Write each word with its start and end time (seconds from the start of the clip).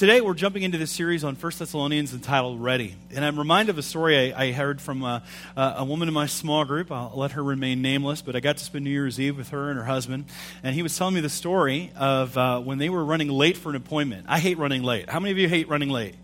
Today, 0.00 0.22
we're 0.22 0.32
jumping 0.32 0.62
into 0.62 0.78
this 0.78 0.90
series 0.90 1.24
on 1.24 1.34
1 1.34 1.52
Thessalonians 1.58 2.14
entitled 2.14 2.62
Ready. 2.62 2.96
And 3.14 3.22
I'm 3.22 3.38
reminded 3.38 3.68
of 3.68 3.76
a 3.76 3.82
story 3.82 4.32
I, 4.32 4.44
I 4.44 4.52
heard 4.52 4.80
from 4.80 5.02
a, 5.02 5.22
a, 5.54 5.84
woman 5.84 6.08
in 6.08 6.14
my 6.14 6.24
small 6.24 6.64
group. 6.64 6.90
I'll 6.90 7.12
let 7.14 7.32
her 7.32 7.44
remain 7.44 7.82
nameless, 7.82 8.22
but 8.22 8.34
I 8.34 8.40
got 8.40 8.56
to 8.56 8.64
spend 8.64 8.86
New 8.86 8.90
Year's 8.90 9.20
Eve 9.20 9.36
with 9.36 9.50
her 9.50 9.68
and 9.68 9.78
her 9.78 9.84
husband. 9.84 10.24
And 10.62 10.74
he 10.74 10.82
was 10.82 10.96
telling 10.96 11.14
me 11.16 11.20
the 11.20 11.28
story 11.28 11.92
of 11.96 12.34
uh, 12.38 12.60
when 12.60 12.78
they 12.78 12.88
were 12.88 13.04
running 13.04 13.28
late 13.28 13.58
for 13.58 13.68
an 13.68 13.76
appointment. 13.76 14.24
I 14.26 14.38
hate 14.38 14.56
running 14.56 14.82
late. 14.82 15.10
How 15.10 15.20
many 15.20 15.32
of 15.32 15.36
you 15.36 15.50
hate 15.50 15.68
running 15.68 15.90
late? 15.90 16.14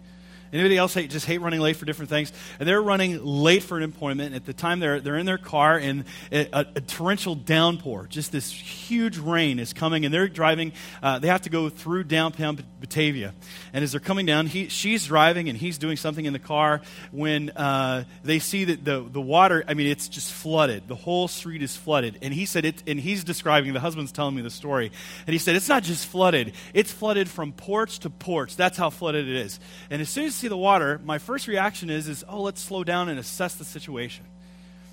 Anybody 0.53 0.77
else 0.77 0.95
hate, 0.95 1.11
just 1.11 1.27
hate 1.27 1.41
running 1.41 1.61
late 1.61 1.77
for 1.77 1.85
different 1.85 2.09
things? 2.09 2.33
And 2.59 2.69
they're 2.69 2.83
running 2.83 3.25
late 3.25 3.62
for 3.62 3.77
an 3.77 3.83
appointment. 3.83 4.35
At 4.35 4.45
the 4.47 4.53
time, 4.53 4.80
they're, 4.80 5.01
they're 5.01 5.17
in 5.17 5.27
their 5.27 5.39
car, 5.39 5.77
and 5.77 6.05
a, 6.30 6.49
a, 6.53 6.67
a 6.77 6.80
torrential 6.80 7.35
downpour, 7.35 8.07
just 8.09 8.33
this 8.33 8.51
huge 8.51 9.19
rain 9.19 9.59
is 9.59 9.73
coming, 9.73 10.05
and 10.05 10.15
they're 10.15 10.29
driving. 10.29 10.73
Uh, 11.03 11.19
they 11.19 11.29
have 11.29 11.43
to 11.43 11.51
go 11.51 11.69
through 11.69 12.05
downtown 12.05 12.59
Batavia. 12.80 13.35
And 13.73 13.83
as 13.83 13.93
they're 13.93 14.01
coming 14.01 14.27
down, 14.27 14.47
he, 14.47 14.69
she's 14.69 15.07
driving, 15.07 15.48
and 15.48 15.59
he's 15.59 15.79
doing 15.79 15.97
something 15.97 16.25
in 16.25 16.33
the 16.33 16.39
car 16.39 16.81
when 17.11 17.51
uh, 17.51 18.05
they 18.23 18.39
see 18.39 18.65
that 18.65 18.84
the, 18.84 19.06
the 19.11 19.20
water, 19.20 19.65
I 19.67 19.75
mean, 19.75 19.89
it's 19.89 20.09
just 20.09 20.33
flooded. 20.33 20.89
The 20.89 20.95
whole 20.95 21.28
street 21.28 21.62
is 21.62 21.77
flooded. 21.77 22.19
And 22.23 22.33
he 22.33 22.47
said, 22.47 22.65
it, 22.65 22.83
and 22.87 23.01
he's 23.01 23.25
describing, 23.25 23.73
the 23.73 23.81
husband's 23.81 24.12
telling 24.12 24.34
me 24.34 24.42
the 24.42 24.51
story, 24.51 24.92
and 25.27 25.33
he 25.33 25.39
said, 25.39 25.56
it's 25.56 25.69
not 25.69 25.83
just 25.83 26.06
flooded, 26.06 26.53
it's 26.73 26.92
flooded 26.92 27.28
from 27.28 27.53
porch 27.53 27.98
to 28.01 28.11
porch. 28.11 28.56
That's 28.56 28.78
how 28.78 28.91
flooded 28.91 29.28
it 29.28 29.37
is. 29.37 29.61
And 29.91 30.01
as 30.01 30.09
soon 30.09 30.25
as 30.25 30.36
see 30.37 30.49
the 30.49 30.57
water, 30.57 31.01
my 31.05 31.19
first 31.19 31.49
reaction 31.49 31.91
is, 31.91 32.09
is, 32.09 32.25
oh, 32.29 32.43
let's 32.43 32.61
slow 32.61 32.85
down 32.85 33.09
and 33.09 33.19
assess 33.19 33.55
the 33.55 33.65
situation. 33.65 34.25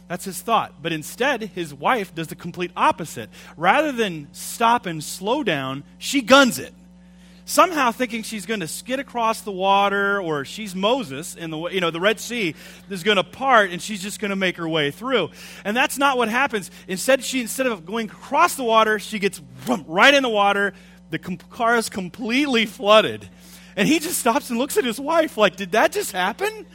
That's 0.08 0.26
his 0.26 0.42
thought. 0.42 0.82
But 0.82 0.94
instead, 0.94 1.42
his 1.42 1.74
wife 1.74 2.14
does 2.14 2.28
the 2.28 2.36
complete 2.36 2.72
opposite. 2.76 3.30
Rather 3.58 3.92
than 3.92 4.28
stop 4.32 4.86
and 4.86 5.04
slow 5.04 5.44
down, 5.44 5.84
she 5.98 6.22
guns 6.22 6.60
it. 6.60 6.74
Somehow 7.46 7.92
thinking 7.92 8.24
she's 8.24 8.46
going 8.46 8.62
to 8.62 8.68
skid 8.68 9.00
across 9.00 9.42
the 9.42 9.52
water 9.52 10.22
or 10.22 10.46
she's 10.46 10.74
Moses 10.74 11.36
and 11.36 11.52
the 11.52 11.58
you 11.68 11.82
know 11.82 11.92
the 11.92 12.00
Red 12.00 12.22
Sea 12.22 12.56
is 12.90 13.04
going 13.04 13.18
to 13.18 13.24
part 13.24 13.70
and 13.72 13.82
she's 13.82 14.02
just 14.02 14.22
going 14.22 14.30
to 14.30 14.38
make 14.38 14.56
her 14.56 14.68
way 14.68 14.92
through. 14.92 15.30
And 15.66 15.76
that's 15.76 15.98
not 15.98 16.18
what 16.18 16.30
happens. 16.30 16.72
Instead 16.88 17.22
she 17.22 17.42
instead 17.42 17.68
of 17.68 17.86
going 17.86 18.08
across 18.10 18.56
the 18.56 18.64
water, 18.64 18.98
she 18.98 19.20
gets 19.20 19.42
right 19.68 20.14
in 20.14 20.24
the 20.24 20.30
water. 20.30 20.74
The 21.10 21.20
car 21.20 21.76
is 21.76 21.90
completely 21.90 22.66
flooded. 22.66 23.28
And 23.76 23.88
he 23.88 24.00
just 24.00 24.20
stops 24.20 24.50
and 24.50 24.60
looks 24.60 24.78
at 24.78 24.86
his 24.86 25.00
wife 25.00 25.38
like, 25.38 25.56
Did 25.56 25.72
that 25.72 25.92
just 25.92 26.12
happen? 26.12 26.66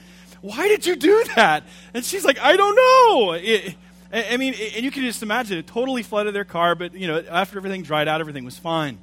Why 0.40 0.68
did 0.68 0.86
you 0.86 0.96
do 0.96 1.24
that? 1.36 1.64
And 1.94 2.04
she's 2.04 2.24
like, 2.24 2.38
I 2.38 2.56
don't 2.56 2.76
know. 2.76 3.32
It, 3.32 3.74
I 4.12 4.36
mean, 4.36 4.54
and 4.54 4.84
you 4.84 4.90
can 4.90 5.02
just 5.02 5.22
imagine 5.22 5.58
it 5.58 5.66
totally 5.66 6.02
flooded 6.02 6.34
their 6.34 6.44
car, 6.44 6.74
but, 6.74 6.94
you 6.94 7.06
know, 7.06 7.22
after 7.28 7.58
everything 7.58 7.82
dried 7.82 8.08
out, 8.08 8.20
everything 8.20 8.44
was 8.44 8.58
fine. 8.58 8.98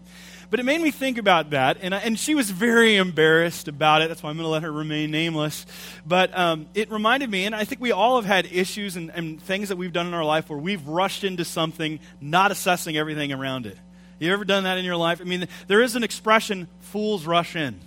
But 0.50 0.60
it 0.60 0.64
made 0.64 0.82
me 0.82 0.92
think 0.92 1.18
about 1.18 1.52
that, 1.52 1.78
and, 1.82 1.94
I, 1.94 2.00
and 2.00 2.18
she 2.18 2.36
was 2.36 2.50
very 2.50 2.96
embarrassed 2.96 3.68
about 3.68 4.02
it. 4.02 4.08
That's 4.08 4.24
why 4.24 4.30
I'm 4.30 4.38
going 4.38 4.46
to 4.46 4.50
let 4.50 4.64
her 4.64 4.72
remain 4.72 5.12
nameless. 5.12 5.66
But 6.06 6.36
um, 6.38 6.68
it 6.74 6.92
reminded 6.92 7.30
me, 7.30 7.46
and 7.46 7.56
I 7.56 7.66
think 7.66 7.82
we 7.82 7.92
all 7.92 8.16
have 8.16 8.26
had 8.26 8.46
issues 8.52 8.96
and, 8.96 9.12
and 9.12 9.42
things 9.42 9.70
that 9.70 9.76
we've 9.76 9.94
done 9.94 10.08
in 10.08 10.14
our 10.14 10.24
life 10.24 10.50
where 10.50 10.60
we've 10.60 10.86
rushed 10.88 11.24
into 11.24 11.46
something, 11.46 12.00
not 12.22 12.52
assessing 12.52 12.96
everything 12.96 13.32
around 13.32 13.66
it. 13.66 13.78
You 14.20 14.32
ever 14.32 14.46
done 14.46 14.64
that 14.64 14.78
in 14.78 14.86
your 14.86 14.96
life? 14.96 15.20
I 15.22 15.26
mean, 15.26 15.48
there 15.68 15.82
is 15.82 15.96
an 15.96 16.04
expression, 16.04 16.68
fools 16.80 17.26
rush 17.26 17.56
in, 17.56 17.80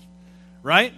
right? 0.62 0.92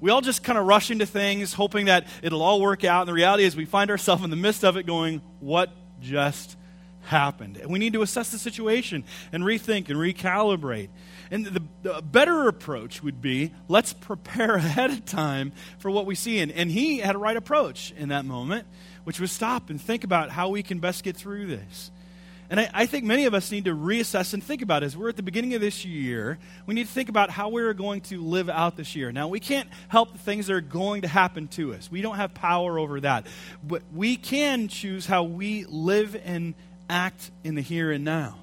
We 0.00 0.10
all 0.10 0.22
just 0.22 0.42
kind 0.42 0.58
of 0.58 0.66
rush 0.66 0.90
into 0.90 1.04
things 1.04 1.52
hoping 1.52 1.86
that 1.86 2.06
it'll 2.22 2.42
all 2.42 2.60
work 2.60 2.84
out. 2.84 3.02
And 3.02 3.08
the 3.08 3.12
reality 3.12 3.44
is, 3.44 3.54
we 3.54 3.66
find 3.66 3.90
ourselves 3.90 4.24
in 4.24 4.30
the 4.30 4.36
midst 4.36 4.64
of 4.64 4.76
it 4.76 4.86
going, 4.86 5.20
What 5.40 5.70
just 6.00 6.56
happened? 7.02 7.58
And 7.58 7.70
we 7.70 7.78
need 7.78 7.92
to 7.92 8.02
assess 8.02 8.30
the 8.30 8.38
situation 8.38 9.04
and 9.32 9.44
rethink 9.44 9.90
and 9.90 9.98
recalibrate. 9.98 10.88
And 11.30 11.46
the, 11.46 11.62
the, 11.82 12.02
better 12.02 12.48
approach 12.48 13.02
would 13.02 13.20
be 13.20 13.52
let's 13.68 13.92
prepare 13.92 14.54
ahead 14.56 14.90
of 14.90 15.04
time 15.04 15.52
for 15.78 15.90
what 15.90 16.06
we 16.06 16.14
see. 16.14 16.38
And, 16.38 16.50
and 16.50 16.70
he 16.70 16.98
had 16.98 17.14
a 17.14 17.18
right 17.18 17.36
approach 17.36 17.92
in 17.98 18.08
that 18.08 18.24
moment, 18.24 18.66
which 19.04 19.20
was 19.20 19.30
stop 19.30 19.68
and 19.68 19.78
think 19.78 20.04
about 20.04 20.30
how 20.30 20.48
we 20.48 20.62
can 20.62 20.78
best 20.78 21.04
get 21.04 21.16
through 21.16 21.46
this. 21.46 21.90
And 22.50 22.58
I, 22.58 22.70
I, 22.74 22.86
think 22.86 23.04
many 23.04 23.26
of 23.26 23.32
us 23.32 23.52
need 23.52 23.66
to 23.66 23.76
reassess 23.76 24.34
and 24.34 24.42
think 24.42 24.60
about. 24.60 24.82
As 24.82 24.96
we're 24.96 25.08
at 25.08 25.16
the 25.16 25.22
beginning 25.22 25.54
of 25.54 25.60
this 25.60 25.84
year, 25.84 26.36
we 26.66 26.74
need 26.74 26.88
to 26.88 26.92
think 26.92 27.08
about 27.08 27.30
how 27.30 27.48
we're 27.48 27.72
going 27.74 28.00
to 28.02 28.20
live 28.20 28.50
out 28.50 28.76
this 28.76 28.96
year. 28.96 29.12
Now, 29.12 29.28
we 29.28 29.38
can't 29.38 29.68
help 29.86 30.12
the 30.12 30.18
things 30.18 30.48
that 30.48 30.54
are 30.54 30.60
going 30.60 31.02
to 31.02 31.08
happen 31.08 31.46
to 31.48 31.72
us, 31.74 31.90
we 31.90 32.02
don't 32.02 32.16
have 32.16 32.34
power 32.34 32.76
over 32.76 33.00
that. 33.02 33.28
But 33.62 33.82
we 33.94 34.16
can 34.16 34.66
choose 34.66 35.06
how 35.06 35.22
we 35.22 35.64
live 35.64 36.20
and 36.24 36.54
act 36.88 37.30
in 37.44 37.54
the 37.54 37.62
here 37.62 37.92
and 37.92 38.04
now. 38.04 38.36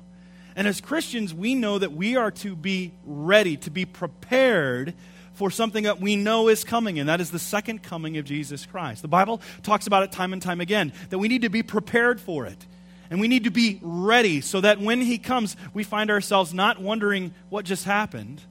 And 0.56 0.68
as 0.68 0.80
Christians, 0.80 1.34
we 1.34 1.54
know 1.54 1.78
that 1.78 1.92
we 1.92 2.16
are 2.16 2.32
to 2.32 2.56
be 2.56 2.94
ready, 3.06 3.58
to 3.58 3.70
be 3.70 3.86
prepared 3.86 4.94
for 5.34 5.52
something 5.52 5.84
that 5.84 6.00
we 6.00 6.16
know 6.16 6.48
is 6.48 6.64
coming, 6.64 6.98
and 6.98 7.10
that 7.10 7.20
is 7.20 7.30
the 7.30 7.40
second 7.40 7.84
coming 7.84 8.18
of 8.18 8.26
Jesus 8.26 8.66
Christ. 8.66 9.02
The 9.02 9.08
Bible 9.10 9.42
talks 9.64 9.86
about 9.86 10.04
it 10.04 10.14
time 10.14 10.32
and 10.34 10.42
time 10.42 10.62
again, 10.62 10.94
that 11.10 11.20
we 11.20 11.28
need 11.28 11.44
to 11.44 11.50
be 11.50 11.62
prepared 11.62 12.22
for 12.22 12.48
it. 12.48 12.66
And 13.10 13.20
we 13.20 13.28
need 13.28 13.46
to 13.46 13.52
be 13.52 13.80
ready 13.82 14.42
so 14.42 14.62
that 14.62 14.80
when 14.80 15.02
He 15.02 15.18
comes, 15.18 15.56
we 15.74 15.84
find 15.84 16.10
ourselves 16.10 16.54
not 16.54 16.82
wondering 16.82 17.34
what 17.50 17.66
just 17.66 17.86
happened, 17.86 18.42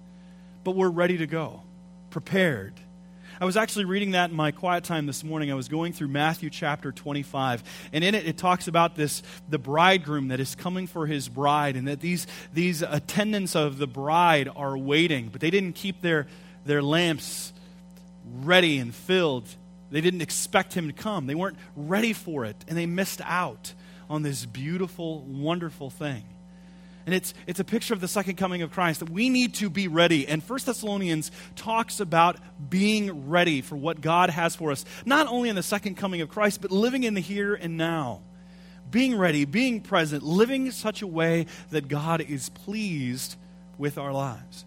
but 0.64 0.76
we're 0.76 0.90
ready 0.90 1.18
to 1.18 1.26
go, 1.26 1.62
prepared. 2.10 2.74
I 3.38 3.44
was 3.44 3.58
actually 3.58 3.84
reading 3.84 4.12
that 4.12 4.30
in 4.30 4.36
my 4.36 4.50
quiet 4.50 4.84
time 4.84 5.04
this 5.04 5.22
morning. 5.22 5.50
I 5.50 5.54
was 5.54 5.68
going 5.68 5.92
through 5.92 6.08
Matthew 6.08 6.48
chapter 6.48 6.90
25, 6.90 7.62
and 7.92 8.02
in 8.02 8.14
it, 8.14 8.26
it 8.26 8.38
talks 8.38 8.66
about 8.66 8.96
this 8.96 9.22
the 9.50 9.58
bridegroom 9.58 10.28
that 10.28 10.40
is 10.40 10.54
coming 10.54 10.86
for 10.86 11.06
his 11.06 11.28
bride, 11.28 11.76
and 11.76 11.86
that 11.88 12.00
these, 12.00 12.26
these 12.54 12.80
attendants 12.80 13.54
of 13.54 13.76
the 13.76 13.86
bride 13.86 14.48
are 14.56 14.78
waiting, 14.78 15.28
but 15.28 15.42
they 15.42 15.50
didn't 15.50 15.74
keep 15.74 16.00
their, 16.00 16.26
their 16.64 16.82
lamps 16.82 17.52
ready 18.40 18.78
and 18.78 18.94
filled. 18.94 19.46
They 19.90 20.00
didn't 20.00 20.22
expect 20.22 20.72
him 20.72 20.86
to 20.86 20.94
come, 20.94 21.26
they 21.26 21.34
weren't 21.34 21.58
ready 21.76 22.14
for 22.14 22.46
it, 22.46 22.56
and 22.68 22.78
they 22.78 22.86
missed 22.86 23.20
out 23.22 23.74
on 24.08 24.22
this 24.22 24.46
beautiful, 24.46 25.22
wonderful 25.22 25.90
thing. 25.90 26.24
And 27.06 27.14
it's, 27.14 27.34
it's 27.46 27.60
a 27.60 27.64
picture 27.64 27.94
of 27.94 28.00
the 28.00 28.08
second 28.08 28.34
coming 28.34 28.62
of 28.62 28.72
Christ 28.72 28.98
that 28.98 29.08
we 29.10 29.28
need 29.30 29.54
to 29.54 29.70
be 29.70 29.86
ready. 29.86 30.26
And 30.26 30.42
First 30.42 30.66
Thessalonians 30.66 31.30
talks 31.54 32.00
about 32.00 32.36
being 32.68 33.28
ready 33.28 33.60
for 33.60 33.76
what 33.76 34.00
God 34.00 34.28
has 34.30 34.56
for 34.56 34.72
us, 34.72 34.84
not 35.04 35.28
only 35.28 35.48
in 35.48 35.54
the 35.54 35.62
second 35.62 35.94
coming 35.94 36.20
of 36.20 36.28
Christ, 36.28 36.60
but 36.60 36.72
living 36.72 37.04
in 37.04 37.14
the 37.14 37.20
here 37.20 37.54
and 37.54 37.76
now. 37.76 38.22
Being 38.90 39.16
ready, 39.16 39.44
being 39.44 39.80
present, 39.80 40.24
living 40.24 40.70
such 40.72 41.00
a 41.00 41.06
way 41.06 41.46
that 41.70 41.86
God 41.86 42.20
is 42.20 42.48
pleased 42.48 43.36
with 43.78 43.98
our 43.98 44.12
lives. 44.12 44.64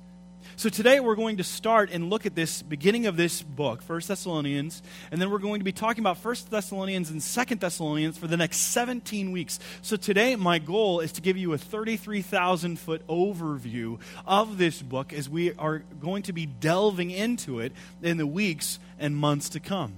So 0.59 0.67
today 0.67 0.99
we're 0.99 1.15
going 1.15 1.37
to 1.37 1.43
start 1.45 1.89
and 1.89 2.09
look 2.09 2.25
at 2.25 2.35
this 2.35 2.61
beginning 2.61 3.05
of 3.05 3.15
this 3.15 3.41
book, 3.41 3.81
1 3.81 4.01
Thessalonians, 4.05 4.83
and 5.09 5.21
then 5.21 5.29
we're 5.29 5.39
going 5.39 5.61
to 5.61 5.63
be 5.63 5.71
talking 5.71 6.01
about 6.01 6.17
1 6.17 6.35
Thessalonians 6.49 7.09
and 7.09 7.21
2 7.21 7.55
Thessalonians 7.55 8.17
for 8.17 8.27
the 8.27 8.35
next 8.35 8.57
17 8.57 9.31
weeks. 9.31 9.57
So 9.81 9.95
today 9.95 10.35
my 10.35 10.59
goal 10.59 10.99
is 10.99 11.13
to 11.13 11.21
give 11.21 11.37
you 11.37 11.53
a 11.53 11.57
33,000 11.57 12.77
foot 12.77 13.07
overview 13.07 14.01
of 14.25 14.57
this 14.57 14.81
book 14.81 15.13
as 15.13 15.29
we 15.29 15.53
are 15.53 15.79
going 16.01 16.23
to 16.23 16.33
be 16.33 16.45
delving 16.45 17.09
into 17.09 17.61
it 17.61 17.71
in 18.01 18.17
the 18.17 18.27
weeks 18.27 18.79
and 18.99 19.15
months 19.15 19.47
to 19.51 19.61
come. 19.61 19.93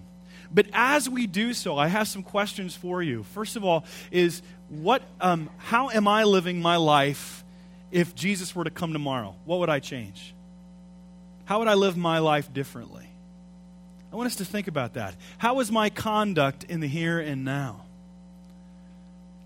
But 0.53 0.67
as 0.73 1.09
we 1.09 1.25
do 1.25 1.55
so, 1.55 1.75
I 1.75 1.87
have 1.87 2.07
some 2.07 2.21
questions 2.21 2.75
for 2.75 3.01
you. 3.01 3.23
First 3.23 3.55
of 3.55 3.65
all, 3.65 3.83
is 4.11 4.43
what, 4.69 5.01
um, 5.21 5.49
how 5.57 5.89
am 5.89 6.07
I 6.07 6.23
living 6.23 6.61
my 6.61 6.75
life 6.75 7.43
if 7.89 8.13
Jesus 8.13 8.55
were 8.55 8.65
to 8.65 8.69
come 8.69 8.93
tomorrow? 8.93 9.33
What 9.45 9.57
would 9.57 9.69
I 9.71 9.79
change? 9.79 10.35
How 11.51 11.59
would 11.59 11.67
I 11.67 11.73
live 11.73 11.97
my 11.97 12.19
life 12.19 12.53
differently? 12.53 13.05
I 14.09 14.15
want 14.15 14.27
us 14.27 14.37
to 14.37 14.45
think 14.45 14.69
about 14.69 14.93
that. 14.93 15.17
How 15.37 15.59
is 15.59 15.69
my 15.69 15.89
conduct 15.89 16.63
in 16.63 16.79
the 16.79 16.87
here 16.87 17.19
and 17.19 17.43
now? 17.43 17.83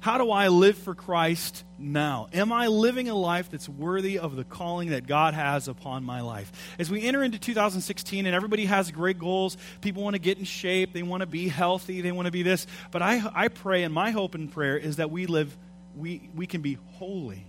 How 0.02 0.20
do 0.20 0.30
I 0.30 0.50
live 0.50 0.78
for 0.78 0.94
Christ 0.94 1.64
now? 1.80 2.28
Am 2.32 2.54
I 2.54 2.68
living 2.68 3.10
a 3.10 3.16
life 3.16 3.50
that's 3.50 3.68
worthy 3.68 4.20
of 4.20 4.36
the 4.36 4.44
calling 4.44 4.92
that 4.92 5.08
God 5.08 5.34
has 5.34 5.68
upon 5.68 6.04
my 6.04 6.22
life? 6.22 6.52
As 6.78 6.92
we 6.92 7.02
enter 7.02 7.24
into 7.24 7.40
2016 7.40 8.28
and 8.28 8.36
everybody 8.36 8.66
has 8.66 8.92
great 8.92 9.18
goals, 9.18 9.58
people 9.82 10.04
want 10.04 10.14
to 10.14 10.22
get 10.22 10.38
in 10.38 10.44
shape, 10.44 10.94
they 10.94 11.02
want 11.02 11.22
to 11.22 11.26
be 11.26 11.48
healthy, 11.48 12.02
they 12.02 12.12
want 12.12 12.28
to 12.28 12.32
be 12.32 12.44
this. 12.44 12.68
But 12.92 13.02
I, 13.02 13.28
I 13.34 13.48
pray, 13.48 13.82
and 13.82 13.92
my 13.92 14.12
hope 14.12 14.36
and 14.36 14.52
prayer 14.52 14.78
is 14.78 14.98
that 14.98 15.10
we 15.10 15.26
live, 15.26 15.58
we, 15.96 16.30
we 16.36 16.46
can 16.46 16.62
be 16.62 16.78
holy. 17.00 17.44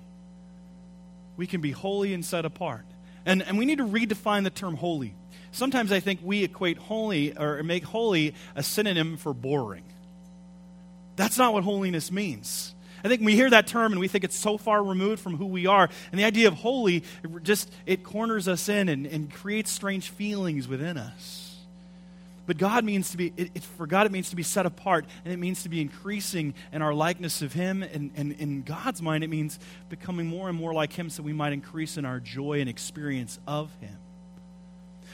We 1.37 1.47
can 1.47 1.61
be 1.61 1.73
holy 1.73 2.15
and 2.15 2.25
set 2.25 2.47
apart. 2.47 2.87
And, 3.27 3.43
and 3.43 3.59
we 3.59 3.67
need 3.67 3.79
to 3.79 3.87
redefine 3.87 4.45
the 4.45 4.51
term 4.51 4.77
holy. 4.77 5.15
Sometimes 5.51 5.93
I 5.93 6.01
think 6.01 6.21
we 6.23 6.45
equate 6.45 6.79
holy 6.79 7.37
or 7.37 7.63
make 7.63 7.85
holy 7.85 8.35
a 8.55 8.63
synonym 8.63 9.17
for 9.17 9.35
boring. 9.35 9.85
That's 11.17 11.37
not 11.37 11.53
what 11.53 11.65
holiness 11.65 12.13
means. 12.13 12.75
I 13.03 13.09
think 13.09 13.23
we 13.23 13.35
hear 13.35 13.51
that 13.51 13.67
term 13.67 13.93
and 13.93 14.01
we 14.01 14.09
think 14.09 14.25
it's 14.25 14.37
so 14.37 14.59
far 14.59 14.83
removed 14.83 15.21
from 15.23 15.37
who 15.37 15.47
we 15.47 15.67
are. 15.67 15.89
And 16.11 16.19
the 16.19 16.25
idea 16.25 16.49
of 16.49 16.55
holy 16.55 17.05
it 17.23 17.43
just 17.43 17.71
it 17.85 18.05
corners 18.05 18.49
us 18.49 18.69
in 18.69 18.89
and, 18.89 19.07
and 19.07 19.33
creates 19.33 19.71
strange 19.71 20.11
feelings 20.11 20.69
within 20.69 20.97
us. 20.97 21.46
But 22.47 22.59
God 22.59 22.85
means 22.85 23.11
to 23.11 23.17
be, 23.17 23.33
it, 23.37 23.51
it, 23.55 23.63
for 23.65 23.87
God, 23.87 24.07
it 24.07 24.13
means 24.13 24.31
to 24.31 24.37
be 24.37 24.43
set 24.43 24.67
apart, 24.67 25.05
and 25.25 25.35
it 25.35 25.39
means 25.39 25.65
to 25.65 25.69
be 25.69 25.81
increasing 25.81 26.55
in 26.73 26.81
our 26.81 26.95
likeness 26.95 27.43
of 27.43 27.53
Him. 27.53 27.83
And, 27.83 28.13
and 28.15 28.33
in 28.33 28.63
God's 28.63 29.03
mind, 29.03 29.25
it 29.25 29.29
means 29.29 29.59
becoming 29.89 30.27
more 30.27 30.49
and 30.49 30.57
more 30.57 30.73
like 30.73 30.93
Him 30.93 31.11
so 31.11 31.23
we 31.23 31.33
might 31.33 31.53
increase 31.53 31.97
in 31.97 32.05
our 32.05 32.21
joy 32.21 32.61
and 32.61 32.71
experience 32.71 33.39
of 33.47 33.75
Him. 33.81 33.97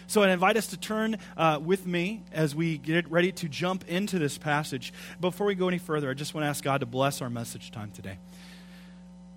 So 0.06 0.22
I 0.22 0.30
invite 0.30 0.58
us 0.58 0.66
to 0.68 0.76
turn 0.76 1.16
uh, 1.38 1.58
with 1.62 1.86
me 1.86 2.22
as 2.32 2.54
we 2.54 2.76
get 2.76 3.10
ready 3.10 3.32
to 3.32 3.48
jump 3.48 3.88
into 3.88 4.18
this 4.18 4.36
passage. 4.36 4.92
Before 5.20 5.46
we 5.46 5.54
go 5.54 5.68
any 5.68 5.78
further, 5.78 6.10
I 6.10 6.14
just 6.14 6.34
want 6.34 6.44
to 6.44 6.48
ask 6.48 6.62
God 6.62 6.80
to 6.80 6.86
bless 6.86 7.22
our 7.22 7.30
message 7.30 7.70
time 7.70 7.92
today. 7.92 8.18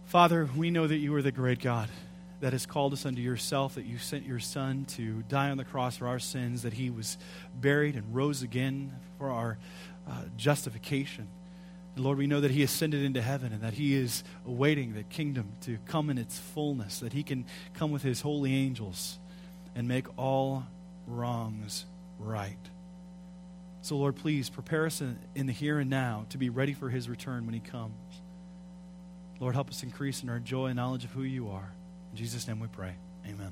Father, 0.05 0.49
we 0.55 0.71
know 0.71 0.85
that 0.85 0.97
you 0.97 1.15
are 1.15 1.21
the 1.21 1.31
great 1.31 1.59
God 1.59 1.89
that 2.41 2.53
has 2.53 2.65
called 2.65 2.93
us 2.93 3.05
unto 3.05 3.21
yourself, 3.21 3.75
that 3.75 3.85
you 3.85 3.97
sent 3.97 4.25
your 4.25 4.39
Son 4.39 4.85
to 4.85 5.23
die 5.23 5.49
on 5.49 5.57
the 5.57 5.63
cross 5.63 5.97
for 5.97 6.07
our 6.07 6.19
sins, 6.19 6.63
that 6.63 6.73
he 6.73 6.89
was 6.89 7.17
buried 7.59 7.95
and 7.95 8.15
rose 8.15 8.41
again 8.41 8.93
for 9.17 9.29
our 9.29 9.57
uh, 10.07 10.23
justification. 10.37 11.27
And 11.95 12.03
Lord, 12.03 12.17
we 12.17 12.27
know 12.27 12.41
that 12.41 12.51
he 12.51 12.61
ascended 12.61 13.03
into 13.03 13.21
heaven 13.21 13.53
and 13.53 13.61
that 13.61 13.73
he 13.73 13.95
is 13.95 14.23
awaiting 14.45 14.93
the 14.93 15.03
kingdom 15.03 15.53
to 15.61 15.77
come 15.85 16.09
in 16.09 16.17
its 16.17 16.37
fullness, 16.37 16.99
that 16.99 17.13
he 17.13 17.23
can 17.23 17.45
come 17.73 17.91
with 17.91 18.03
his 18.03 18.21
holy 18.21 18.53
angels 18.53 19.17
and 19.75 19.87
make 19.87 20.05
all 20.17 20.65
wrongs 21.07 21.85
right. 22.19 22.57
So, 23.81 23.97
Lord, 23.97 24.15
please 24.15 24.49
prepare 24.49 24.85
us 24.85 24.99
in, 24.99 25.17
in 25.35 25.45
the 25.45 25.53
here 25.53 25.79
and 25.79 25.89
now 25.89 26.25
to 26.29 26.37
be 26.37 26.49
ready 26.49 26.73
for 26.73 26.89
his 26.89 27.07
return 27.07 27.45
when 27.45 27.53
he 27.53 27.59
comes. 27.59 27.93
Lord, 29.39 29.53
help 29.53 29.69
us 29.69 29.83
increase 29.83 30.23
in 30.23 30.29
our 30.29 30.39
joy 30.39 30.67
and 30.67 30.75
knowledge 30.75 31.05
of 31.05 31.11
who 31.11 31.23
you 31.23 31.49
are. 31.49 31.71
In 32.15 32.19
Jesus' 32.19 32.47
name 32.47 32.61
we 32.61 32.67
pray. 32.67 32.93
Amen. 33.27 33.51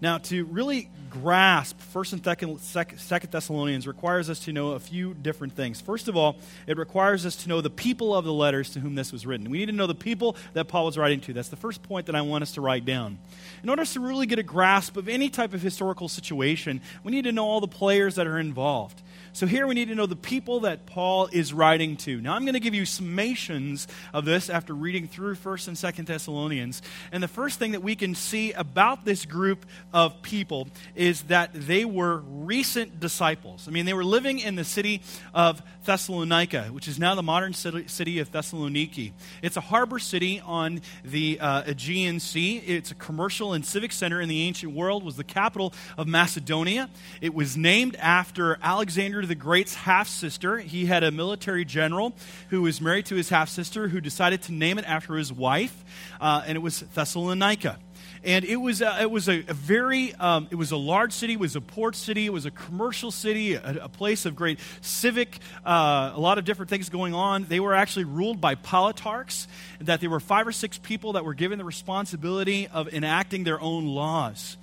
Now, 0.00 0.18
to 0.18 0.44
really 0.46 0.90
grasp 1.10 1.78
1st 1.94 2.12
and 2.14 2.22
2nd 2.24 3.30
Thessalonians 3.30 3.86
requires 3.86 4.28
us 4.28 4.40
to 4.40 4.52
know 4.52 4.72
a 4.72 4.80
few 4.80 5.14
different 5.14 5.52
things. 5.52 5.80
First 5.80 6.08
of 6.08 6.16
all, 6.16 6.38
it 6.66 6.76
requires 6.76 7.24
us 7.24 7.36
to 7.44 7.48
know 7.48 7.60
the 7.60 7.70
people 7.70 8.16
of 8.16 8.24
the 8.24 8.32
letters 8.32 8.70
to 8.70 8.80
whom 8.80 8.96
this 8.96 9.12
was 9.12 9.24
written. 9.26 9.48
We 9.48 9.58
need 9.58 9.66
to 9.66 9.72
know 9.72 9.86
the 9.86 9.94
people 9.94 10.34
that 10.54 10.66
Paul 10.66 10.86
was 10.86 10.98
writing 10.98 11.20
to. 11.20 11.32
That's 11.32 11.48
the 11.48 11.54
first 11.54 11.84
point 11.84 12.06
that 12.06 12.16
I 12.16 12.22
want 12.22 12.42
us 12.42 12.50
to 12.54 12.60
write 12.60 12.84
down. 12.84 13.16
In 13.62 13.68
order 13.68 13.84
to 13.84 14.00
really 14.00 14.26
get 14.26 14.40
a 14.40 14.42
grasp 14.42 14.96
of 14.96 15.08
any 15.08 15.28
type 15.28 15.54
of 15.54 15.62
historical 15.62 16.08
situation, 16.08 16.80
we 17.04 17.12
need 17.12 17.26
to 17.26 17.32
know 17.32 17.46
all 17.46 17.60
the 17.60 17.68
players 17.68 18.16
that 18.16 18.26
are 18.26 18.40
involved. 18.40 19.00
So 19.36 19.46
here 19.46 19.66
we 19.66 19.74
need 19.74 19.88
to 19.88 19.94
know 19.94 20.06
the 20.06 20.16
people 20.16 20.60
that 20.60 20.86
Paul 20.86 21.28
is 21.30 21.52
writing 21.52 21.98
to. 21.98 22.22
Now 22.22 22.34
I'm 22.34 22.46
going 22.46 22.54
to 22.54 22.60
give 22.60 22.72
you 22.72 22.84
summations 22.84 23.86
of 24.14 24.24
this 24.24 24.48
after 24.48 24.72
reading 24.72 25.08
through 25.08 25.34
1st 25.34 25.68
and 25.68 25.76
2nd 25.76 26.06
Thessalonians. 26.06 26.80
And 27.12 27.22
the 27.22 27.28
first 27.28 27.58
thing 27.58 27.72
that 27.72 27.82
we 27.82 27.96
can 27.96 28.14
see 28.14 28.52
about 28.52 29.04
this 29.04 29.26
group 29.26 29.66
of 29.92 30.22
people 30.22 30.68
is 30.94 31.24
that 31.24 31.50
they 31.52 31.84
were 31.84 32.22
recent 32.26 32.98
disciples. 32.98 33.68
I 33.68 33.72
mean, 33.72 33.84
they 33.84 33.92
were 33.92 34.06
living 34.06 34.38
in 34.38 34.54
the 34.54 34.64
city 34.64 35.02
of 35.34 35.62
Thessalonica, 35.84 36.68
which 36.70 36.88
is 36.88 36.98
now 36.98 37.14
the 37.14 37.22
modern 37.22 37.52
city 37.52 38.18
of 38.20 38.32
Thessaloniki. 38.32 39.12
It's 39.42 39.58
a 39.58 39.60
harbor 39.60 39.98
city 39.98 40.40
on 40.40 40.80
the 41.04 41.38
uh, 41.40 41.64
Aegean 41.66 42.20
Sea. 42.20 42.56
It's 42.56 42.90
a 42.90 42.94
commercial 42.94 43.52
and 43.52 43.66
civic 43.66 43.92
center 43.92 44.18
in 44.18 44.30
the 44.30 44.44
ancient 44.44 44.72
world. 44.72 45.04
was 45.04 45.16
the 45.16 45.24
capital 45.24 45.74
of 45.98 46.06
Macedonia. 46.06 46.88
It 47.20 47.34
was 47.34 47.54
named 47.54 47.96
after 47.96 48.58
Alexander 48.62 49.25
the 49.26 49.34
Great's 49.34 49.74
half 49.74 50.08
sister. 50.08 50.58
He 50.58 50.86
had 50.86 51.04
a 51.04 51.10
military 51.10 51.64
general 51.64 52.14
who 52.50 52.62
was 52.62 52.80
married 52.80 53.06
to 53.06 53.14
his 53.14 53.28
half 53.28 53.48
sister 53.48 53.88
who 53.88 54.00
decided 54.00 54.42
to 54.42 54.52
name 54.52 54.78
it 54.78 54.84
after 54.86 55.16
his 55.16 55.32
wife, 55.32 55.84
uh, 56.20 56.42
and 56.46 56.56
it 56.56 56.60
was 56.60 56.80
Thessalonica 56.80 57.78
and 58.26 58.44
it 58.44 58.56
was 58.56 58.82
a, 58.82 59.02
it 59.02 59.10
was 59.10 59.28
a, 59.28 59.44
a 59.46 59.54
very 59.54 60.12
um, 60.16 60.48
it 60.50 60.56
was 60.56 60.72
a 60.72 60.76
large 60.76 61.12
city, 61.12 61.34
it 61.34 61.38
was 61.38 61.56
a 61.56 61.60
port 61.60 61.94
city, 61.94 62.26
it 62.26 62.32
was 62.32 62.44
a 62.44 62.50
commercial 62.50 63.10
city, 63.10 63.54
a, 63.54 63.84
a 63.84 63.88
place 63.88 64.26
of 64.26 64.34
great 64.34 64.58
civic, 64.80 65.38
uh, 65.64 66.12
a 66.14 66.20
lot 66.20 66.36
of 66.36 66.44
different 66.44 66.68
things 66.68 66.88
going 66.88 67.14
on. 67.14 67.44
They 67.44 67.60
were 67.60 67.72
actually 67.72 68.04
ruled 68.04 68.40
by 68.40 68.56
politarchs, 68.56 69.46
that 69.80 70.00
there 70.00 70.10
were 70.10 70.20
five 70.20 70.46
or 70.46 70.52
six 70.52 70.76
people 70.76 71.12
that 71.14 71.24
were 71.24 71.34
given 71.34 71.58
the 71.58 71.64
responsibility 71.64 72.66
of 72.66 72.92
enacting 72.92 73.44
their 73.44 73.60
own 73.60 73.86
laws 73.86 74.56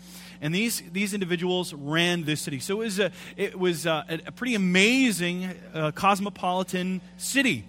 and 0.44 0.54
these, 0.54 0.84
these 0.92 1.13
individuals 1.13 1.74
ran 1.74 2.25
this 2.25 2.42
city. 2.42 2.60
So 2.60 2.81
it 2.81 2.86
was 2.86 3.00
a, 3.00 3.12
it 3.38 3.57
was 3.57 3.86
a, 3.86 4.06
a 4.28 4.31
pretty 4.34 4.56
amazing 4.56 5.50
uh, 5.74 5.92
cosmopolitan 5.92 7.00
city. 7.16 7.63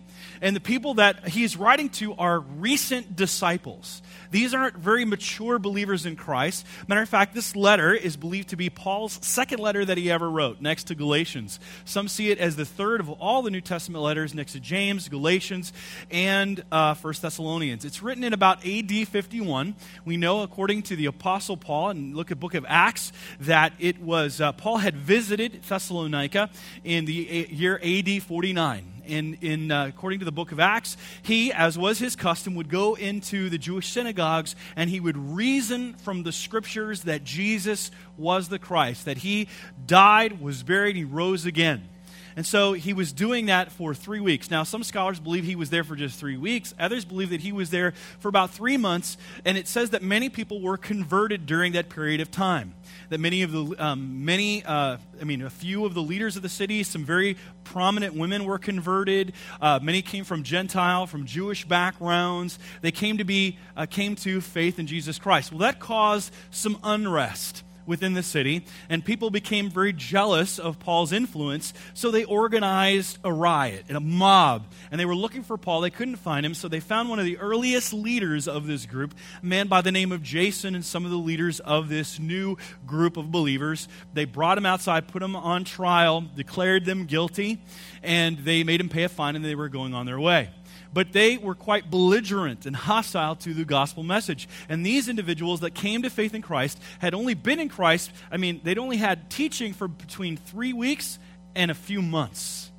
And 0.45 0.55
the 0.55 0.61
people 0.61 0.95
that 0.95 1.29
he's 1.29 1.57
writing 1.57 1.89
to 1.89 2.13
are 2.17 2.39
recent 2.39 3.17
disciples. 3.17 4.03
These 4.31 4.53
aren't 4.53 4.77
very 4.77 5.07
mature 5.07 5.59
believers 5.59 6.05
in 6.05 6.17
Christ. 6.17 6.67
Matter 6.87 7.01
of 7.01 7.09
fact, 7.09 7.35
this 7.35 7.57
letter 7.57 7.95
is 7.95 8.19
believed 8.19 8.51
to 8.51 8.57
be 8.57 8.69
Paul's 8.69 9.19
second 9.23 9.59
letter 9.59 9.87
that 9.87 9.97
he 9.97 10.11
ever 10.11 10.31
wrote, 10.31 10.61
next 10.61 10.85
to 10.89 10.95
Galatians. 10.95 11.59
Some 11.87 12.09
see 12.09 12.31
it 12.31 12.37
as 12.37 12.57
the 12.57 12.67
third 12.67 13.01
of 13.01 13.09
all 13.09 13.41
the 13.41 13.51
New 13.51 13.63
Testament 13.63 14.05
letters, 14.05 14.35
next 14.35 14.53
to 14.53 14.61
James, 14.61 15.09
Galatians, 15.09 15.73
and 16.11 16.63
uh, 16.71 16.93
First 16.93 17.23
Thessalonians. 17.23 17.87
It's 17.87 18.03
written 18.03 18.23
in 18.23 18.35
about 18.35 18.67
AD 18.67 18.93
51. 19.09 19.75
We 20.05 20.19
know, 20.19 20.43
according 20.43 20.83
to 20.83 20.97
the 20.97 21.07
Apostle 21.07 21.57
Paul, 21.57 21.89
and 21.89 22.15
look 22.15 22.31
at 22.31 22.39
Book 22.39 22.53
of 22.53 22.67
Acts, 22.69 23.13
that 23.41 23.73
it 23.79 23.99
was 23.99 24.43
uh, 24.43 24.53
Paul 24.53 24.77
had 24.77 24.95
visited 24.95 25.63
Thessalonica 25.63 26.51
in 26.85 27.07
the 27.07 27.49
year 27.51 27.81
AD 27.83 28.23
49 28.23 28.94
in, 29.07 29.39
in 29.41 29.71
uh, 29.71 29.87
according 29.87 30.19
to 30.21 30.25
the 30.25 30.33
book 30.33 30.53
of 30.53 30.61
Acts, 30.61 30.97
he, 31.23 31.53
as 31.53 31.79
was 31.79 31.99
his 31.99 32.17
custom, 32.17 32.55
would 32.55 32.69
go 32.69 32.95
into 32.95 33.49
the 33.49 33.59
Jewish 33.59 33.89
synagogues 33.89 34.57
and 34.77 34.91
he 34.91 35.01
would 35.01 35.17
reason 35.17 35.95
from 35.95 36.23
the 36.23 36.33
scriptures 36.33 37.03
that 37.03 37.25
Jesus 37.25 37.91
was 38.17 38.49
the 38.49 38.59
Christ, 38.59 39.05
that 39.05 39.19
he 39.19 39.49
died, 39.87 40.41
was 40.41 40.63
buried, 40.63 40.97
he 40.97 41.05
rose 41.05 41.47
again. 41.47 41.89
And 42.37 42.45
so 42.45 42.73
he 42.73 42.93
was 42.93 43.13
doing 43.13 43.47
that 43.47 43.71
for 43.71 43.95
three 43.95 44.19
weeks. 44.19 44.51
Now, 44.51 44.65
some 44.65 44.83
scholars 44.83 45.21
believe 45.21 45.45
he 45.45 45.55
was 45.55 45.71
there 45.71 45.85
for 45.85 45.95
just 45.95 46.19
three 46.19 46.37
weeks. 46.37 46.75
Others 46.79 47.05
believe 47.05 47.31
that 47.31 47.41
he 47.41 47.53
was 47.53 47.71
there 47.71 47.93
for 48.19 48.29
about 48.29 48.51
three 48.51 48.77
months. 48.77 49.17
And 49.45 49.57
it 49.57 49.69
says 49.69 49.91
that 49.91 50.03
many 50.03 50.29
people 50.29 50.61
were 50.61 50.77
converted 50.77 51.47
during 51.47 51.73
that 51.73 51.89
period 51.89 52.21
of 52.21 52.33
time. 52.33 52.75
That 53.15 53.21
many 53.21 53.43
of 53.43 53.53
the, 53.53 53.77
um, 53.79 54.25
many, 54.25 54.65
uh, 54.65 54.97
I 55.21 55.25
mean, 55.25 55.43
a 55.43 55.49
few 55.49 55.85
of 55.85 55.95
the 55.95 56.03
leaders 56.03 56.35
of 56.35 56.43
the 56.43 56.49
city, 56.49 56.83
some 56.83 57.05
very 57.05 57.37
prominent 57.63 58.17
women 58.17 58.45
were 58.45 58.59
converted. 58.59 59.35
Uh, 59.61 59.79
many 59.81 60.03
came 60.03 60.25
from 60.25 60.43
Gentile, 60.43 61.07
from 61.07 61.25
Jewish 61.25 61.65
backgrounds. 61.65 62.59
They 62.83 62.91
came 62.91 63.19
to 63.19 63.25
be, 63.25 63.57
uh, 63.77 63.87
came 63.87 64.17
to 64.17 64.41
faith 64.41 64.81
in 64.81 64.89
Jesus 64.89 65.21
Christ. 65.21 65.53
Well, 65.53 65.61
that 65.61 65.79
caused 65.79 66.35
some 66.51 66.77
unrest 66.83 67.63
within 67.87 68.15
the 68.15 68.23
city, 68.23 68.65
and 68.89 69.05
people 69.05 69.31
became 69.31 69.71
very 69.71 69.93
jealous 69.93 70.59
of 70.59 70.79
Paul's 70.79 71.13
influence, 71.13 71.73
so 71.93 72.11
they 72.11 72.25
organized 72.25 73.19
a 73.25 73.33
riot 73.33 73.85
and 73.89 73.97
a 73.97 74.01
mob. 74.01 74.67
And 74.91 75.01
they 75.01 75.05
were 75.05 75.15
looking 75.15 75.43
for 75.43 75.57
Paul. 75.57 75.81
They 75.81 75.91
couldn't 75.91 76.17
find 76.17 76.45
him, 76.45 76.55
so 76.55 76.69
they 76.69 76.81
found 76.81 77.09
one 77.09 77.19
of 77.19 77.25
the 77.25 77.39
earliest 77.39 77.93
leaders 77.93 78.49
of 78.49 78.67
this 78.67 78.87
group, 78.87 79.15
a 79.43 79.47
man 79.47 79.69
by 79.69 79.81
the 79.81 79.93
name 79.93 80.13
of 80.13 80.23
Jason, 80.23 80.75
and 80.75 80.85
some 80.85 81.05
of 81.05 81.11
the 81.11 81.17
leaders 81.17 81.61
of 81.61 81.89
this 81.89 82.19
new 82.19 82.57
group 82.87 83.17
of 83.17 83.31
believers. 83.31 83.89
They 84.13 84.25
brought 84.25 84.59
him 84.59 84.67
outside, 84.67 85.09
put 85.09 85.23
him 85.23 85.37
on 85.37 85.65
trial, 85.65 86.23
declared 86.35 86.85
them 86.85 87.07
guilty, 87.07 87.63
and 88.03 88.39
they 88.39 88.65
made 88.65 88.81
him 88.81 88.89
pay 88.89 89.05
a 89.05 89.09
fine, 89.09 89.37
and 89.37 89.45
they 89.45 89.55
were 89.55 89.69
going 89.69 89.95
on 89.95 90.07
their 90.07 90.21
way 90.21 90.51
but 90.95 91.13
they 91.13 91.37
were 91.37 91.57
quite 91.57 91.91
belligerent 91.91 92.65
and 92.65 92.75
hostile 92.75 93.35
to 93.35 93.53
the 93.53 93.65
gospel 93.65 94.05
message. 94.05 94.49
And 94.69 94.87
these 94.87 95.09
individuals 95.09 95.61
that 95.61 95.75
came 95.75 96.03
to 96.03 96.11
faith 96.11 96.35
in 96.35 96.41
Christ 96.41 96.81
had 97.01 97.13
only 97.13 97.35
been 97.35 97.59
in 97.59 97.69
Christ, 97.69 98.13
I 98.31 98.37
mean, 98.37 98.61
they'd 98.63 98.79
only 98.79 98.97
had 98.97 99.29
teaching 99.29 99.75
for 99.75 99.89
between 99.89 100.37
three 100.37 100.73
weeks 100.73 101.19
and 101.55 101.71
a 101.71 101.75
few 101.75 102.01
months. 102.01 102.71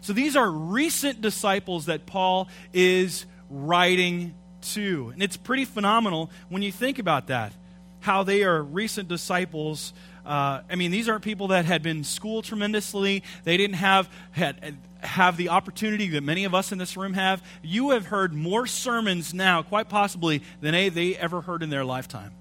So 0.00 0.14
these 0.14 0.34
are 0.34 0.50
recent 0.50 1.20
disciples 1.20 1.86
that 1.86 2.06
Paul 2.06 2.48
is 2.72 3.26
writing 3.50 4.34
to. 4.72 5.10
And 5.12 5.22
it's 5.22 5.36
pretty 5.36 5.66
phenomenal 5.66 6.30
when 6.48 6.62
you 6.62 6.72
think 6.72 6.98
about 6.98 7.26
that, 7.26 7.52
how 8.00 8.22
they 8.22 8.44
are 8.44 8.62
recent 8.62 9.08
disciples. 9.08 9.92
Uh, 10.24 10.62
I 10.70 10.76
mean, 10.76 10.90
these 10.90 11.08
aren't 11.08 11.24
people 11.24 11.48
that 11.48 11.66
had 11.66 11.82
been 11.82 12.04
schooled 12.04 12.44
tremendously. 12.44 13.22
They 13.44 13.58
didn't 13.58 13.76
have 13.76 14.08
had 14.30 14.78
have 15.00 15.36
the 15.36 15.50
opportunity 15.50 16.08
that 16.08 16.22
many 16.22 16.44
of 16.44 16.54
us 16.54 16.72
in 16.72 16.78
this 16.78 16.96
room 16.96 17.14
have, 17.14 17.42
you 17.62 17.90
have 17.90 18.06
heard 18.06 18.34
more 18.34 18.66
sermons 18.66 19.32
now, 19.32 19.62
quite 19.62 19.88
possibly, 19.88 20.42
than 20.60 20.72
they 20.72 21.16
ever 21.16 21.40
heard 21.40 21.62
in 21.62 21.70
their 21.70 21.84
lifetime. 21.84 22.32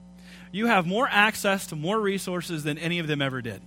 You 0.52 0.68
have 0.68 0.88
more 0.88 1.08
access 1.10 1.68
to 1.68 1.76
more 1.76 2.00
resources 2.00 2.64
than 2.64 2.78
any 2.78 3.00
of 3.00 3.08
them 3.08 3.22
ever 3.22 3.42
did. 3.42 3.62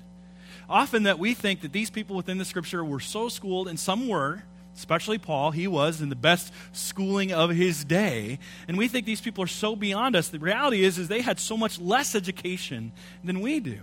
Often 0.69 1.05
that 1.05 1.19
we 1.19 1.35
think 1.35 1.63
that 1.63 1.73
these 1.73 1.91
people 1.91 2.17
within 2.17 2.39
the 2.39 2.45
scripture 2.45 2.85
were 2.85 3.01
so 3.01 3.29
schooled, 3.29 3.69
and 3.69 3.79
some 3.79 4.09
were, 4.09 4.45
especially 4.77 5.19
Paul, 5.19 5.51
he 5.51 5.67
was 5.67 6.01
in 6.01 6.09
the 6.09 6.17
best 6.17 6.53
schooling 6.73 7.33
of 7.33 7.51
his 7.51 7.85
day, 7.85 8.39
and 8.69 8.79
we 8.79 8.89
think 8.89 9.05
these 9.05 9.21
people 9.21 9.45
are 9.45 9.49
so 9.49 9.77
beyond 9.77 10.17
us. 10.17 10.29
The 10.29 10.39
reality 10.39 10.85
is, 10.85 10.97
is 10.97 11.09
they 11.09 11.23
had 11.23 11.39
so 11.39 11.57
much 11.57 11.81
less 11.81 12.15
education 12.15 12.93
than 13.25 13.41
we 13.41 13.61
do. 13.61 13.81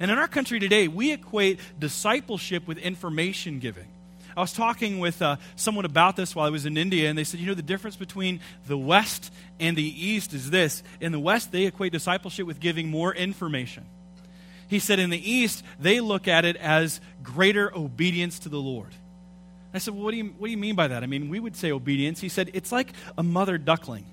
And 0.00 0.10
in 0.10 0.16
our 0.16 0.28
country 0.28 0.58
today, 0.58 0.88
we 0.88 1.12
equate 1.12 1.60
discipleship 1.78 2.66
with 2.66 2.78
information 2.78 3.58
giving. 3.58 3.88
I 4.36 4.40
was 4.40 4.52
talking 4.52 4.98
with 4.98 5.20
uh, 5.22 5.36
someone 5.56 5.84
about 5.84 6.16
this 6.16 6.34
while 6.34 6.46
I 6.46 6.50
was 6.50 6.66
in 6.66 6.76
India, 6.76 7.08
and 7.08 7.18
they 7.18 7.24
said, 7.24 7.40
you 7.40 7.46
know, 7.46 7.54
the 7.54 7.62
difference 7.62 7.96
between 7.96 8.40
the 8.66 8.78
West 8.78 9.32
and 9.58 9.76
the 9.76 10.06
East 10.06 10.32
is 10.32 10.50
this. 10.50 10.82
In 11.00 11.12
the 11.12 11.20
West, 11.20 11.52
they 11.52 11.64
equate 11.64 11.92
discipleship 11.92 12.46
with 12.46 12.60
giving 12.60 12.88
more 12.88 13.14
information. 13.14 13.84
He 14.68 14.78
said, 14.78 14.98
in 14.98 15.10
the 15.10 15.30
East, 15.30 15.64
they 15.80 16.00
look 16.00 16.28
at 16.28 16.44
it 16.44 16.56
as 16.56 17.00
greater 17.22 17.76
obedience 17.76 18.38
to 18.40 18.48
the 18.48 18.60
Lord. 18.60 18.94
I 19.74 19.78
said, 19.78 19.94
well, 19.94 20.04
what 20.04 20.12
do, 20.12 20.18
you, 20.18 20.34
what 20.38 20.46
do 20.46 20.50
you 20.50 20.56
mean 20.56 20.76
by 20.76 20.88
that? 20.88 21.02
I 21.02 21.06
mean, 21.06 21.28
we 21.28 21.40
would 21.40 21.56
say 21.56 21.72
obedience. 21.72 22.20
He 22.20 22.28
said, 22.28 22.50
it's 22.54 22.72
like 22.72 22.92
a 23.18 23.22
mother 23.22 23.58
duckling. 23.58 24.06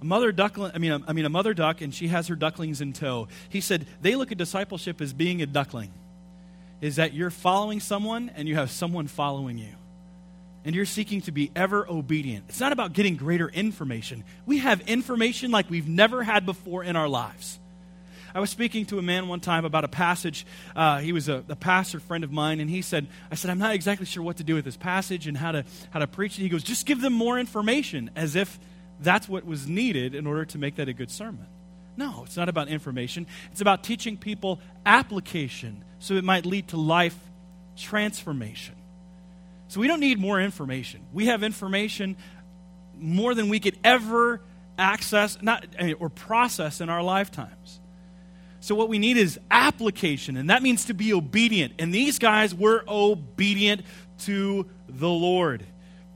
A 0.00 0.04
mother 0.04 0.30
duckling, 0.30 0.72
I 0.74 0.78
mean, 0.78 0.92
a, 0.92 1.00
I 1.06 1.12
mean, 1.12 1.24
a 1.24 1.30
mother 1.30 1.54
duck, 1.54 1.80
and 1.80 1.94
she 1.94 2.08
has 2.08 2.28
her 2.28 2.36
ducklings 2.36 2.80
in 2.80 2.92
tow. 2.92 3.28
He 3.48 3.60
said 3.60 3.86
they 4.02 4.14
look 4.14 4.30
at 4.30 4.38
discipleship 4.38 5.00
as 5.00 5.12
being 5.12 5.40
a 5.40 5.46
duckling, 5.46 5.92
is 6.80 6.96
that 6.96 7.14
you're 7.14 7.30
following 7.30 7.80
someone 7.80 8.30
and 8.34 8.48
you 8.48 8.54
have 8.56 8.70
someone 8.70 9.06
following 9.06 9.58
you. 9.58 9.72
And 10.64 10.74
you're 10.74 10.84
seeking 10.84 11.20
to 11.22 11.32
be 11.32 11.50
ever 11.54 11.88
obedient. 11.88 12.46
It's 12.48 12.58
not 12.58 12.72
about 12.72 12.92
getting 12.92 13.16
greater 13.16 13.48
information. 13.48 14.24
We 14.46 14.58
have 14.58 14.80
information 14.82 15.52
like 15.52 15.70
we've 15.70 15.86
never 15.86 16.24
had 16.24 16.44
before 16.44 16.82
in 16.82 16.96
our 16.96 17.08
lives. 17.08 17.60
I 18.34 18.40
was 18.40 18.50
speaking 18.50 18.84
to 18.86 18.98
a 18.98 19.02
man 19.02 19.28
one 19.28 19.40
time 19.40 19.64
about 19.64 19.84
a 19.84 19.88
passage. 19.88 20.44
Uh, 20.74 20.98
he 20.98 21.12
was 21.12 21.28
a, 21.28 21.42
a, 21.48 21.56
pastor 21.56 22.00
friend 22.00 22.22
of 22.22 22.30
mine, 22.30 22.60
and 22.60 22.68
he 22.68 22.82
said, 22.82 23.06
I 23.30 23.34
said, 23.34 23.50
I'm 23.50 23.58
not 23.58 23.74
exactly 23.74 24.04
sure 24.04 24.22
what 24.22 24.36
to 24.36 24.44
do 24.44 24.54
with 24.54 24.66
this 24.66 24.76
passage 24.76 25.26
and 25.26 25.38
how 25.38 25.52
to, 25.52 25.64
how 25.88 26.00
to 26.00 26.06
preach 26.06 26.38
it. 26.38 26.42
He 26.42 26.50
goes, 26.50 26.62
just 26.62 26.84
give 26.84 27.00
them 27.00 27.14
more 27.14 27.38
information, 27.38 28.10
as 28.14 28.36
if 28.36 28.58
that's 29.00 29.26
what 29.26 29.46
was 29.46 29.66
needed 29.66 30.14
in 30.14 30.26
order 30.26 30.44
to 30.44 30.58
make 30.58 30.74
that 30.76 30.86
a 30.86 30.92
good 30.92 31.10
sermon. 31.10 31.46
No, 31.96 32.24
it's 32.26 32.36
not 32.36 32.50
about 32.50 32.68
information. 32.68 33.26
It's 33.52 33.62
about 33.62 33.82
teaching 33.82 34.18
people 34.18 34.60
application 34.84 35.82
so 35.98 36.14
it 36.14 36.24
might 36.24 36.46
lead 36.46 36.68
to 36.68 36.76
life 36.76 37.18
transformation. 37.76 38.74
So 39.68 39.80
we 39.80 39.88
don't 39.88 40.00
need 40.00 40.18
more 40.18 40.40
information. 40.40 41.00
We 41.12 41.26
have 41.26 41.42
information 41.42 42.16
more 42.98 43.34
than 43.34 43.48
we 43.48 43.60
could 43.60 43.78
ever 43.84 44.40
access 44.78 45.38
not, 45.42 45.66
eh, 45.78 45.94
or 45.98 46.08
process 46.08 46.80
in 46.80 46.88
our 46.88 47.02
lifetimes. 47.02 47.80
So 48.60 48.74
what 48.74 48.88
we 48.88 48.98
need 48.98 49.16
is 49.16 49.38
application, 49.50 50.36
and 50.36 50.50
that 50.50 50.62
means 50.62 50.86
to 50.86 50.94
be 50.94 51.12
obedient. 51.12 51.74
And 51.78 51.94
these 51.94 52.18
guys 52.18 52.54
were 52.54 52.84
obedient 52.88 53.82
to 54.20 54.66
the 54.88 55.08
Lord. 55.08 55.64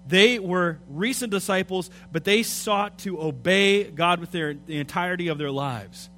They 0.07 0.39
were 0.41 0.79
recent 0.89 1.31
disciples, 1.31 1.91
but 2.11 2.25
they 2.25 2.43
sought 2.43 2.99
to 3.01 3.23
obey 3.23 3.85
God 3.85 4.19
with 4.19 4.33
their, 4.33 4.55
the 4.55 4.79
entirety 4.79 5.29
of 5.29 5.39
their 5.39 5.53
lives. 5.53 6.10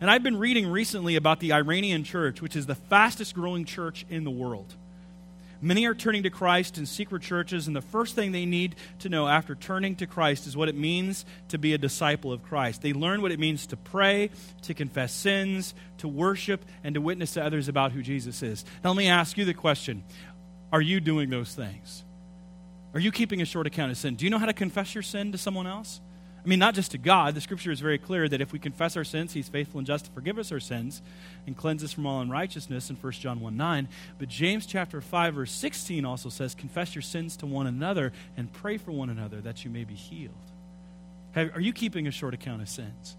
And 0.00 0.10
I've 0.10 0.22
been 0.22 0.38
reading 0.38 0.66
recently 0.66 1.16
about 1.16 1.40
the 1.40 1.52
Iranian 1.52 2.04
church, 2.04 2.40
which 2.40 2.56
is 2.56 2.66
the 2.66 2.74
fastest 2.74 3.34
growing 3.34 3.66
church 3.66 4.06
in 4.08 4.24
the 4.24 4.30
world. 4.30 4.74
Many 5.62 5.84
are 5.84 5.94
turning 5.94 6.22
to 6.22 6.30
Christ 6.30 6.78
in 6.78 6.86
secret 6.86 7.20
churches, 7.20 7.66
and 7.66 7.76
the 7.76 7.82
first 7.82 8.14
thing 8.14 8.32
they 8.32 8.46
need 8.46 8.76
to 9.00 9.10
know 9.10 9.28
after 9.28 9.54
turning 9.54 9.94
to 9.96 10.06
Christ 10.06 10.46
is 10.46 10.56
what 10.56 10.70
it 10.70 10.74
means 10.74 11.26
to 11.48 11.58
be 11.58 11.74
a 11.74 11.78
disciple 11.78 12.32
of 12.32 12.42
Christ. 12.42 12.80
They 12.80 12.94
learn 12.94 13.20
what 13.20 13.30
it 13.30 13.38
means 13.38 13.66
to 13.66 13.76
pray, 13.76 14.30
to 14.62 14.72
confess 14.72 15.12
sins, 15.12 15.74
to 15.98 16.08
worship, 16.08 16.64
and 16.82 16.94
to 16.94 17.02
witness 17.02 17.34
to 17.34 17.44
others 17.44 17.68
about 17.68 17.92
who 17.92 18.00
Jesus 18.00 18.42
is. 18.42 18.64
Now, 18.82 18.90
let 18.90 18.96
me 18.96 19.08
ask 19.08 19.36
you 19.36 19.44
the 19.44 19.52
question 19.52 20.02
Are 20.72 20.80
you 20.80 20.98
doing 20.98 21.28
those 21.28 21.54
things? 21.54 22.04
Are 22.94 23.00
you 23.00 23.12
keeping 23.12 23.42
a 23.42 23.44
short 23.44 23.66
account 23.66 23.90
of 23.90 23.98
sin? 23.98 24.14
Do 24.14 24.24
you 24.24 24.30
know 24.30 24.38
how 24.38 24.46
to 24.46 24.54
confess 24.54 24.94
your 24.94 25.02
sin 25.02 25.30
to 25.32 25.38
someone 25.38 25.66
else? 25.66 26.00
I 26.42 26.48
mean, 26.48 26.58
not 26.58 26.74
just 26.74 26.92
to 26.92 26.98
God. 26.98 27.34
The 27.34 27.40
scripture 27.40 27.70
is 27.70 27.80
very 27.80 27.98
clear 27.98 28.28
that 28.28 28.40
if 28.40 28.52
we 28.52 28.58
confess 28.58 28.96
our 28.96 29.04
sins, 29.04 29.34
He's 29.34 29.48
faithful 29.48 29.78
and 29.78 29.86
just 29.86 30.06
to 30.06 30.10
forgive 30.12 30.38
us 30.38 30.50
our 30.52 30.60
sins 30.60 31.02
and 31.46 31.56
cleanse 31.56 31.84
us 31.84 31.92
from 31.92 32.06
all 32.06 32.20
unrighteousness 32.20 32.88
in 32.88 32.96
1 32.96 33.12
John 33.12 33.40
1 33.40 33.56
9. 33.56 33.88
But 34.18 34.28
James 34.28 34.64
chapter 34.64 35.00
5, 35.00 35.34
verse 35.34 35.52
16 35.52 36.04
also 36.04 36.28
says, 36.30 36.54
Confess 36.54 36.94
your 36.94 37.02
sins 37.02 37.36
to 37.38 37.46
one 37.46 37.66
another 37.66 38.12
and 38.36 38.52
pray 38.52 38.78
for 38.78 38.92
one 38.92 39.10
another 39.10 39.40
that 39.42 39.64
you 39.64 39.70
may 39.70 39.84
be 39.84 39.94
healed. 39.94 40.34
Have, 41.32 41.54
are 41.54 41.60
you 41.60 41.72
keeping 41.72 42.06
a 42.06 42.10
short 42.10 42.34
account 42.34 42.62
of 42.62 42.68
sins? 42.68 43.16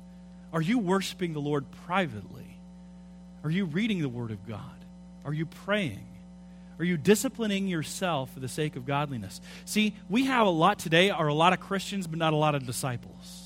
Are 0.52 0.62
you 0.62 0.80
worshiping 0.80 1.34
the 1.34 1.40
Lord 1.40 1.66
privately? 1.86 2.58
Are 3.44 3.52
you 3.52 3.66
reading 3.66 4.02
the 4.02 4.10
Word 4.10 4.32
of 4.32 4.48
God? 4.48 4.86
Are 5.26 5.34
you 5.34 5.46
praying? 5.46 6.08
Are 6.80 6.86
you 6.86 6.98
disciplining 6.98 7.68
yourself 7.68 8.34
for 8.34 8.40
the 8.40 8.48
sake 8.48 8.76
of 8.76 8.86
godliness? 8.86 9.40
See, 9.66 9.96
we 10.10 10.26
have 10.26 10.48
a 10.48 10.52
lot 10.52 10.80
today, 10.80 11.10
are 11.10 11.28
a 11.28 11.34
lot 11.34 11.54
of 11.54 11.60
Christians, 11.60 12.08
but 12.08 12.18
not 12.18 12.34
a 12.34 12.38
lot 12.38 12.56
of 12.56 12.66
disciples. 12.66 13.42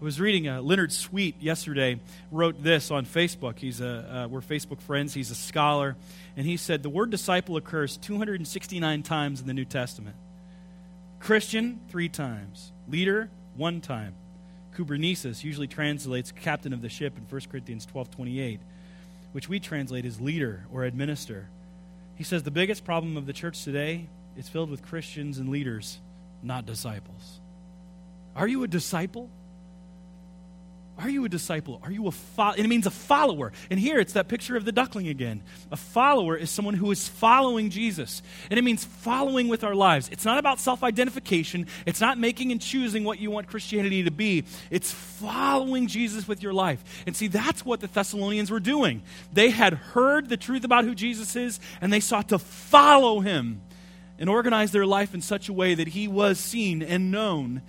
I 0.00 0.04
was 0.04 0.20
reading 0.20 0.48
uh, 0.48 0.60
Leonard 0.60 0.92
Sweet 0.92 1.40
yesterday, 1.40 1.98
wrote 2.30 2.62
this 2.62 2.90
on 2.90 3.06
Facebook. 3.06 3.58
He's 3.58 3.80
a, 3.80 4.24
uh, 4.24 4.28
we're 4.28 4.42
Facebook 4.42 4.80
friends. 4.82 5.14
He's 5.14 5.30
a 5.30 5.34
scholar. 5.34 5.96
And 6.36 6.46
he 6.46 6.56
said 6.56 6.82
the 6.82 6.90
word 6.90 7.10
disciple 7.10 7.56
occurs 7.56 7.96
269 7.96 9.02
times 9.02 9.40
in 9.40 9.46
the 9.46 9.54
New 9.54 9.64
Testament. 9.64 10.16
Christian, 11.20 11.80
three 11.88 12.10
times. 12.10 12.70
Leader, 12.86 13.30
one 13.56 13.80
time. 13.80 14.14
Kubernesis 14.76 15.42
usually 15.42 15.68
translates 15.68 16.32
captain 16.32 16.72
of 16.72 16.82
the 16.82 16.88
ship 16.88 17.16
in 17.16 17.24
1 17.24 17.40
Corinthians 17.50 17.86
12 17.86 18.10
28, 18.10 18.60
which 19.32 19.48
we 19.48 19.58
translate 19.58 20.04
as 20.04 20.20
leader 20.20 20.66
or 20.70 20.84
administer. 20.84 21.48
He 22.16 22.24
says 22.24 22.42
the 22.42 22.50
biggest 22.50 22.84
problem 22.84 23.16
of 23.16 23.26
the 23.26 23.32
church 23.32 23.64
today 23.64 24.08
is 24.36 24.48
filled 24.48 24.70
with 24.70 24.82
Christians 24.82 25.38
and 25.38 25.48
leaders, 25.48 26.00
not 26.42 26.66
disciples. 26.66 27.40
Are 28.36 28.48
you 28.48 28.62
a 28.62 28.68
disciple? 28.68 29.30
Are 30.96 31.10
you 31.10 31.24
a 31.24 31.28
disciple? 31.28 31.80
Are 31.82 31.90
you 31.90 32.06
a 32.06 32.12
follower? 32.12 32.54
It 32.56 32.68
means 32.68 32.86
a 32.86 32.90
follower. 32.90 33.52
And 33.68 33.80
here 33.80 33.98
it's 33.98 34.12
that 34.12 34.28
picture 34.28 34.56
of 34.56 34.64
the 34.64 34.70
duckling 34.70 35.08
again. 35.08 35.42
A 35.72 35.76
follower 35.76 36.36
is 36.36 36.50
someone 36.50 36.74
who 36.74 36.88
is 36.92 37.08
following 37.08 37.70
Jesus. 37.70 38.22
And 38.48 38.58
it 38.58 38.62
means 38.62 38.84
following 38.84 39.48
with 39.48 39.64
our 39.64 39.74
lives. 39.74 40.08
It's 40.12 40.24
not 40.24 40.38
about 40.38 40.60
self 40.60 40.84
identification, 40.84 41.66
it's 41.84 42.00
not 42.00 42.16
making 42.16 42.52
and 42.52 42.60
choosing 42.60 43.02
what 43.02 43.18
you 43.18 43.30
want 43.30 43.48
Christianity 43.48 44.04
to 44.04 44.12
be. 44.12 44.44
It's 44.70 44.92
following 44.92 45.88
Jesus 45.88 46.28
with 46.28 46.42
your 46.44 46.52
life. 46.52 47.02
And 47.06 47.16
see, 47.16 47.26
that's 47.26 47.64
what 47.64 47.80
the 47.80 47.88
Thessalonians 47.88 48.52
were 48.52 48.60
doing. 48.60 49.02
They 49.32 49.50
had 49.50 49.74
heard 49.74 50.28
the 50.28 50.36
truth 50.36 50.62
about 50.62 50.84
who 50.84 50.94
Jesus 50.94 51.34
is, 51.34 51.58
and 51.80 51.92
they 51.92 52.00
sought 52.00 52.28
to 52.28 52.38
follow 52.38 53.18
him 53.18 53.62
and 54.16 54.30
organize 54.30 54.70
their 54.70 54.86
life 54.86 55.12
in 55.12 55.20
such 55.20 55.48
a 55.48 55.52
way 55.52 55.74
that 55.74 55.88
he 55.88 56.06
was 56.06 56.38
seen 56.38 56.82
and 56.82 57.10
known 57.10 57.62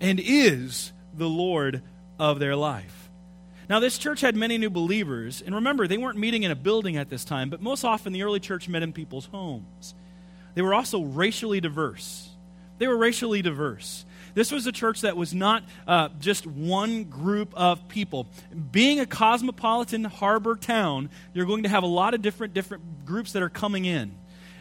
and 0.00 0.18
is 0.18 0.92
the 1.12 1.28
Lord 1.28 1.82
of 2.20 2.38
their 2.38 2.54
life. 2.54 3.10
Now, 3.68 3.80
this 3.80 3.98
church 3.98 4.20
had 4.20 4.36
many 4.36 4.58
new 4.58 4.70
believers, 4.70 5.42
and 5.44 5.54
remember, 5.54 5.88
they 5.88 5.96
weren't 5.96 6.18
meeting 6.18 6.42
in 6.42 6.50
a 6.50 6.56
building 6.56 6.96
at 6.96 7.08
this 7.08 7.24
time, 7.24 7.50
but 7.50 7.62
most 7.62 7.84
often 7.84 8.12
the 8.12 8.22
early 8.22 8.40
church 8.40 8.68
met 8.68 8.82
in 8.82 8.92
people's 8.92 9.26
homes. 9.26 9.94
They 10.54 10.62
were 10.62 10.74
also 10.74 11.02
racially 11.02 11.60
diverse. 11.60 12.28
They 12.78 12.88
were 12.88 12.96
racially 12.96 13.42
diverse. 13.42 14.04
This 14.34 14.50
was 14.50 14.66
a 14.66 14.72
church 14.72 15.00
that 15.00 15.16
was 15.16 15.32
not 15.32 15.64
uh, 15.86 16.08
just 16.20 16.46
one 16.46 17.04
group 17.04 17.54
of 17.54 17.88
people. 17.88 18.26
Being 18.70 19.00
a 19.00 19.06
cosmopolitan 19.06 20.04
harbor 20.04 20.56
town, 20.56 21.10
you're 21.32 21.46
going 21.46 21.62
to 21.62 21.68
have 21.68 21.82
a 21.82 21.88
lot 21.88 22.14
of 22.14 22.22
different 22.22 22.54
different 22.54 23.04
groups 23.04 23.32
that 23.32 23.42
are 23.42 23.48
coming 23.48 23.84
in. 23.84 24.14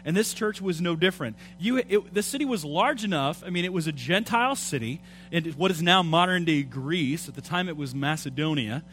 And 0.06 0.16
this 0.16 0.34
church 0.34 0.62
was 0.62 0.82
no 0.82 0.96
different. 0.96 1.36
You, 1.60 1.78
it, 1.78 2.14
the 2.14 2.24
city 2.24 2.46
was 2.46 2.64
large 2.64 3.04
enough. 3.04 3.44
I 3.46 3.50
mean, 3.50 3.66
it 3.66 3.74
was 3.74 3.88
a 3.88 3.92
Gentile 3.92 4.56
city 4.56 5.02
in 5.32 5.46
what 5.52 5.72
is 5.72 5.82
now 5.82 6.04
modern 6.04 6.46
day 6.46 6.64
Greece. 6.64 7.28
At 7.28 7.36
the 7.36 7.42
time, 7.42 7.70
it 7.70 7.78
was 7.78 7.94
Macedonia. 7.94 8.84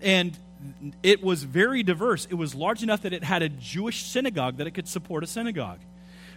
And 0.00 0.36
it 1.02 1.22
was 1.22 1.42
very 1.42 1.82
diverse. 1.82 2.26
It 2.26 2.34
was 2.34 2.54
large 2.54 2.82
enough 2.82 3.02
that 3.02 3.12
it 3.12 3.24
had 3.24 3.42
a 3.42 3.48
Jewish 3.48 4.02
synagogue 4.04 4.56
that 4.58 4.66
it 4.66 4.72
could 4.72 4.88
support 4.88 5.24
a 5.24 5.26
synagogue. 5.26 5.80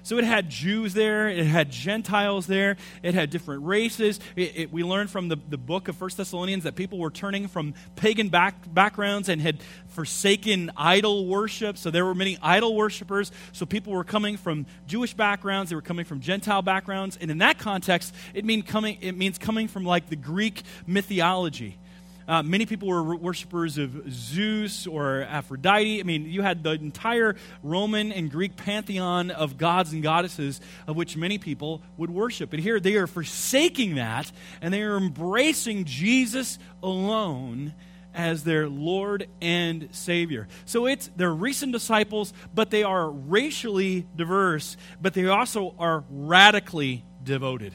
So 0.03 0.17
it 0.17 0.25
had 0.25 0.49
Jews 0.49 0.93
there, 0.93 1.29
it 1.29 1.45
had 1.45 1.71
Gentiles 1.71 2.45
there, 2.45 2.75
it 3.01 3.13
had 3.13 3.29
different 3.29 3.63
races. 3.63 4.19
It, 4.35 4.51
it, 4.55 4.73
we 4.73 4.83
learned 4.83 5.09
from 5.09 5.29
the, 5.29 5.37
the 5.49 5.57
book 5.57 5.87
of 5.87 5.95
First 5.95 6.17
Thessalonians 6.17 6.65
that 6.65 6.75
people 6.75 6.99
were 6.99 7.09
turning 7.09 7.47
from 7.47 7.73
pagan 7.95 8.27
back, 8.27 8.73
backgrounds 8.73 9.29
and 9.29 9.41
had 9.41 9.61
forsaken 9.87 10.71
idol 10.75 11.25
worship. 11.25 11.77
So 11.77 11.89
there 11.89 12.05
were 12.05 12.15
many 12.15 12.37
idol 12.41 12.75
worshippers. 12.75 13.31
So 13.53 13.65
people 13.65 13.93
were 13.93 14.03
coming 14.03 14.35
from 14.35 14.65
Jewish 14.87 15.13
backgrounds, 15.13 15.69
they 15.69 15.75
were 15.75 15.81
coming 15.81 16.05
from 16.05 16.19
Gentile 16.19 16.61
backgrounds. 16.61 17.17
And 17.21 17.31
in 17.31 17.37
that 17.37 17.57
context, 17.57 18.13
it, 18.33 18.43
mean 18.43 18.61
coming, 18.61 18.97
it 18.99 19.17
means 19.17 19.37
coming 19.37 19.69
from 19.69 19.85
like 19.85 20.09
the 20.09 20.17
Greek 20.17 20.63
mythology. 20.85 21.77
Uh, 22.27 22.43
many 22.43 22.65
people 22.65 22.87
were 22.87 23.15
worshippers 23.15 23.77
of 23.77 24.11
Zeus 24.11 24.87
or 24.87 25.23
Aphrodite. 25.23 25.99
I 25.99 26.03
mean, 26.03 26.25
you 26.25 26.41
had 26.41 26.63
the 26.63 26.71
entire 26.71 27.35
Roman 27.61 28.11
and 28.11 28.31
Greek 28.31 28.55
pantheon 28.55 29.31
of 29.31 29.57
gods 29.57 29.93
and 29.93 30.01
goddesses 30.01 30.61
of 30.87 30.95
which 30.95 31.17
many 31.17 31.37
people 31.37 31.81
would 31.97 32.09
worship. 32.09 32.49
But 32.49 32.59
here 32.59 32.79
they 32.79 32.95
are 32.95 33.07
forsaking 33.07 33.95
that 33.95 34.31
and 34.61 34.73
they 34.73 34.81
are 34.81 34.97
embracing 34.97 35.85
Jesus 35.85 36.59
alone 36.81 37.73
as 38.13 38.43
their 38.43 38.69
Lord 38.69 39.27
and 39.41 39.89
Savior. 39.91 40.47
So 40.65 40.85
it's 40.85 41.09
they're 41.15 41.33
recent 41.33 41.71
disciples, 41.71 42.33
but 42.53 42.69
they 42.69 42.83
are 42.83 43.09
racially 43.09 44.05
diverse, 44.15 44.77
but 45.01 45.13
they 45.13 45.27
also 45.27 45.75
are 45.79 46.03
radically 46.09 47.03
devoted. 47.23 47.73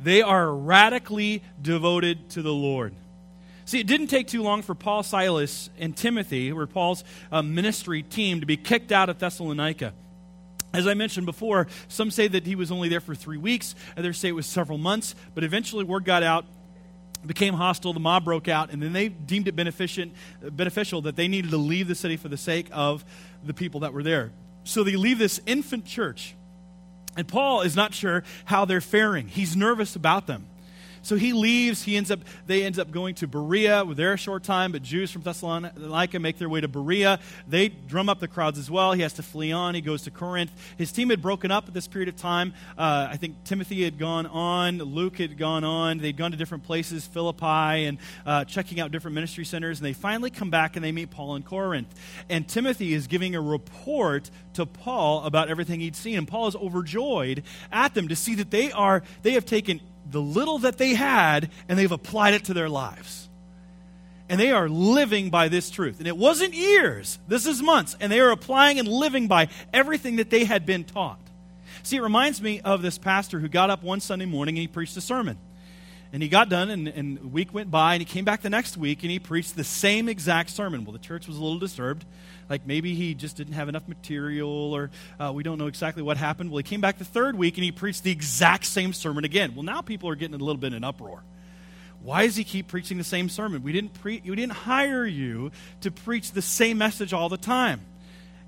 They 0.00 0.22
are 0.22 0.52
radically 0.52 1.42
devoted 1.60 2.30
to 2.30 2.42
the 2.42 2.52
Lord. 2.52 2.94
See, 3.64 3.80
it 3.80 3.86
didn't 3.86 4.08
take 4.08 4.26
too 4.26 4.42
long 4.42 4.62
for 4.62 4.74
Paul, 4.74 5.02
Silas, 5.02 5.70
and 5.78 5.96
Timothy, 5.96 6.50
or 6.50 6.66
Paul's 6.66 7.04
uh, 7.30 7.42
ministry 7.42 8.02
team, 8.02 8.40
to 8.40 8.46
be 8.46 8.56
kicked 8.56 8.92
out 8.92 9.08
of 9.08 9.18
Thessalonica. 9.18 9.94
As 10.74 10.86
I 10.86 10.94
mentioned 10.94 11.26
before, 11.26 11.66
some 11.88 12.10
say 12.10 12.28
that 12.28 12.46
he 12.46 12.54
was 12.54 12.72
only 12.72 12.88
there 12.88 13.00
for 13.00 13.14
three 13.14 13.36
weeks, 13.36 13.74
others 13.96 14.18
say 14.18 14.28
it 14.28 14.32
was 14.32 14.46
several 14.46 14.78
months, 14.78 15.14
but 15.34 15.44
eventually 15.44 15.84
word 15.84 16.04
got 16.04 16.22
out 16.22 16.46
became 17.26 17.54
hostile, 17.54 17.92
the 17.92 18.00
mob 18.00 18.24
broke 18.24 18.48
out, 18.48 18.72
and 18.72 18.82
then 18.82 18.92
they 18.92 19.08
deemed 19.08 19.46
it 19.48 19.54
beneficial 19.54 21.02
that 21.02 21.16
they 21.16 21.28
needed 21.28 21.50
to 21.52 21.56
leave 21.56 21.88
the 21.88 21.94
city 21.94 22.16
for 22.16 22.28
the 22.28 22.36
sake 22.36 22.66
of 22.72 23.04
the 23.44 23.54
people 23.54 23.80
that 23.80 23.92
were 23.92 24.02
there. 24.02 24.32
So 24.64 24.82
they 24.82 24.96
leave 24.96 25.18
this 25.18 25.40
infant 25.46 25.86
church, 25.86 26.34
and 27.16 27.26
Paul 27.26 27.62
is 27.62 27.76
not 27.76 27.94
sure 27.94 28.24
how 28.44 28.64
they're 28.64 28.80
faring. 28.80 29.28
He's 29.28 29.56
nervous 29.56 29.94
about 29.96 30.26
them 30.26 30.46
So 31.02 31.16
he 31.16 31.32
leaves. 31.32 31.82
He 31.82 31.96
ends 31.96 32.10
up, 32.10 32.20
they 32.46 32.64
ends 32.64 32.78
up 32.78 32.90
going 32.90 33.14
to 33.16 33.26
Berea. 33.26 33.84
We're 33.84 34.12
a 34.12 34.16
short 34.16 34.44
time, 34.44 34.72
but 34.72 34.82
Jews 34.82 35.10
from 35.10 35.22
Thessalonica 35.22 36.18
make 36.18 36.38
their 36.38 36.48
way 36.48 36.60
to 36.60 36.68
Berea. 36.68 37.18
They 37.46 37.68
drum 37.68 38.08
up 38.08 38.20
the 38.20 38.28
crowds 38.28 38.58
as 38.58 38.70
well. 38.70 38.92
He 38.92 39.02
has 39.02 39.12
to 39.14 39.22
flee 39.22 39.52
on. 39.52 39.74
He 39.74 39.80
goes 39.80 40.02
to 40.02 40.10
Corinth. 40.10 40.52
His 40.78 40.92
team 40.92 41.10
had 41.10 41.20
broken 41.20 41.50
up 41.50 41.68
at 41.68 41.74
this 41.74 41.88
period 41.88 42.08
of 42.08 42.16
time. 42.16 42.54
Uh, 42.78 43.08
I 43.10 43.16
think 43.16 43.44
Timothy 43.44 43.84
had 43.84 43.98
gone 43.98 44.26
on. 44.26 44.78
Luke 44.78 45.18
had 45.18 45.36
gone 45.36 45.64
on. 45.64 45.98
They'd 45.98 46.16
gone 46.16 46.30
to 46.30 46.36
different 46.36 46.64
places, 46.64 47.06
Philippi, 47.06 47.86
and 47.86 47.98
uh, 48.24 48.44
checking 48.44 48.80
out 48.80 48.92
different 48.92 49.14
ministry 49.14 49.44
centers. 49.44 49.78
And 49.78 49.86
they 49.86 49.92
finally 49.92 50.30
come 50.30 50.50
back 50.50 50.76
and 50.76 50.84
they 50.84 50.92
meet 50.92 51.10
Paul 51.10 51.36
in 51.36 51.42
Corinth. 51.42 51.92
And 52.28 52.48
Timothy 52.48 52.94
is 52.94 53.06
giving 53.06 53.34
a 53.34 53.40
report 53.40 54.30
to 54.54 54.66
Paul 54.66 55.24
about 55.24 55.48
everything 55.48 55.80
he'd 55.80 55.96
seen. 55.96 56.18
And 56.18 56.28
Paul 56.28 56.48
is 56.48 56.56
overjoyed 56.56 57.42
at 57.70 57.94
them 57.94 58.08
to 58.08 58.16
see 58.16 58.34
that 58.36 58.50
they 58.50 58.70
are, 58.72 59.02
they 59.22 59.32
have 59.32 59.46
taken 59.46 59.80
the 60.12 60.22
little 60.22 60.58
that 60.60 60.78
they 60.78 60.94
had 60.94 61.50
and 61.68 61.78
they've 61.78 61.90
applied 61.90 62.34
it 62.34 62.44
to 62.44 62.54
their 62.54 62.68
lives. 62.68 63.28
And 64.28 64.40
they 64.40 64.52
are 64.52 64.68
living 64.68 65.30
by 65.30 65.48
this 65.48 65.68
truth. 65.70 65.98
And 65.98 66.06
it 66.06 66.16
wasn't 66.16 66.54
years, 66.54 67.18
this 67.28 67.46
is 67.46 67.62
months. 67.62 67.96
And 68.00 68.10
they 68.10 68.20
are 68.20 68.30
applying 68.30 68.78
and 68.78 68.88
living 68.88 69.28
by 69.28 69.48
everything 69.72 70.16
that 70.16 70.30
they 70.30 70.44
had 70.44 70.64
been 70.64 70.84
taught. 70.84 71.18
See, 71.82 71.96
it 71.96 72.02
reminds 72.02 72.40
me 72.40 72.60
of 72.60 72.80
this 72.80 72.98
pastor 72.98 73.40
who 73.40 73.48
got 73.48 73.70
up 73.70 73.82
one 73.82 74.00
Sunday 74.00 74.26
morning 74.26 74.54
and 74.54 74.60
he 74.60 74.68
preached 74.68 74.96
a 74.96 75.00
sermon. 75.00 75.36
And 76.12 76.22
he 76.22 76.28
got 76.28 76.50
done, 76.50 76.68
and, 76.68 76.88
and 76.88 77.18
a 77.18 77.26
week 77.26 77.54
went 77.54 77.70
by, 77.70 77.94
and 77.94 78.02
he 78.02 78.04
came 78.04 78.26
back 78.26 78.42
the 78.42 78.50
next 78.50 78.76
week 78.76 79.02
and 79.02 79.10
he 79.10 79.18
preached 79.18 79.56
the 79.56 79.64
same 79.64 80.10
exact 80.10 80.50
sermon. 80.50 80.84
Well, 80.84 80.92
the 80.92 80.98
church 80.98 81.26
was 81.26 81.38
a 81.38 81.42
little 81.42 81.58
disturbed. 81.58 82.04
Like 82.50 82.66
maybe 82.66 82.94
he 82.94 83.14
just 83.14 83.36
didn't 83.36 83.54
have 83.54 83.70
enough 83.70 83.88
material, 83.88 84.50
or 84.50 84.90
uh, 85.18 85.32
we 85.34 85.42
don't 85.42 85.56
know 85.56 85.68
exactly 85.68 86.02
what 86.02 86.18
happened. 86.18 86.50
Well, 86.50 86.58
he 86.58 86.64
came 86.64 86.82
back 86.82 86.98
the 86.98 87.06
third 87.06 87.38
week 87.38 87.56
and 87.56 87.64
he 87.64 87.72
preached 87.72 88.04
the 88.04 88.10
exact 88.10 88.66
same 88.66 88.92
sermon 88.92 89.24
again. 89.24 89.54
Well, 89.54 89.62
now 89.62 89.80
people 89.80 90.10
are 90.10 90.14
getting 90.14 90.34
a 90.34 90.38
little 90.38 90.60
bit 90.60 90.68
in 90.68 90.74
an 90.74 90.84
uproar. 90.84 91.22
Why 92.02 92.26
does 92.26 92.36
he 92.36 92.44
keep 92.44 92.68
preaching 92.68 92.98
the 92.98 93.04
same 93.04 93.30
sermon? 93.30 93.62
We 93.62 93.72
didn't, 93.72 93.94
pre- 93.94 94.20
we 94.24 94.36
didn't 94.36 94.52
hire 94.52 95.06
you 95.06 95.50
to 95.80 95.90
preach 95.90 96.32
the 96.32 96.42
same 96.42 96.76
message 96.76 97.12
all 97.12 97.30
the 97.30 97.38
time. 97.38 97.80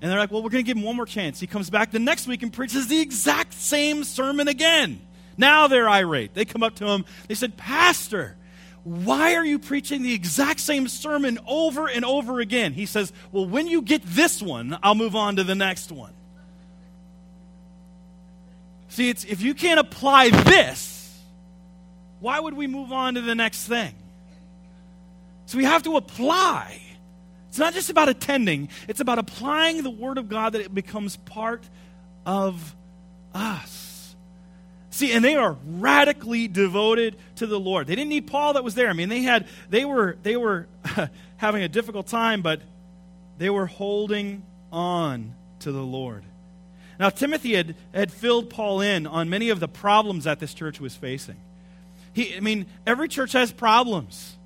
And 0.01 0.11
they're 0.11 0.19
like, 0.19 0.29
well, 0.29 0.43
we're 0.43 0.49
going 0.49 0.63
to 0.63 0.67
give 0.67 0.77
him 0.77 0.83
one 0.83 0.97
more 0.97 1.05
chance. 1.05 1.39
He 1.39 1.47
comes 1.47 1.69
back 1.69 1.89
the 1.89 1.99
next 1.99 2.27
week 2.27 2.43
and 2.43 2.51
preaches 2.53 2.89
the 2.89 2.99
exact 2.99 3.53
same 3.53 4.03
sermon 4.03 4.47
again. 4.49 4.99
Now 5.37 5.67
they're 5.67 5.89
irate. 5.89 6.33
They 6.33 6.45
come 6.45 6.63
up 6.63 6.75
to 6.75 6.87
him. 6.87 7.05
They 7.27 7.35
said, 7.35 7.57
Pastor, 7.57 8.35
why 8.83 9.35
are 9.35 9.45
you 9.45 9.59
preaching 9.59 10.03
the 10.03 10.13
exact 10.13 10.59
same 10.59 10.87
sermon 10.87 11.39
over 11.47 11.87
and 11.87 12.05
over 12.05 12.39
again? 12.39 12.73
He 12.73 12.85
says, 12.85 13.11
Well, 13.31 13.47
when 13.47 13.67
you 13.67 13.81
get 13.81 14.03
this 14.03 14.41
one, 14.41 14.77
I'll 14.83 14.95
move 14.95 15.15
on 15.15 15.37
to 15.37 15.43
the 15.43 15.55
next 15.55 15.91
one. 15.91 16.13
See, 18.89 19.09
it's, 19.09 19.25
if 19.25 19.41
you 19.41 19.53
can't 19.53 19.79
apply 19.79 20.29
this, 20.29 21.19
why 22.19 22.39
would 22.39 22.53
we 22.53 22.67
move 22.67 22.93
on 22.93 23.15
to 23.15 23.21
the 23.21 23.35
next 23.35 23.67
thing? 23.67 23.93
So 25.47 25.57
we 25.57 25.65
have 25.65 25.83
to 25.83 25.97
apply. 25.97 26.81
It's 27.49 27.57
not 27.57 27.73
just 27.73 27.89
about 27.89 28.09
attending, 28.09 28.69
it's 28.87 28.99
about 28.99 29.19
applying 29.19 29.83
the 29.83 29.89
Word 29.89 30.17
of 30.17 30.29
God 30.29 30.53
that 30.53 30.61
it 30.61 30.73
becomes 30.73 31.17
part 31.17 31.63
of 32.25 32.75
us. 33.33 33.84
See, 34.95 35.11
and 35.11 35.25
they 35.25 35.35
are 35.35 35.57
radically 35.65 36.47
devoted 36.47 37.17
to 37.35 37.47
the 37.47 37.59
Lord. 37.59 37.85
They 37.85 37.95
didn't 37.95 38.11
need 38.11 38.27
Paul 38.27 38.53
that 38.53 38.63
was 38.63 38.75
there. 38.75 38.87
I 38.87 38.93
mean, 38.93 39.09
they 39.09 39.23
had 39.23 39.45
they 39.69 39.83
were 39.83 40.15
they 40.23 40.37
were 40.37 40.69
having 41.35 41.63
a 41.63 41.67
difficult 41.67 42.07
time, 42.07 42.41
but 42.41 42.61
they 43.37 43.49
were 43.49 43.65
holding 43.65 44.43
on 44.71 45.33
to 45.59 45.73
the 45.73 45.81
Lord. 45.81 46.23
Now, 46.97 47.09
Timothy 47.09 47.55
had, 47.55 47.75
had 47.93 48.09
filled 48.09 48.49
Paul 48.49 48.79
in 48.79 49.05
on 49.05 49.29
many 49.29 49.49
of 49.49 49.59
the 49.59 49.67
problems 49.67 50.23
that 50.23 50.39
this 50.39 50.53
church 50.53 50.79
was 50.79 50.95
facing. 50.95 51.35
He, 52.13 52.33
I 52.33 52.39
mean, 52.39 52.65
every 52.87 53.09
church 53.09 53.33
has 53.33 53.51
problems. 53.51 54.37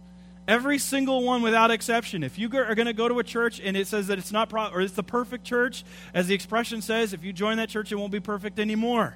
Every 0.48 0.80
single 0.80 1.24
one 1.24 1.44
without 1.44 1.70
exception. 1.70 2.24
If 2.24 2.40
you 2.40 2.48
are 2.58 2.74
going 2.74 2.88
to 2.88 2.94
go 2.94 3.08
to 3.08 3.20
a 3.20 3.24
church 3.24 3.62
and 3.64 3.78
it 3.78 3.86
says 3.86 4.08
that 4.08 4.18
it's 4.18 4.32
not, 4.32 4.50
pro- 4.50 4.70
or 4.70 4.82
it's 4.82 4.94
the 4.94 5.04
perfect 5.04 5.44
church, 5.44 5.84
as 6.12 6.26
the 6.26 6.34
expression 6.34 6.82
says, 6.82 7.14
if 7.14 7.24
you 7.24 7.34
join 7.34 7.58
that 7.58 7.70
church, 7.70 7.92
it 7.92 7.98
won't 7.98 8.12
be 8.12 8.20
perfect 8.20 8.58
anymore. 8.58 9.16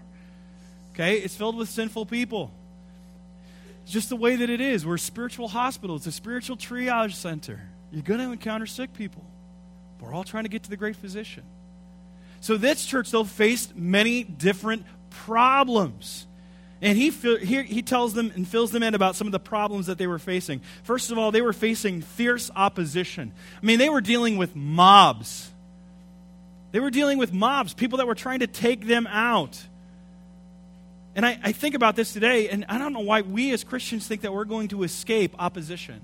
Okay? 0.94 1.18
It's 1.18 1.36
filled 1.36 1.58
with 1.58 1.70
sinful 1.70 2.06
people. 2.06 2.52
It's 3.84 3.92
just 3.92 4.10
the 4.10 4.16
way 4.16 4.36
that 4.38 4.50
it 4.50 4.62
is. 4.62 4.86
We're 4.86 4.96
a 4.96 5.00
spiritual 5.00 5.50
hospital, 5.50 5.96
it's 5.96 6.08
a 6.08 6.12
spiritual 6.12 6.58
triage 6.58 7.14
center. 7.14 7.60
You're 7.92 8.02
going 8.02 8.20
to 8.20 8.32
encounter 8.32 8.66
sick 8.66 8.94
people. 8.94 9.24
We're 10.00 10.14
all 10.14 10.24
trying 10.24 10.44
to 10.44 10.50
get 10.50 10.64
to 10.64 10.70
the 10.70 10.78
great 10.78 10.96
physician. 10.96 11.44
So, 12.42 12.58
this 12.58 12.86
church, 12.86 13.12
though, 13.12 13.24
faced 13.24 13.76
many 13.76 14.24
different 14.24 14.86
problems. 15.10 16.28
And 16.82 16.98
he, 16.98 17.12
he, 17.12 17.64
he 17.64 17.82
tells 17.82 18.14
them 18.14 18.34
and 18.36 18.46
fills 18.46 18.72
them 18.72 18.84
in 18.84 18.94
about 18.94 19.16
some 19.16 19.28
of 19.28 19.32
the 19.32 19.40
problems 19.40 19.86
that 19.86 19.98
they 19.98 20.08
were 20.08 20.20
facing. 20.20 20.60
First 20.84 21.12
of 21.12 21.18
all, 21.18 21.32
they 21.32 21.42
were 21.42 21.54
facing 21.54 22.02
fierce 22.02 22.52
opposition. 22.54 23.32
I 23.62 23.66
mean, 23.66 23.80
they 23.80 23.88
were 23.88 24.02
dealing 24.02 24.36
with 24.36 24.54
mobs. 24.54 25.50
They 26.74 26.82
were 26.82 26.90
dealing 26.90 27.18
with 27.18 27.32
mobs, 27.32 27.74
people 27.74 28.00
that 28.00 28.08
were 28.08 28.16
trying 28.16 28.40
to 28.40 28.48
take 28.48 28.86
them 28.86 29.08
out. 29.08 29.64
And 31.16 31.26
I, 31.26 31.40
I 31.44 31.52
think 31.52 31.76
about 31.76 31.96
this 31.96 32.14
today, 32.14 32.50
and 32.50 32.66
I 32.68 32.78
don't 32.78 32.94
know 32.94 33.02
why 33.02 33.22
we 33.22 33.52
as 33.52 33.64
Christians 33.64 34.08
think 34.08 34.22
that 34.22 34.34
we're 34.34 34.46
going 34.46 34.70
to 34.70 34.84
escape 34.84 35.36
opposition. 35.38 36.02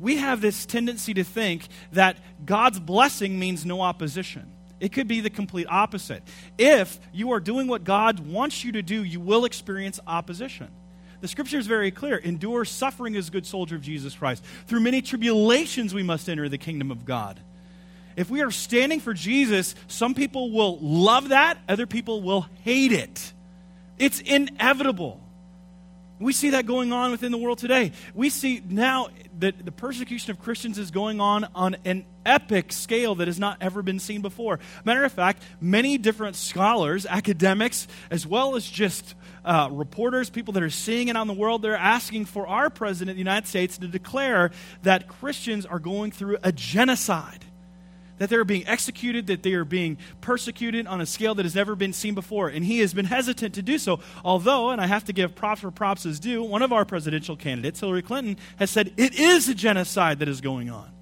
We 0.00 0.16
have 0.16 0.40
this 0.40 0.66
tendency 0.66 1.14
to 1.14 1.24
think 1.24 1.68
that 1.92 2.16
God's 2.44 2.78
blessing 2.78 3.38
means 3.38 3.64
no 3.64 3.80
opposition. 3.80 4.52
It 4.78 4.92
could 4.92 5.08
be 5.08 5.20
the 5.20 5.30
complete 5.30 5.66
opposite. 5.70 6.22
If 6.58 6.98
you 7.12 7.32
are 7.32 7.40
doing 7.40 7.66
what 7.66 7.84
God 7.84 8.20
wants 8.20 8.62
you 8.62 8.72
to 8.72 8.82
do, 8.82 9.02
you 9.02 9.20
will 9.20 9.44
experience 9.46 10.00
opposition. 10.06 10.68
The 11.20 11.28
scripture 11.28 11.58
is 11.58 11.66
very 11.66 11.90
clear 11.90 12.16
endure 12.16 12.64
suffering 12.66 13.16
as 13.16 13.28
a 13.28 13.30
good 13.30 13.46
soldier 13.46 13.76
of 13.76 13.82
Jesus 13.82 14.14
Christ. 14.14 14.44
Through 14.66 14.80
many 14.80 15.00
tribulations, 15.00 15.94
we 15.94 16.02
must 16.02 16.28
enter 16.28 16.48
the 16.48 16.58
kingdom 16.58 16.90
of 16.90 17.06
God. 17.06 17.40
If 18.16 18.30
we 18.30 18.42
are 18.42 18.50
standing 18.50 19.00
for 19.00 19.14
Jesus, 19.14 19.74
some 19.88 20.14
people 20.14 20.50
will 20.50 20.78
love 20.78 21.30
that, 21.30 21.58
other 21.68 21.86
people 21.86 22.22
will 22.22 22.46
hate 22.62 22.92
it. 22.92 23.32
It's 23.98 24.20
inevitable. 24.20 25.20
We 26.18 26.32
see 26.32 26.50
that 26.50 26.64
going 26.64 26.92
on 26.92 27.10
within 27.10 27.30
the 27.30 27.36
world 27.36 27.58
today. 27.58 27.92
We 28.14 28.30
see 28.30 28.62
now 28.66 29.08
that 29.38 29.62
the 29.62 29.72
persecution 29.72 30.30
of 30.30 30.38
Christians 30.38 30.78
is 30.78 30.90
going 30.90 31.20
on 31.20 31.46
on 31.54 31.76
an 31.84 32.06
epic 32.24 32.72
scale 32.72 33.16
that 33.16 33.28
has 33.28 33.38
not 33.38 33.58
ever 33.60 33.82
been 33.82 33.98
seen 33.98 34.22
before. 34.22 34.58
Matter 34.84 35.04
of 35.04 35.12
fact, 35.12 35.42
many 35.60 35.98
different 35.98 36.36
scholars, 36.36 37.04
academics, 37.04 37.86
as 38.10 38.26
well 38.26 38.56
as 38.56 38.66
just 38.66 39.14
uh, 39.44 39.68
reporters, 39.70 40.30
people 40.30 40.52
that 40.54 40.62
are 40.62 40.70
seeing 40.70 41.08
it 41.08 41.16
on 41.16 41.26
the 41.26 41.34
world, 41.34 41.60
they're 41.60 41.76
asking 41.76 42.24
for 42.24 42.46
our 42.46 42.70
president 42.70 43.10
of 43.10 43.16
the 43.16 43.20
United 43.20 43.46
States 43.46 43.76
to 43.76 43.86
declare 43.86 44.52
that 44.84 45.08
Christians 45.08 45.66
are 45.66 45.78
going 45.78 46.12
through 46.12 46.38
a 46.42 46.50
genocide 46.50 47.44
that 48.18 48.30
they're 48.30 48.44
being 48.44 48.66
executed, 48.66 49.26
that 49.26 49.42
they 49.42 49.54
are 49.54 49.64
being 49.64 49.98
persecuted 50.20 50.86
on 50.86 51.00
a 51.00 51.06
scale 51.06 51.34
that 51.34 51.44
has 51.44 51.54
never 51.54 51.76
been 51.76 51.92
seen 51.92 52.14
before. 52.14 52.48
And 52.48 52.64
he 52.64 52.80
has 52.80 52.94
been 52.94 53.06
hesitant 53.06 53.54
to 53.54 53.62
do 53.62 53.78
so. 53.78 54.00
Although, 54.24 54.70
and 54.70 54.80
I 54.80 54.86
have 54.86 55.04
to 55.04 55.12
give 55.12 55.34
props 55.34 55.62
where 55.62 55.70
props 55.70 56.06
is 56.06 56.18
due, 56.20 56.42
one 56.42 56.62
of 56.62 56.72
our 56.72 56.84
presidential 56.84 57.36
candidates, 57.36 57.80
Hillary 57.80 58.02
Clinton, 58.02 58.36
has 58.56 58.70
said 58.70 58.92
it 58.96 59.18
is 59.18 59.48
a 59.48 59.54
genocide 59.54 60.18
that 60.20 60.28
is 60.28 60.40
going 60.40 60.70
on. 60.70 60.95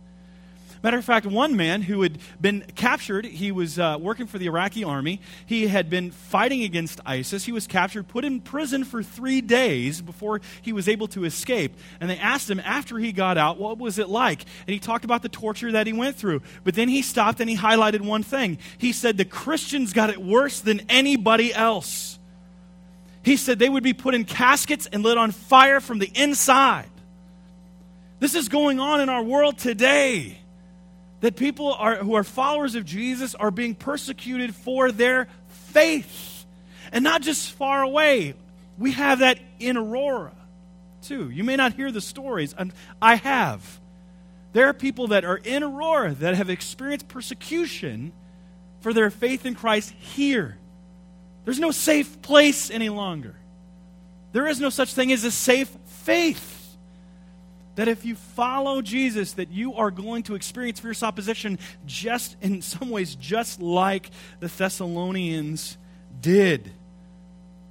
Matter 0.84 0.98
of 0.98 1.04
fact, 1.06 1.24
one 1.24 1.56
man 1.56 1.80
who 1.80 2.02
had 2.02 2.18
been 2.38 2.62
captured, 2.74 3.24
he 3.24 3.50
was 3.50 3.78
uh, 3.78 3.96
working 3.98 4.26
for 4.26 4.36
the 4.36 4.44
Iraqi 4.44 4.84
army. 4.84 5.18
He 5.46 5.66
had 5.66 5.88
been 5.88 6.10
fighting 6.10 6.62
against 6.62 7.00
ISIS. 7.06 7.46
He 7.46 7.52
was 7.52 7.66
captured, 7.66 8.06
put 8.06 8.22
in 8.22 8.42
prison 8.42 8.84
for 8.84 9.02
three 9.02 9.40
days 9.40 10.02
before 10.02 10.42
he 10.60 10.74
was 10.74 10.86
able 10.86 11.08
to 11.08 11.24
escape. 11.24 11.74
And 12.02 12.10
they 12.10 12.18
asked 12.18 12.50
him 12.50 12.60
after 12.60 12.98
he 12.98 13.12
got 13.12 13.38
out, 13.38 13.58
what 13.58 13.78
was 13.78 13.98
it 13.98 14.10
like? 14.10 14.42
And 14.66 14.74
he 14.74 14.78
talked 14.78 15.06
about 15.06 15.22
the 15.22 15.30
torture 15.30 15.72
that 15.72 15.86
he 15.86 15.94
went 15.94 16.16
through. 16.16 16.42
But 16.64 16.74
then 16.74 16.90
he 16.90 17.00
stopped 17.00 17.40
and 17.40 17.48
he 17.48 17.56
highlighted 17.56 18.02
one 18.02 18.22
thing. 18.22 18.58
He 18.76 18.92
said, 18.92 19.16
The 19.16 19.24
Christians 19.24 19.94
got 19.94 20.10
it 20.10 20.22
worse 20.22 20.60
than 20.60 20.82
anybody 20.90 21.54
else. 21.54 22.18
He 23.22 23.38
said 23.38 23.58
they 23.58 23.70
would 23.70 23.84
be 23.84 23.94
put 23.94 24.14
in 24.14 24.26
caskets 24.26 24.86
and 24.92 25.02
lit 25.02 25.16
on 25.16 25.30
fire 25.30 25.80
from 25.80 25.98
the 25.98 26.10
inside. 26.14 26.90
This 28.20 28.34
is 28.34 28.50
going 28.50 28.80
on 28.80 29.00
in 29.00 29.08
our 29.08 29.22
world 29.22 29.56
today 29.56 30.40
that 31.20 31.36
people 31.36 31.72
are, 31.72 31.96
who 31.96 32.14
are 32.14 32.24
followers 32.24 32.74
of 32.74 32.84
Jesus 32.84 33.34
are 33.34 33.50
being 33.50 33.74
persecuted 33.74 34.54
for 34.54 34.92
their 34.92 35.28
faith. 35.48 36.44
And 36.92 37.02
not 37.02 37.22
just 37.22 37.52
far 37.52 37.82
away. 37.82 38.34
We 38.78 38.92
have 38.92 39.20
that 39.20 39.38
in 39.58 39.76
Aurora, 39.76 40.34
too. 41.02 41.30
You 41.30 41.44
may 41.44 41.56
not 41.56 41.74
hear 41.74 41.90
the 41.90 42.00
stories, 42.00 42.54
I 43.00 43.14
have. 43.16 43.80
There 44.52 44.68
are 44.68 44.72
people 44.72 45.08
that 45.08 45.24
are 45.24 45.36
in 45.36 45.62
Aurora 45.62 46.14
that 46.14 46.34
have 46.34 46.50
experienced 46.50 47.08
persecution 47.08 48.12
for 48.80 48.92
their 48.92 49.10
faith 49.10 49.46
in 49.46 49.54
Christ 49.54 49.90
here. 49.90 50.58
There's 51.44 51.60
no 51.60 51.70
safe 51.70 52.22
place 52.22 52.70
any 52.70 52.88
longer. 52.88 53.34
There 54.32 54.46
is 54.46 54.60
no 54.60 54.70
such 54.70 54.94
thing 54.94 55.12
as 55.12 55.24
a 55.24 55.30
safe 55.30 55.74
faith 55.86 56.53
that 57.74 57.88
if 57.88 58.04
you 58.04 58.14
follow 58.14 58.82
Jesus 58.82 59.32
that 59.32 59.50
you 59.50 59.74
are 59.74 59.90
going 59.90 60.22
to 60.24 60.34
experience 60.34 60.80
fierce 60.80 61.02
opposition 61.02 61.58
just 61.86 62.36
in 62.40 62.62
some 62.62 62.90
ways 62.90 63.14
just 63.14 63.60
like 63.60 64.10
the 64.40 64.48
Thessalonians 64.48 65.76
did. 66.20 66.70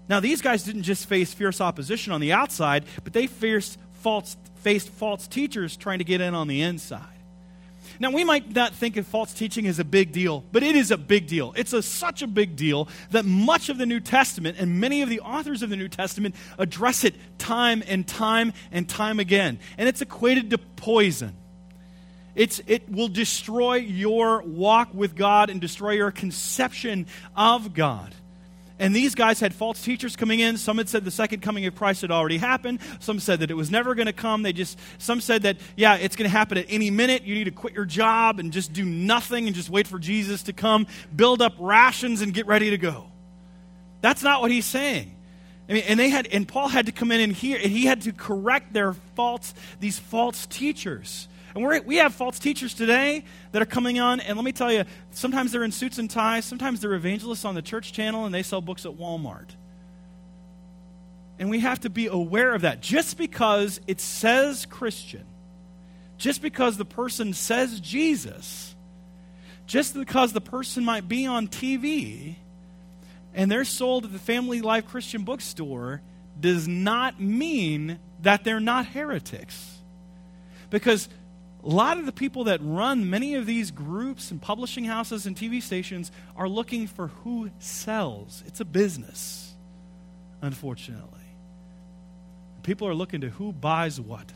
Now, 0.10 0.20
these 0.20 0.42
guys 0.42 0.64
didn't 0.64 0.84
just 0.84 1.08
face 1.08 1.34
fierce 1.34 1.62
opposition 1.62 2.12
on 2.12 2.22
the 2.22 2.34
outside, 2.34 2.86
but 3.04 3.14
they 3.14 3.28
faced 3.28 3.80
false, 4.02 4.36
faced 4.56 4.90
false 4.90 5.28
teachers 5.28 5.78
trying 5.78 6.00
to 6.00 6.04
get 6.04 6.22
in 6.22 6.36
on 6.36 6.48
the 6.48 6.62
inside. 6.62 7.08
Now, 8.00 8.12
we 8.12 8.24
might 8.24 8.54
not 8.54 8.74
think 8.74 8.98
of 8.98 9.08
false 9.08 9.34
teaching 9.34 9.68
as 9.68 9.80
a 9.80 9.84
big 9.84 10.12
deal, 10.12 10.44
but 10.52 10.64
it 10.64 10.76
is 10.76 10.92
a 10.92 10.98
big 10.98 11.28
deal. 11.28 11.54
It's 11.56 11.74
a, 11.74 11.82
such 11.82 12.22
a 12.22 12.28
big 12.28 12.56
deal 12.56 12.88
that 13.12 13.26
much 13.26 13.70
of 13.70 13.78
the 13.78 13.86
New 13.86 14.00
Testament 14.00 14.58
and 14.60 14.80
many 14.80 15.02
of 15.02 15.10
the 15.10 15.20
authors 15.20 15.62
of 15.62 15.70
the 15.70 15.76
New 15.76 15.88
Testament 15.88 16.36
address 16.58 17.04
it 17.04 17.16
time 17.38 17.84
and 17.88 18.08
time 18.08 18.54
and 18.72 18.88
time 18.88 19.20
again. 19.20 19.60
And 19.78 19.88
it's 19.88 20.02
equated 20.02 20.50
to 20.52 20.58
poison. 20.58 21.36
It's, 22.36 22.62
it 22.66 22.90
will 22.90 23.10
destroy 23.10 23.76
your 23.76 24.42
walk 24.42 24.94
with 24.94 25.16
God 25.16 25.50
and 25.50 25.62
destroy 25.62 25.92
your 25.92 26.12
conception 26.12 27.06
of 27.36 27.74
God. 27.74 28.16
And 28.84 28.94
these 28.94 29.16
guys 29.16 29.40
had 29.40 29.56
false 29.56 29.82
teachers 29.82 30.18
coming 30.18 30.42
in. 30.42 30.58
Some 30.58 30.78
had 30.78 30.90
said 30.90 31.06
the 31.06 31.10
second 31.10 31.40
coming 31.40 31.66
of 31.66 31.74
Christ 31.74 32.02
had 32.02 32.12
already 32.12 32.38
happened. 32.38 32.80
Some 33.00 33.18
said 33.18 33.40
that 33.40 33.50
it 33.50 33.54
was 33.54 33.72
never 33.72 33.96
going 33.96 34.08
to 34.08 34.14
come. 34.14 34.44
They 34.44 34.52
just 34.52 34.78
some 34.98 35.22
said 35.22 35.44
that 35.44 35.56
yeah, 35.78 35.96
it's 35.96 36.18
going 36.18 36.30
to 36.30 36.38
happen 36.38 36.58
at 36.58 36.66
any 36.68 36.92
minute. 36.92 37.24
You 37.24 37.34
need 37.34 37.46
to 37.46 37.52
quit 37.52 37.74
your 37.74 37.86
job 37.86 38.40
and 38.40 38.52
just 38.52 38.74
do 38.74 38.84
nothing 38.84 39.48
and 39.48 39.56
just 39.56 39.70
wait 39.70 39.88
for 39.88 40.00
Jesus 40.00 40.44
to 40.44 40.54
come, 40.54 40.86
build 41.16 41.42
up 41.42 41.54
rations 41.60 42.20
and 42.20 42.34
get 42.34 42.46
ready 42.46 42.72
to 42.72 42.78
go. 42.78 43.10
That's 44.02 44.22
not 44.22 44.42
what 44.42 44.52
he's 44.52 44.66
saying. 44.66 45.16
I 45.70 45.74
mean, 45.74 45.84
and 45.88 45.98
they 45.98 46.10
had 46.10 46.28
and 46.28 46.46
Paul 46.46 46.68
had 46.68 46.88
to 46.88 46.92
come 46.92 47.14
in 47.14 47.22
and 47.22 47.32
hear 47.32 47.60
and 47.64 47.72
he 47.72 47.86
had 47.86 48.02
to 48.02 48.12
correct 48.12 48.74
their 48.74 48.92
false 49.16 49.54
these 49.80 49.98
false 49.98 50.46
teachers. 50.46 51.30
And 51.56 51.66
we 51.66 51.80
we 51.82 51.96
have 51.98 52.16
false 52.16 52.40
teachers 52.40 52.74
today 52.74 53.26
that 53.52 53.62
are 53.62 53.68
coming 53.68 54.00
on, 54.00 54.20
and 54.20 54.38
let 54.38 54.44
me 54.44 54.52
tell 54.52 54.72
you, 54.72 54.86
sometimes 55.12 55.52
they're 55.52 55.64
in 55.64 55.72
suits 55.72 56.00
and 56.00 56.10
ties, 56.10 56.46
sometimes 56.46 56.82
they're 56.82 56.94
evangelists 56.94 57.46
on 57.46 57.56
the 57.56 57.62
church 57.62 57.94
channel, 57.94 58.26
and 58.26 58.34
they 58.34 58.44
sell 58.44 58.62
books 58.62 58.86
at 58.86 58.94
Walmart. 58.94 59.50
And 61.40 61.50
we 61.50 61.60
have 61.60 61.82
to 61.82 61.90
be 61.90 62.08
aware 62.08 62.54
of 62.54 62.62
that. 62.62 62.82
Just 62.82 63.18
because 63.18 63.80
it 63.88 64.00
says 64.00 64.66
Christian, 64.66 65.26
just 66.18 66.42
because 66.42 66.78
the 66.78 66.86
person 66.86 67.34
says 67.34 67.80
Jesus, 67.80 68.76
just 69.66 69.94
because 69.94 70.34
the 70.34 70.42
person 70.42 70.86
might 70.86 71.08
be 71.08 71.26
on 71.26 71.48
TV 71.48 72.36
and 73.34 73.50
they're 73.50 73.66
sold 73.66 74.06
at 74.06 74.14
the 74.14 74.20
Family 74.20 74.62
Life 74.62 74.88
Christian 74.88 75.24
bookstore, 75.24 76.02
does 76.40 76.68
not 76.68 77.20
mean 77.20 78.00
that 78.22 78.44
they're 78.44 78.60
not 78.60 78.86
heretics. 78.88 79.80
Because 80.70 81.10
a 81.64 81.70
lot 81.70 81.98
of 81.98 82.06
the 82.06 82.12
people 82.12 82.46
that 82.46 82.60
run 82.62 83.10
many 83.10 83.36
of 83.36 83.46
these 83.46 83.72
groups 83.72 84.32
and 84.32 84.42
publishing 84.42 84.84
houses 84.84 85.26
and 85.26 85.36
TV 85.36 85.62
stations 85.62 86.12
are 86.36 86.50
looking 86.50 86.88
for 86.88 87.08
who 87.08 87.52
sells. 87.60 88.44
It's 88.46 88.60
a 88.60 88.66
business, 88.66 89.54
unfortunately. 90.42 91.20
People 92.64 92.88
are 92.88 92.94
looking 92.94 93.22
to 93.22 93.30
who 93.30 93.54
buys 93.54 94.00
what. 94.00 94.32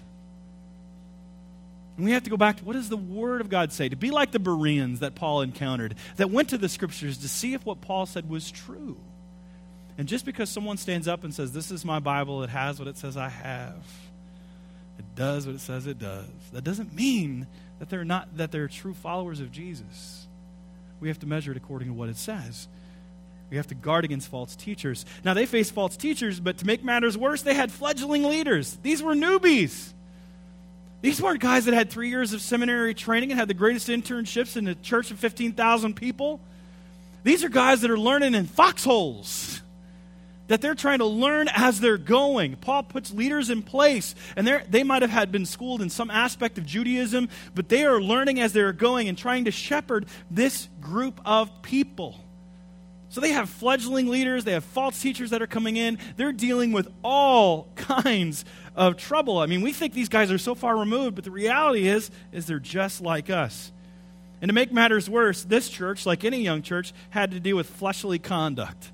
And 1.98 2.06
we 2.06 2.12
have 2.12 2.24
to 2.24 2.30
go 2.30 2.38
back 2.38 2.58
to 2.58 2.64
what 2.64 2.74
does 2.74 2.90
the 2.90 2.98
Word 2.98 3.42
of 3.42 3.50
God 3.50 3.74
say? 3.74 3.90
To 3.90 3.96
be 3.96 4.12
like 4.12 4.32
the 4.32 4.40
Bereans 4.40 5.00
that 5.00 5.16
Paul 5.16 5.42
encountered, 5.42 5.96
that 6.18 6.30
went 6.30 6.50
to 6.50 6.58
the 6.58 6.70
Scriptures 6.70 7.18
to 7.20 7.28
see 7.28 7.54
if 7.54 7.66
what 7.66 7.82
Paul 7.82 8.06
said 8.06 8.30
was 8.30 8.52
true. 8.52 8.98
And 9.98 10.08
just 10.08 10.26
because 10.26 10.50
someone 10.50 10.78
stands 10.78 11.08
up 11.08 11.24
and 11.24 11.34
says, 11.34 11.52
This 11.52 11.72
is 11.72 11.84
my 11.84 12.00
Bible, 12.00 12.44
it 12.44 12.50
has 12.50 12.80
what 12.80 12.88
it 12.88 12.98
says 12.98 13.18
I 13.18 13.30
have 13.30 13.84
it 15.00 15.06
does 15.16 15.46
what 15.46 15.56
it 15.56 15.62
says 15.62 15.88
it 15.88 16.00
does. 16.00 16.28
That 16.54 16.64
doesn't 16.64 16.94
mean 16.94 17.48
that 17.80 17.90
they're 17.90 18.06
not 18.06 18.38
that 18.38 18.52
they're 18.52 18.68
true 18.68 18.94
followers 18.94 19.40
of 19.40 19.52
Jesus. 19.52 20.28
We 21.00 21.08
have 21.10 21.20
to 21.20 21.28
measure 21.28 21.52
it 21.52 21.58
according 21.58 21.90
to 21.90 21.94
what 21.94 22.10
it 22.10 22.18
says. 22.18 22.68
We 23.50 23.58
have 23.58 23.68
to 23.68 23.76
guard 23.76 24.04
against 24.04 24.30
false 24.30 24.56
teachers. 24.56 25.06
Now 25.24 25.34
they 25.34 25.46
faced 25.46 25.74
false 25.74 25.96
teachers, 25.96 26.40
but 26.40 26.58
to 26.58 26.66
make 26.66 26.84
matters 26.84 27.18
worse, 27.18 27.44
they 27.44 27.54
had 27.54 27.72
fledgling 27.72 28.24
leaders. 28.24 28.78
These 28.82 29.02
were 29.02 29.14
newbies. 29.14 29.94
These 31.02 31.22
weren't 31.22 31.40
guys 31.40 31.66
that 31.66 31.74
had 31.74 31.90
three 31.90 32.10
years 32.10 32.34
of 32.34 32.42
seminary 32.42 32.94
training 32.94 33.32
and 33.32 33.40
had 33.40 33.48
the 33.48 33.54
greatest 33.54 33.88
internships 33.88 34.58
in 34.58 34.68
a 34.68 34.76
church 34.76 35.12
of 35.12 35.20
15,000 35.20 35.96
people. 35.96 36.42
These 37.24 37.44
are 37.44 37.50
guys 37.50 37.82
that 37.82 37.92
are 37.92 38.00
learning 38.00 38.34
in 38.34 38.48
foxholes 38.48 39.57
that 40.48 40.62
they're 40.62 40.76
trying 40.76 41.00
to 41.00 41.06
learn 41.06 41.50
as 41.54 41.80
they're 41.80 41.98
going. 41.98 42.56
Paul 42.56 42.84
puts 42.84 43.12
leaders 43.12 43.50
in 43.50 43.62
place, 43.62 44.16
and 44.36 44.48
they 44.70 44.84
might 44.84 45.02
have 45.02 45.12
had 45.12 45.32
been 45.32 45.46
schooled 45.46 45.82
in 45.82 45.90
some 45.90 46.10
aspect 46.10 46.58
of 46.58 46.66
Judaism, 46.66 47.30
but 47.54 47.70
they 47.70 47.86
are 47.86 48.02
learning 48.02 48.40
as 48.40 48.54
they're 48.54 48.74
going 48.74 49.08
and 49.08 49.18
trying 49.18 49.46
to 49.46 49.52
shepherd 49.52 50.06
this 50.32 50.70
group 50.82 51.20
of 51.26 51.62
people. 51.62 52.24
So 53.10 53.22
they 53.22 53.32
have 53.32 53.50
fledgling 53.50 54.08
leaders, 54.08 54.44
they 54.44 54.52
have 54.52 54.66
false 54.66 55.02
teachers 55.02 55.30
that 55.30 55.42
are 55.42 55.48
coming 55.48 55.78
in. 55.78 55.98
They're 56.18 56.34
dealing 56.34 56.72
with 56.74 56.90
all 57.04 57.70
kinds 57.76 58.44
of 58.76 58.98
trouble. 58.98 59.40
I 59.40 59.46
mean, 59.46 59.62
we 59.62 59.74
think 59.74 59.94
these 59.94 60.10
guys 60.10 60.32
are 60.32 60.38
so 60.38 60.56
far 60.56 60.78
removed, 60.78 61.16
but 61.16 61.24
the 61.24 61.32
reality 61.32 61.88
is 61.88 62.12
is 62.32 62.46
they're 62.46 62.60
just 62.60 63.02
like 63.02 63.30
us. 63.30 63.72
And 64.42 64.50
to 64.50 64.54
make 64.54 64.72
matters 64.72 65.10
worse, 65.10 65.44
this 65.44 65.68
church, 65.68 66.06
like 66.06 66.24
any 66.24 66.42
young 66.42 66.62
church, 66.62 66.94
had 67.10 67.32
to 67.32 67.40
deal 67.40 67.56
with 67.56 67.68
fleshly 67.70 68.20
conduct 68.20 68.92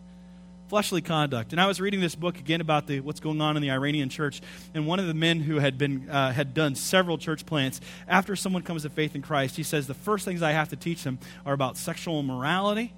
fleshly 0.73 1.03
conduct. 1.03 1.51
And 1.51 1.61
I 1.61 1.67
was 1.67 1.79
reading 1.79 2.01
this 2.01 2.15
book 2.15 2.39
again 2.39 2.59
about 2.59 2.87
the, 2.87 2.99
what's 2.99 3.19
going 3.19 3.39
on 3.41 3.55
in 3.55 3.61
the 3.61 3.69
Iranian 3.69 4.09
church, 4.09 4.41
and 4.73 4.87
one 4.87 4.99
of 4.99 5.05
the 5.05 5.13
men 5.13 5.39
who 5.39 5.59
had 5.59 5.77
been 5.77 6.09
uh, 6.09 6.31
had 6.31 6.55
done 6.55 6.73
several 6.73 7.19
church 7.19 7.45
plants. 7.45 7.79
After 8.07 8.35
someone 8.35 8.63
comes 8.63 8.81
to 8.81 8.89
faith 8.89 9.13
in 9.13 9.21
Christ, 9.21 9.55
he 9.55 9.61
says 9.61 9.85
the 9.85 9.93
first 9.93 10.25
things 10.25 10.41
I 10.41 10.49
have 10.53 10.69
to 10.69 10.75
teach 10.75 11.03
them 11.03 11.19
are 11.45 11.53
about 11.53 11.77
sexual 11.77 12.19
immorality, 12.19 12.91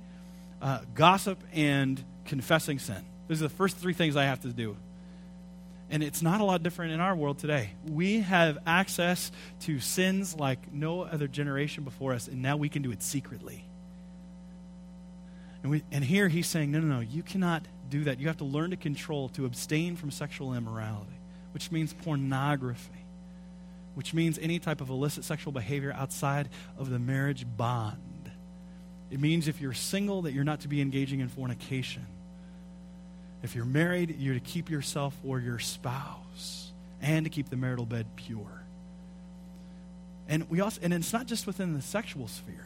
uh, 0.62 0.84
gossip, 0.94 1.38
and 1.52 2.02
confessing 2.24 2.80
sin. 2.80 3.04
Those 3.28 3.42
are 3.42 3.50
the 3.50 3.54
first 3.54 3.76
three 3.76 3.92
things 3.92 4.16
I 4.16 4.24
have 4.24 4.40
to 4.44 4.54
do. 4.54 4.78
And 5.90 6.02
it's 6.02 6.22
not 6.22 6.40
a 6.40 6.46
lot 6.46 6.64
different 6.64 6.94
in 6.94 7.02
our 7.02 7.14
world 7.14 7.40
today. 7.40 7.72
We 7.86 8.22
have 8.22 8.58
access 8.66 9.34
to 9.64 9.82
sins 9.82 10.34
like 10.34 10.72
no 10.72 11.02
other 11.02 11.28
generation 11.28 11.84
before 11.84 12.14
us, 12.14 12.30
and 12.30 12.42
now 12.42 12.56
we 12.56 12.70
can 12.70 12.84
do 12.84 12.92
it 12.92 13.04
secretly. 13.04 13.66
And, 15.66 15.72
we, 15.72 15.84
and 15.92 16.04
here 16.04 16.28
he's 16.28 16.46
saying, 16.46 16.72
no, 16.72 16.80
no, 16.80 16.98
no, 16.98 17.00
you 17.00 17.24
cannot 17.24 17.68
do 17.90 18.04
that. 18.04 18.20
You 18.20 18.28
have 18.28 18.38
to 18.38 18.44
learn 18.44 18.70
to 18.70 18.76
control, 18.76 19.30
to 19.30 19.48
abstain 19.48 19.96
from 19.96 20.12
sexual 20.12 20.54
immorality, 20.54 21.18
which 21.56 21.72
means 21.72 21.92
pornography, 21.92 23.04
which 23.96 24.14
means 24.14 24.38
any 24.38 24.60
type 24.60 24.80
of 24.80 24.92
illicit 24.92 25.24
sexual 25.24 25.52
behavior 25.52 25.92
outside 25.92 26.50
of 26.78 26.92
the 26.92 27.00
marriage 27.00 27.48
bond. 27.58 28.30
It 29.10 29.20
means 29.20 29.48
if 29.48 29.60
you're 29.60 29.74
single, 29.74 30.22
that 30.22 30.34
you're 30.34 30.44
not 30.44 30.60
to 30.60 30.68
be 30.68 30.82
engaging 30.82 31.20
in 31.20 31.30
fornication. 31.30 32.06
If 33.42 33.56
you're 33.56 33.66
married, 33.66 34.18
you're 34.20 34.36
to 34.36 34.40
keep 34.40 34.70
yourself 34.70 35.16
or 35.26 35.40
your 35.40 35.58
spouse 35.58 36.72
and 37.02 37.26
to 37.26 37.32
keep 37.32 37.50
the 37.50 37.58
marital 37.58 37.88
bed 37.88 38.06
pure. 38.16 38.62
And 40.28 40.48
we 40.48 40.62
also 40.62 40.80
and 40.84 40.94
it's 40.94 41.12
not 41.12 41.26
just 41.26 41.48
within 41.48 41.74
the 41.74 41.82
sexual 41.82 42.28
sphere. 42.28 42.65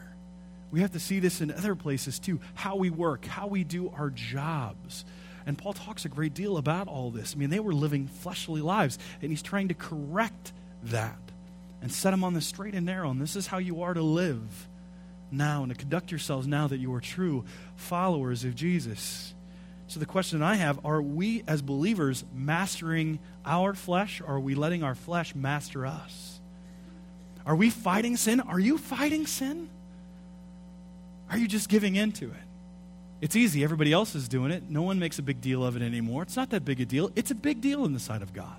We 0.70 0.80
have 0.80 0.92
to 0.92 1.00
see 1.00 1.18
this 1.18 1.40
in 1.40 1.50
other 1.50 1.74
places 1.74 2.18
too 2.18 2.40
how 2.54 2.76
we 2.76 2.90
work, 2.90 3.24
how 3.26 3.46
we 3.46 3.64
do 3.64 3.90
our 3.90 4.10
jobs. 4.10 5.04
And 5.46 5.58
Paul 5.58 5.72
talks 5.72 6.04
a 6.04 6.08
great 6.08 6.34
deal 6.34 6.58
about 6.58 6.86
all 6.86 7.10
this. 7.10 7.34
I 7.34 7.38
mean, 7.38 7.50
they 7.50 7.60
were 7.60 7.72
living 7.72 8.06
fleshly 8.06 8.60
lives, 8.60 8.98
and 9.20 9.30
he's 9.30 9.42
trying 9.42 9.68
to 9.68 9.74
correct 9.74 10.52
that 10.84 11.18
and 11.82 11.90
set 11.90 12.10
them 12.10 12.24
on 12.24 12.34
the 12.34 12.40
straight 12.40 12.74
and 12.74 12.86
narrow. 12.86 13.10
And 13.10 13.20
this 13.20 13.36
is 13.36 13.46
how 13.46 13.58
you 13.58 13.82
are 13.82 13.94
to 13.94 14.02
live 14.02 14.68
now 15.30 15.62
and 15.62 15.72
to 15.72 15.78
conduct 15.78 16.10
yourselves 16.10 16.46
now 16.46 16.68
that 16.68 16.78
you 16.78 16.92
are 16.94 17.00
true 17.00 17.44
followers 17.76 18.44
of 18.44 18.54
Jesus. 18.54 19.34
So, 19.86 19.98
the 19.98 20.06
question 20.06 20.42
I 20.42 20.54
have 20.54 20.84
are 20.84 21.02
we 21.02 21.42
as 21.48 21.62
believers 21.62 22.24
mastering 22.32 23.18
our 23.44 23.74
flesh, 23.74 24.20
or 24.20 24.34
are 24.34 24.40
we 24.40 24.54
letting 24.54 24.82
our 24.82 24.94
flesh 24.94 25.34
master 25.34 25.84
us? 25.84 26.40
Are 27.44 27.56
we 27.56 27.70
fighting 27.70 28.16
sin? 28.16 28.40
Are 28.40 28.60
you 28.60 28.78
fighting 28.78 29.26
sin? 29.26 29.68
Are 31.30 31.38
you 31.38 31.46
just 31.46 31.68
giving 31.68 31.96
in 31.96 32.12
to 32.12 32.26
it? 32.26 32.50
It's 33.20 33.36
easy. 33.36 33.62
Everybody 33.62 33.92
else 33.92 34.14
is 34.14 34.28
doing 34.28 34.50
it. 34.50 34.68
No 34.68 34.82
one 34.82 34.98
makes 34.98 35.18
a 35.18 35.22
big 35.22 35.40
deal 35.40 35.64
of 35.64 35.76
it 35.76 35.82
anymore. 35.82 36.22
It's 36.22 36.36
not 36.36 36.50
that 36.50 36.64
big 36.64 36.80
a 36.80 36.84
deal. 36.84 37.10
It's 37.14 37.30
a 37.30 37.34
big 37.34 37.60
deal 37.60 37.84
in 37.84 37.92
the 37.92 38.00
sight 38.00 38.22
of 38.22 38.32
God. 38.32 38.56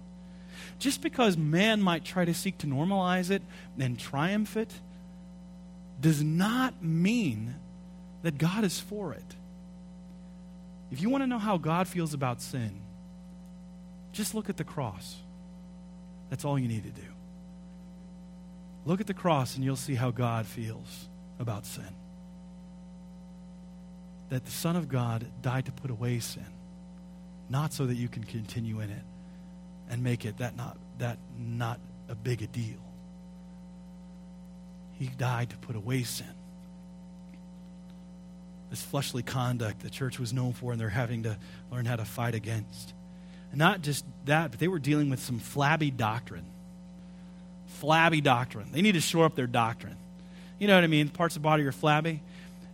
Just 0.80 1.02
because 1.02 1.36
man 1.36 1.82
might 1.82 2.06
try 2.06 2.26
to 2.26 2.34
seek 2.34 2.60
to 2.60 2.68
normalize 2.68 3.30
it 3.30 3.42
and 3.78 4.00
triumph 4.00 4.56
it 4.56 4.72
does 6.00 6.24
not 6.24 6.84
mean 6.84 7.56
that 8.24 8.38
God 8.38 8.64
is 8.64 8.80
for 8.80 9.14
it. 9.14 9.36
If 10.92 11.02
you 11.02 11.10
want 11.10 11.24
to 11.24 11.28
know 11.28 11.40
how 11.40 11.58
God 11.58 11.88
feels 11.88 12.14
about 12.14 12.42
sin, 12.42 12.82
just 14.12 14.34
look 14.34 14.50
at 14.50 14.58
the 14.58 14.64
cross. 14.64 15.18
That's 16.30 16.46
all 16.46 16.58
you 16.58 16.68
need 16.68 16.84
to 16.84 16.90
do. 16.90 17.08
Look 18.86 19.02
at 19.02 19.08
the 19.08 19.14
cross 19.14 19.56
and 19.56 19.64
you'll 19.64 19.76
see 19.76 19.96
how 19.96 20.12
God 20.12 20.46
feels 20.46 21.08
about 21.40 21.66
sin 21.66 21.96
that 24.32 24.44
the 24.44 24.52
Son 24.52 24.76
of 24.76 24.90
God 24.90 25.26
died 25.42 25.66
to 25.68 25.72
put 25.72 25.92
away 25.92 26.20
sin, 26.20 26.46
not 27.50 27.72
so 27.72 27.86
that 27.86 27.96
you 27.96 28.08
can 28.08 28.24
continue 28.24 28.80
in 28.80 28.90
it 28.90 29.04
and 29.90 30.04
make 30.04 30.26
it 30.26 30.40
that 30.40 30.58
not, 30.58 30.78
that 30.98 31.20
not 31.38 31.80
a 32.10 32.16
big 32.16 32.42
a 32.42 32.48
deal. 32.48 32.82
He 34.94 35.08
died 35.08 35.52
to 35.52 35.58
put 35.58 35.76
away 35.76 36.04
sin 36.04 36.34
this 38.72 38.82
fleshly 38.82 39.22
conduct 39.22 39.82
the 39.82 39.90
church 39.90 40.18
was 40.18 40.34
known 40.34 40.54
for 40.54 40.72
and 40.72 40.82
they're 40.82 40.90
having 40.90 41.24
to 41.24 41.38
learn 41.72 41.86
how 41.86 41.98
to 41.98 42.06
fight 42.06 42.34
against. 42.34 42.94
And 43.52 43.60
not 43.60 43.82
just 43.82 44.06
that, 44.26 44.50
but 44.50 44.60
they 44.60 44.70
were 44.70 44.80
dealing 44.80 45.10
with 45.10 45.20
some 45.20 45.40
flabby 45.40 45.92
doctrine. 45.92 46.46
Flabby 47.68 48.22
doctrine. 48.22 48.70
They 48.72 48.82
need 48.82 48.94
to 48.94 49.02
shore 49.02 49.26
up 49.26 49.36
their 49.36 49.46
doctrine. 49.46 49.98
You 50.58 50.68
know 50.68 50.76
what 50.76 50.86
I 50.86 50.88
mean? 50.88 51.10
Parts 51.10 51.36
of 51.36 51.42
the 51.42 51.44
body 51.44 51.64
are 51.64 51.74
flabby. 51.74 52.24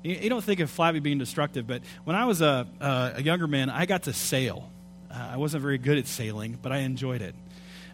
You, 0.03 0.29
don't 0.29 0.43
think 0.43 0.59
of 0.59 0.69
flabby 0.69 0.99
being 0.99 1.17
destructive, 1.17 1.67
but 1.67 1.81
when 2.03 2.15
I 2.15 2.25
was 2.25 2.41
a, 2.41 2.67
a, 2.79 3.13
a 3.15 3.21
younger 3.21 3.47
man, 3.47 3.69
I 3.69 3.85
got 3.85 4.03
to 4.03 4.13
sail. 4.13 4.71
Uh, 5.11 5.29
I 5.33 5.37
wasn't 5.37 5.63
very 5.63 5.77
good 5.77 5.97
at 5.97 6.07
sailing, 6.07 6.57
but 6.61 6.71
I 6.71 6.79
enjoyed 6.79 7.21
it. 7.21 7.35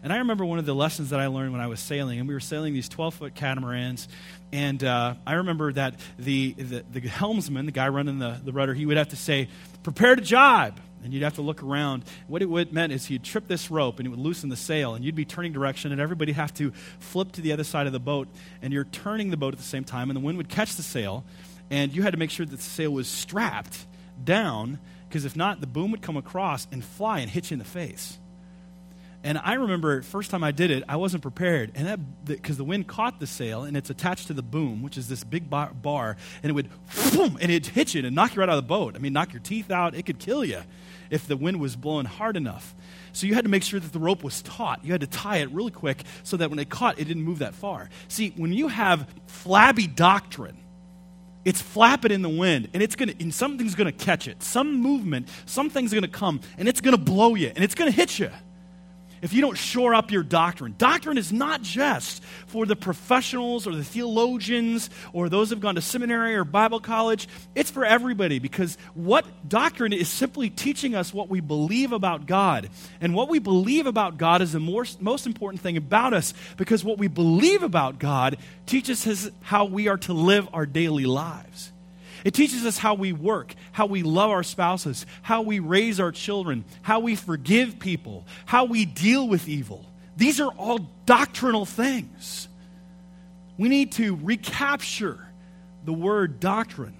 And 0.04 0.12
I 0.12 0.18
remember 0.18 0.44
one 0.44 0.58
of 0.58 0.66
the 0.66 0.74
lessons 0.74 1.10
that 1.10 1.20
I 1.20 1.28
learned 1.28 1.52
when 1.52 1.62
I 1.62 1.66
was 1.66 1.80
sailing, 1.80 2.18
and 2.18 2.28
we 2.28 2.34
were 2.34 2.40
sailing 2.40 2.74
these 2.74 2.90
12 2.90 3.14
foot 3.14 3.34
catamarans. 3.34 4.06
And 4.52 4.84
uh, 4.84 5.14
I 5.26 5.34
remember 5.34 5.72
that 5.72 5.98
the, 6.18 6.52
the, 6.52 6.84
the, 6.92 7.08
helmsman, 7.08 7.64
the 7.64 7.72
guy 7.72 7.88
running 7.88 8.18
the, 8.18 8.38
the 8.44 8.52
rudder, 8.52 8.74
he 8.74 8.84
would 8.84 8.98
have 8.98 9.08
to 9.08 9.16
say, 9.16 9.48
Prepare 9.82 10.16
to 10.16 10.22
jibe. 10.22 10.78
And 11.02 11.12
you'd 11.12 11.22
have 11.22 11.34
to 11.34 11.42
look 11.42 11.62
around. 11.62 12.04
What 12.28 12.40
it 12.40 12.48
would, 12.48 12.72
meant 12.72 12.92
is 12.92 13.06
he'd 13.06 13.24
trip 13.24 13.46
this 13.46 13.70
rope 13.70 13.98
and 13.98 14.06
it 14.06 14.10
would 14.10 14.18
loosen 14.18 14.50
the 14.50 14.56
sail, 14.56 14.94
and 14.94 15.04
you'd 15.04 15.14
be 15.14 15.24
turning 15.24 15.52
direction, 15.52 15.90
and 15.90 16.00
everybody 16.00 16.32
have 16.32 16.52
to 16.54 16.72
flip 16.98 17.32
to 17.32 17.40
the 17.40 17.52
other 17.52 17.64
side 17.64 17.86
of 17.86 17.94
the 17.94 18.00
boat, 18.00 18.28
and 18.60 18.72
you're 18.74 18.84
turning 18.84 19.30
the 19.30 19.36
boat 19.38 19.54
at 19.54 19.58
the 19.58 19.66
same 19.66 19.84
time, 19.84 20.10
and 20.10 20.16
the 20.16 20.24
wind 20.24 20.36
would 20.36 20.48
catch 20.50 20.76
the 20.76 20.82
sail, 20.82 21.24
and 21.70 21.94
you 21.94 22.02
had 22.02 22.12
to 22.12 22.18
make 22.18 22.30
sure 22.30 22.46
that 22.46 22.56
the 22.56 22.62
sail 22.62 22.90
was 22.92 23.08
strapped 23.08 23.86
down, 24.22 24.78
because 25.08 25.24
if 25.24 25.36
not, 25.36 25.60
the 25.60 25.66
boom 25.66 25.90
would 25.90 26.02
come 26.02 26.16
across 26.16 26.66
and 26.70 26.84
fly 26.84 27.20
and 27.20 27.30
hit 27.30 27.50
you 27.50 27.54
in 27.54 27.58
the 27.58 27.64
face. 27.64 28.18
And 29.24 29.38
I 29.38 29.54
remember 29.54 30.02
first 30.02 30.30
time 30.30 30.44
I 30.44 30.50
did 30.50 30.70
it, 30.70 30.84
I 30.86 30.96
wasn't 30.96 31.22
prepared, 31.22 31.72
and 31.74 31.86
that 31.86 32.26
because 32.26 32.58
the 32.58 32.64
wind 32.64 32.86
caught 32.86 33.20
the 33.20 33.26
sail 33.26 33.62
and 33.62 33.74
it's 33.74 33.88
attached 33.88 34.26
to 34.26 34.34
the 34.34 34.42
boom, 34.42 34.82
which 34.82 34.98
is 34.98 35.08
this 35.08 35.24
big 35.24 35.48
bar, 35.48 35.72
bar 35.72 36.18
and 36.42 36.50
it 36.50 36.52
would 36.52 36.68
boom, 37.12 37.38
and 37.40 37.50
it'd 37.50 37.72
hit 37.72 37.94
you 37.94 38.04
and 38.04 38.14
knock 38.14 38.34
you 38.34 38.40
right 38.40 38.50
out 38.50 38.58
of 38.58 38.62
the 38.62 38.68
boat. 38.68 38.94
I 38.94 38.98
mean, 38.98 39.14
knock 39.14 39.32
your 39.32 39.40
teeth 39.40 39.70
out. 39.70 39.94
It 39.94 40.04
could 40.04 40.18
kill 40.18 40.44
you 40.44 40.60
if 41.08 41.26
the 41.26 41.38
wind 41.38 41.58
was 41.58 41.74
blowing 41.74 42.04
hard 42.04 42.36
enough. 42.36 42.74
So 43.14 43.26
you 43.26 43.34
had 43.34 43.44
to 43.44 43.50
make 43.50 43.62
sure 43.62 43.80
that 43.80 43.92
the 43.92 43.98
rope 43.98 44.22
was 44.22 44.42
taut. 44.42 44.84
You 44.84 44.92
had 44.92 45.00
to 45.00 45.06
tie 45.06 45.38
it 45.38 45.50
really 45.52 45.70
quick 45.70 46.02
so 46.22 46.36
that 46.36 46.50
when 46.50 46.58
it 46.58 46.68
caught, 46.68 46.98
it 46.98 47.04
didn't 47.04 47.22
move 47.22 47.38
that 47.38 47.54
far. 47.54 47.88
See, 48.08 48.34
when 48.36 48.52
you 48.52 48.68
have 48.68 49.08
flabby 49.26 49.86
doctrine, 49.86 50.58
it's 51.44 51.60
flapping 51.60 52.12
in 52.12 52.22
the 52.22 52.28
wind 52.28 52.68
and 52.74 52.82
it's 52.82 52.96
gonna 52.96 53.14
and 53.20 53.32
something's 53.32 53.74
gonna 53.74 53.92
catch 53.92 54.28
it. 54.28 54.42
Some 54.42 54.80
movement 54.80 55.28
something's 55.46 55.92
gonna 55.92 56.08
come 56.08 56.40
and 56.58 56.68
it's 56.68 56.80
gonna 56.80 56.96
blow 56.96 57.34
you 57.34 57.52
and 57.54 57.64
it's 57.64 57.74
gonna 57.74 57.90
hit 57.90 58.18
you 58.18 58.30
if 59.24 59.32
you 59.32 59.40
don't 59.40 59.56
shore 59.56 59.94
up 59.94 60.10
your 60.10 60.22
doctrine. 60.22 60.74
Doctrine 60.76 61.16
is 61.16 61.32
not 61.32 61.62
just 61.62 62.22
for 62.46 62.66
the 62.66 62.76
professionals 62.76 63.66
or 63.66 63.74
the 63.74 63.82
theologians 63.82 64.90
or 65.14 65.30
those 65.30 65.48
who've 65.48 65.60
gone 65.60 65.76
to 65.76 65.80
seminary 65.80 66.36
or 66.36 66.44
Bible 66.44 66.78
college. 66.78 67.26
It's 67.54 67.70
for 67.70 67.86
everybody 67.86 68.38
because 68.38 68.76
what 68.92 69.24
doctrine 69.48 69.94
is 69.94 70.10
simply 70.10 70.50
teaching 70.50 70.94
us 70.94 71.14
what 71.14 71.30
we 71.30 71.40
believe 71.40 71.92
about 71.92 72.26
God. 72.26 72.68
And 73.00 73.14
what 73.14 73.30
we 73.30 73.38
believe 73.38 73.86
about 73.86 74.18
God 74.18 74.42
is 74.42 74.52
the 74.52 74.60
most, 74.60 75.00
most 75.00 75.24
important 75.24 75.62
thing 75.62 75.78
about 75.78 76.12
us 76.12 76.34
because 76.58 76.84
what 76.84 76.98
we 76.98 77.08
believe 77.08 77.62
about 77.62 77.98
God 77.98 78.36
teaches 78.66 79.06
us 79.06 79.30
how 79.40 79.64
we 79.64 79.88
are 79.88 79.98
to 79.98 80.12
live 80.12 80.50
our 80.52 80.66
daily 80.66 81.06
lives. 81.06 81.72
It 82.24 82.32
teaches 82.32 82.64
us 82.64 82.78
how 82.78 82.94
we 82.94 83.12
work, 83.12 83.54
how 83.72 83.84
we 83.86 84.02
love 84.02 84.30
our 84.30 84.42
spouses, 84.42 85.04
how 85.20 85.42
we 85.42 85.58
raise 85.58 86.00
our 86.00 86.10
children, 86.10 86.64
how 86.80 87.00
we 87.00 87.16
forgive 87.16 87.78
people, 87.78 88.26
how 88.46 88.64
we 88.64 88.86
deal 88.86 89.28
with 89.28 89.46
evil. 89.46 89.84
These 90.16 90.40
are 90.40 90.50
all 90.52 90.78
doctrinal 91.04 91.66
things. 91.66 92.48
We 93.58 93.68
need 93.68 93.92
to 93.92 94.18
recapture 94.22 95.18
the 95.84 95.92
word 95.92 96.40
doctrine 96.40 96.96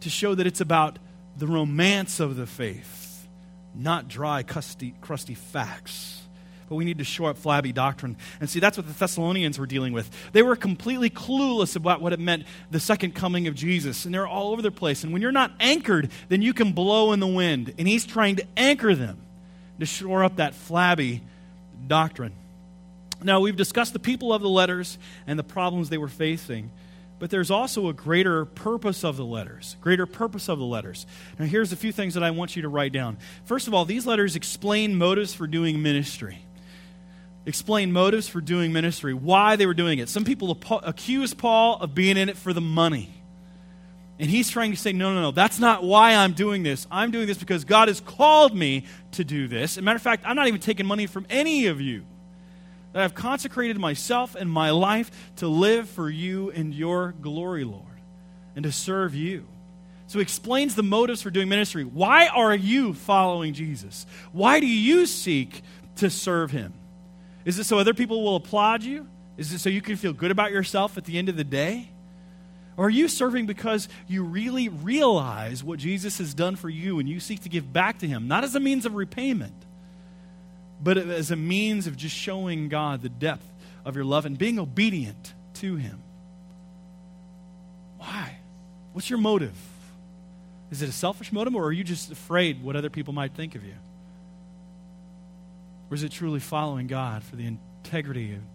to 0.00 0.10
show 0.10 0.34
that 0.34 0.46
it's 0.46 0.60
about 0.60 0.98
the 1.38 1.46
romance 1.46 2.20
of 2.20 2.36
the 2.36 2.46
faith, 2.46 3.26
not 3.74 4.08
dry, 4.08 4.42
crusty, 4.42 4.94
crusty 5.00 5.34
facts 5.34 6.25
but 6.68 6.74
we 6.74 6.84
need 6.84 6.98
to 6.98 7.04
shore 7.04 7.30
up 7.30 7.38
flabby 7.38 7.72
doctrine. 7.72 8.16
And 8.40 8.50
see, 8.50 8.60
that's 8.60 8.76
what 8.76 8.86
the 8.86 8.92
Thessalonians 8.92 9.58
were 9.58 9.66
dealing 9.66 9.92
with. 9.92 10.10
They 10.32 10.42
were 10.42 10.56
completely 10.56 11.10
clueless 11.10 11.76
about 11.76 12.00
what 12.00 12.12
it 12.12 12.20
meant, 12.20 12.44
the 12.70 12.80
second 12.80 13.14
coming 13.14 13.46
of 13.46 13.54
Jesus. 13.54 14.04
And 14.04 14.14
they're 14.14 14.26
all 14.26 14.52
over 14.52 14.62
the 14.62 14.70
place. 14.70 15.04
And 15.04 15.12
when 15.12 15.22
you're 15.22 15.32
not 15.32 15.52
anchored, 15.60 16.10
then 16.28 16.42
you 16.42 16.52
can 16.52 16.72
blow 16.72 17.12
in 17.12 17.20
the 17.20 17.26
wind. 17.26 17.74
And 17.78 17.86
he's 17.86 18.04
trying 18.04 18.36
to 18.36 18.46
anchor 18.56 18.94
them 18.94 19.18
to 19.78 19.86
shore 19.86 20.24
up 20.24 20.36
that 20.36 20.54
flabby 20.54 21.22
doctrine. 21.86 22.32
Now, 23.22 23.40
we've 23.40 23.56
discussed 23.56 23.92
the 23.92 23.98
people 23.98 24.32
of 24.32 24.42
the 24.42 24.48
letters 24.48 24.98
and 25.26 25.38
the 25.38 25.44
problems 25.44 25.88
they 25.88 25.98
were 25.98 26.08
facing. 26.08 26.70
But 27.18 27.30
there's 27.30 27.50
also 27.50 27.88
a 27.88 27.94
greater 27.94 28.44
purpose 28.44 29.02
of 29.02 29.16
the 29.16 29.24
letters. 29.24 29.76
Greater 29.80 30.04
purpose 30.04 30.48
of 30.48 30.58
the 30.58 30.66
letters. 30.66 31.06
Now, 31.38 31.46
here's 31.46 31.72
a 31.72 31.76
few 31.76 31.92
things 31.92 32.14
that 32.14 32.22
I 32.22 32.30
want 32.30 32.56
you 32.56 32.62
to 32.62 32.68
write 32.68 32.92
down. 32.92 33.16
First 33.44 33.68
of 33.68 33.74
all, 33.74 33.84
these 33.84 34.06
letters 34.06 34.36
explain 34.36 34.96
motives 34.96 35.32
for 35.32 35.46
doing 35.46 35.82
ministry 35.82 36.45
explain 37.46 37.92
motives 37.92 38.28
for 38.28 38.40
doing 38.40 38.72
ministry, 38.72 39.14
why 39.14 39.56
they 39.56 39.66
were 39.66 39.74
doing 39.74 40.00
it. 40.00 40.08
Some 40.08 40.24
people 40.24 40.58
accuse 40.82 41.32
Paul 41.32 41.78
of 41.80 41.94
being 41.94 42.16
in 42.16 42.28
it 42.28 42.36
for 42.36 42.52
the 42.52 42.60
money. 42.60 43.10
And 44.18 44.28
he's 44.28 44.50
trying 44.50 44.72
to 44.72 44.76
say, 44.76 44.92
no, 44.92 45.14
no, 45.14 45.20
no, 45.20 45.30
that's 45.30 45.58
not 45.58 45.84
why 45.84 46.14
I'm 46.14 46.32
doing 46.32 46.62
this. 46.62 46.86
I'm 46.90 47.10
doing 47.10 47.26
this 47.26 47.38
because 47.38 47.64
God 47.64 47.88
has 47.88 48.00
called 48.00 48.54
me 48.54 48.86
to 49.12 49.24
do 49.24 49.46
this. 49.46 49.72
As 49.72 49.78
a 49.78 49.82
matter 49.82 49.96
of 49.96 50.02
fact, 50.02 50.24
I'm 50.26 50.36
not 50.36 50.48
even 50.48 50.60
taking 50.60 50.86
money 50.86 51.06
from 51.06 51.26
any 51.30 51.66
of 51.66 51.80
you. 51.80 52.04
That 52.92 53.02
I've 53.02 53.14
consecrated 53.14 53.78
myself 53.78 54.34
and 54.34 54.50
my 54.50 54.70
life 54.70 55.10
to 55.36 55.48
live 55.48 55.88
for 55.88 56.08
you 56.08 56.50
and 56.50 56.74
your 56.74 57.14
glory, 57.20 57.64
Lord, 57.64 57.84
and 58.54 58.64
to 58.64 58.72
serve 58.72 59.14
you. 59.14 59.46
So 60.06 60.18
he 60.18 60.22
explains 60.22 60.74
the 60.74 60.82
motives 60.82 61.20
for 61.20 61.30
doing 61.30 61.48
ministry. 61.48 61.84
Why 61.84 62.28
are 62.28 62.54
you 62.54 62.94
following 62.94 63.52
Jesus? 63.52 64.06
Why 64.32 64.60
do 64.60 64.66
you 64.66 65.04
seek 65.04 65.62
to 65.96 66.08
serve 66.08 66.50
him? 66.52 66.72
Is 67.46 67.60
it 67.60 67.64
so 67.64 67.78
other 67.78 67.94
people 67.94 68.22
will 68.24 68.36
applaud 68.36 68.82
you? 68.82 69.06
Is 69.38 69.52
it 69.52 69.60
so 69.60 69.70
you 69.70 69.80
can 69.80 69.96
feel 69.96 70.12
good 70.12 70.32
about 70.32 70.50
yourself 70.50 70.98
at 70.98 71.04
the 71.04 71.16
end 71.16 71.28
of 71.28 71.36
the 71.36 71.44
day? 71.44 71.88
Or 72.76 72.86
are 72.86 72.90
you 72.90 73.06
serving 73.06 73.46
because 73.46 73.88
you 74.08 74.24
really 74.24 74.68
realize 74.68 75.62
what 75.62 75.78
Jesus 75.78 76.18
has 76.18 76.34
done 76.34 76.56
for 76.56 76.68
you 76.68 76.98
and 76.98 77.08
you 77.08 77.20
seek 77.20 77.42
to 77.42 77.48
give 77.48 77.72
back 77.72 78.00
to 78.00 78.06
Him, 78.06 78.26
not 78.26 78.42
as 78.42 78.56
a 78.56 78.60
means 78.60 78.84
of 78.84 78.94
repayment, 78.94 79.54
but 80.82 80.98
as 80.98 81.30
a 81.30 81.36
means 81.36 81.86
of 81.86 81.96
just 81.96 82.16
showing 82.16 82.68
God 82.68 83.00
the 83.00 83.08
depth 83.08 83.46
of 83.84 83.94
your 83.94 84.04
love 84.04 84.26
and 84.26 84.36
being 84.36 84.58
obedient 84.58 85.32
to 85.54 85.76
Him? 85.76 86.02
Why? 87.98 88.38
What's 88.92 89.08
your 89.08 89.20
motive? 89.20 89.56
Is 90.72 90.82
it 90.82 90.88
a 90.88 90.92
selfish 90.92 91.32
motive, 91.32 91.54
or 91.54 91.66
are 91.66 91.72
you 91.72 91.84
just 91.84 92.10
afraid 92.10 92.60
what 92.60 92.74
other 92.74 92.90
people 92.90 93.14
might 93.14 93.34
think 93.34 93.54
of 93.54 93.64
you? 93.64 93.74
Or 95.90 95.94
is 95.94 96.02
it 96.02 96.12
truly 96.12 96.40
following 96.40 96.86
God 96.86 97.22
for 97.22 97.36
the 97.36 97.46
integrity 97.46 98.32
and 98.32 98.46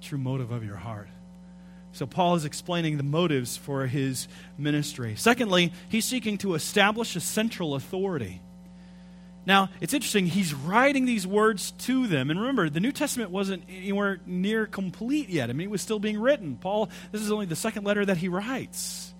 true 0.00 0.18
motive 0.18 0.50
of 0.50 0.64
your 0.64 0.76
heart? 0.76 1.08
So, 1.92 2.04
Paul 2.06 2.34
is 2.34 2.44
explaining 2.44 2.98
the 2.98 3.02
motives 3.02 3.56
for 3.56 3.86
his 3.86 4.28
ministry. 4.58 5.14
Secondly, 5.16 5.72
he's 5.88 6.04
seeking 6.04 6.36
to 6.38 6.54
establish 6.54 7.16
a 7.16 7.20
central 7.20 7.74
authority. 7.74 8.42
Now, 9.46 9.70
it's 9.80 9.94
interesting, 9.94 10.26
he's 10.26 10.52
writing 10.52 11.06
these 11.06 11.26
words 11.26 11.70
to 11.70 12.08
them. 12.08 12.30
And 12.30 12.40
remember, 12.40 12.68
the 12.68 12.80
New 12.80 12.92
Testament 12.92 13.30
wasn't 13.30 13.62
anywhere 13.68 14.18
near 14.26 14.66
complete 14.66 15.30
yet. 15.30 15.48
I 15.48 15.52
mean, 15.52 15.68
it 15.68 15.70
was 15.70 15.80
still 15.80 16.00
being 16.00 16.20
written. 16.20 16.56
Paul, 16.56 16.90
this 17.12 17.22
is 17.22 17.30
only 17.30 17.46
the 17.46 17.56
second 17.56 17.84
letter 17.84 18.04
that 18.04 18.16
he 18.16 18.28
writes. 18.28 19.14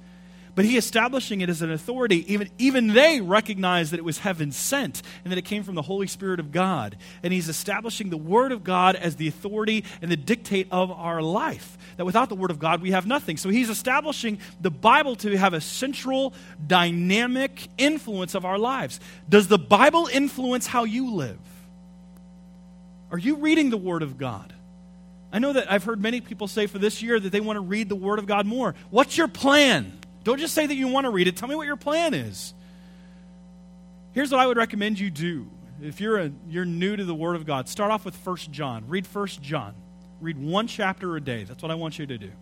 But 0.57 0.65
he 0.65 0.79
establishing 0.79 1.43
it 1.43 1.51
as 1.51 1.61
an 1.61 1.71
authority, 1.71 2.33
even, 2.33 2.49
even 2.57 2.87
they 2.89 3.21
recognized 3.21 3.93
that 3.93 3.99
it 3.99 4.05
was 4.05 4.17
heaven 4.17 4.51
sent 4.53 5.03
and 5.23 5.31
that 5.31 5.37
it 5.37 5.45
came 5.45 5.63
from 5.63 5.75
the 5.75 5.83
Holy 5.83 6.07
Spirit 6.07 6.41
of 6.41 6.51
God. 6.51 6.97
And 7.23 7.31
he's 7.31 7.51
establishing 7.51 8.09
the 8.09 8.17
Word 8.17 8.53
of 8.53 8.65
God 8.65 8.97
as 8.97 9.17
the 9.17 9.29
authority 9.29 9.85
and 10.01 10.11
the 10.11 10.17
dictate 10.17 10.69
of 10.71 10.91
our 10.91 11.21
life. 11.21 11.77
That 11.99 12.07
without 12.07 12.31
the 12.31 12.35
Word 12.35 12.51
of 12.51 12.59
God, 12.59 12.81
we 12.81 12.93
have 12.93 13.07
nothing. 13.07 13.37
So 13.37 13.51
he's 13.51 13.69
establishing 13.69 14.39
the 14.59 14.71
Bible 14.71 15.15
to 15.17 15.37
have 15.37 15.53
a 15.53 15.61
central, 15.61 16.33
dynamic 16.67 17.69
influence 17.77 18.35
of 18.35 18.47
our 18.47 18.59
lives. 18.59 18.99
Does 19.29 19.49
the 19.49 19.59
Bible 19.59 20.09
influence 20.11 20.67
how 20.67 20.85
you 20.85 21.13
live? 21.13 21.39
Are 23.11 23.19
you 23.19 23.37
reading 23.37 23.69
the 23.69 23.77
Word 23.77 24.03
of 24.03 24.17
God? 24.17 24.55
I 25.31 25.39
know 25.39 25.53
that 25.53 25.71
I've 25.71 25.85
heard 25.85 26.01
many 26.01 26.23
people 26.23 26.49
say 26.49 26.67
for 26.67 26.79
this 26.79 27.03
year 27.03 27.21
that 27.21 27.31
they 27.31 27.41
want 27.41 27.59
to 27.59 27.61
read 27.61 27.91
the 27.91 27.95
Word 27.95 28.19
of 28.19 28.25
God 28.25 28.47
more. 28.47 28.75
What's 28.89 29.19
your 29.19 29.29
plan? 29.29 29.93
Don't 30.27 30.41
just 30.41 30.55
say 30.55 30.67
that 30.67 30.75
you 30.75 30.89
want 30.89 31.05
to 31.05 31.11
read 31.11 31.29
it. 31.29 31.37
Tell 31.37 31.49
me 31.49 31.55
what 31.55 31.69
your 31.69 31.77
plan 31.77 32.13
is. 32.13 32.53
Here's 34.11 34.33
what 34.33 34.41
I 34.41 34.47
would 34.49 34.57
recommend 34.57 34.99
you 34.99 35.09
do. 35.09 35.49
If 35.81 36.01
you're, 36.01 36.19
a, 36.19 36.33
you're 36.49 36.65
new 36.65 36.97
to 36.97 37.05
the 37.05 37.15
Word 37.15 37.37
of 37.37 37.47
God, 37.47 37.69
start 37.69 37.93
off 37.93 38.05
with 38.05 38.17
1 38.27 38.37
John. 38.51 38.89
Read 38.89 39.07
1 39.07 39.27
John. 39.41 39.77
Read 40.21 40.37
one 40.37 40.67
chapter 40.67 41.15
a 41.15 41.21
day. 41.21 41.45
That's 41.45 41.63
what 41.63 41.71
I 41.71 41.77
want 41.77 42.01
you 42.01 42.07
to 42.07 42.19
do. 42.19 42.33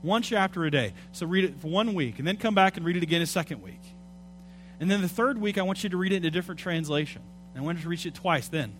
One 0.00 0.22
chapter 0.22 0.64
a 0.64 0.70
day. 0.70 0.94
So 1.12 1.26
read 1.26 1.44
it 1.44 1.60
for 1.60 1.68
one 1.68 1.92
week, 1.92 2.18
and 2.18 2.26
then 2.26 2.38
come 2.38 2.54
back 2.54 2.78
and 2.78 2.86
read 2.86 2.96
it 2.96 3.02
again 3.02 3.20
a 3.20 3.26
second 3.26 3.60
week. 3.60 3.82
And 4.80 4.90
then 4.90 5.02
the 5.02 5.08
third 5.08 5.36
week, 5.36 5.58
I 5.58 5.62
want 5.62 5.84
you 5.84 5.90
to 5.90 5.98
read 5.98 6.12
it 6.12 6.16
in 6.16 6.24
a 6.24 6.30
different 6.30 6.58
translation. 6.58 7.20
I 7.54 7.60
want 7.60 7.76
you 7.76 7.82
to 7.82 7.88
read 7.90 8.06
it 8.06 8.14
twice 8.14 8.48
then. 8.48 8.74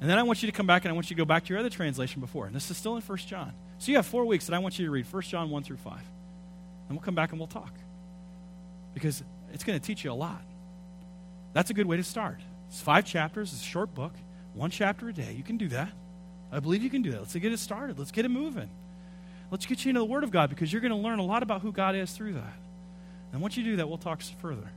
And 0.00 0.10
then 0.10 0.18
I 0.18 0.24
want 0.24 0.42
you 0.42 0.50
to 0.50 0.52
come 0.52 0.66
back 0.66 0.84
and 0.84 0.90
I 0.90 0.94
want 0.94 1.10
you 1.10 1.14
to 1.14 1.20
go 1.20 1.24
back 1.24 1.44
to 1.44 1.50
your 1.50 1.60
other 1.60 1.70
translation 1.70 2.20
before. 2.20 2.46
And 2.46 2.56
this 2.56 2.72
is 2.72 2.76
still 2.76 2.96
in 2.96 3.02
1 3.02 3.18
John. 3.18 3.52
So 3.78 3.92
you 3.92 3.98
have 3.98 4.06
four 4.06 4.24
weeks 4.24 4.46
that 4.46 4.54
I 4.56 4.58
want 4.58 4.80
you 4.80 4.86
to 4.86 4.90
read 4.90 5.06
1 5.08 5.22
John 5.22 5.50
1 5.50 5.62
through 5.62 5.76
5 5.76 6.00
and 6.88 6.96
we'll 6.96 7.04
come 7.04 7.14
back 7.14 7.30
and 7.30 7.38
we'll 7.38 7.46
talk. 7.46 7.72
because 8.94 9.22
it's 9.52 9.64
going 9.64 9.78
to 9.78 9.84
teach 9.84 10.04
you 10.04 10.12
a 10.12 10.14
lot. 10.14 10.42
That's 11.52 11.70
a 11.70 11.74
good 11.74 11.86
way 11.86 11.96
to 11.96 12.04
start. 12.04 12.40
It's 12.68 12.80
five 12.80 13.04
chapters, 13.04 13.52
it's 13.52 13.62
a 13.62 13.64
short 13.64 13.94
book, 13.94 14.12
one 14.54 14.70
chapter 14.70 15.08
a 15.08 15.12
day. 15.12 15.34
You 15.36 15.42
can 15.42 15.56
do 15.56 15.68
that. 15.68 15.90
I 16.50 16.60
believe 16.60 16.82
you 16.82 16.90
can 16.90 17.02
do 17.02 17.10
that. 17.12 17.20
Let's 17.20 17.34
get 17.34 17.52
it 17.52 17.58
started. 17.58 17.98
Let's 17.98 18.10
get 18.10 18.24
it 18.24 18.30
moving. 18.30 18.70
Let's 19.50 19.66
get 19.66 19.84
you 19.84 19.90
into 19.90 20.00
the 20.00 20.06
Word 20.06 20.24
of 20.24 20.30
God 20.30 20.50
because 20.50 20.72
you're 20.72 20.82
going 20.82 20.92
to 20.92 20.98
learn 20.98 21.18
a 21.18 21.24
lot 21.24 21.42
about 21.42 21.62
who 21.62 21.72
God 21.72 21.94
is 21.94 22.10
through 22.12 22.34
that. 22.34 22.54
And 23.32 23.40
once 23.40 23.56
you 23.56 23.64
do 23.64 23.76
that, 23.76 23.88
we'll 23.88 23.98
talk 23.98 24.22
further. 24.40 24.70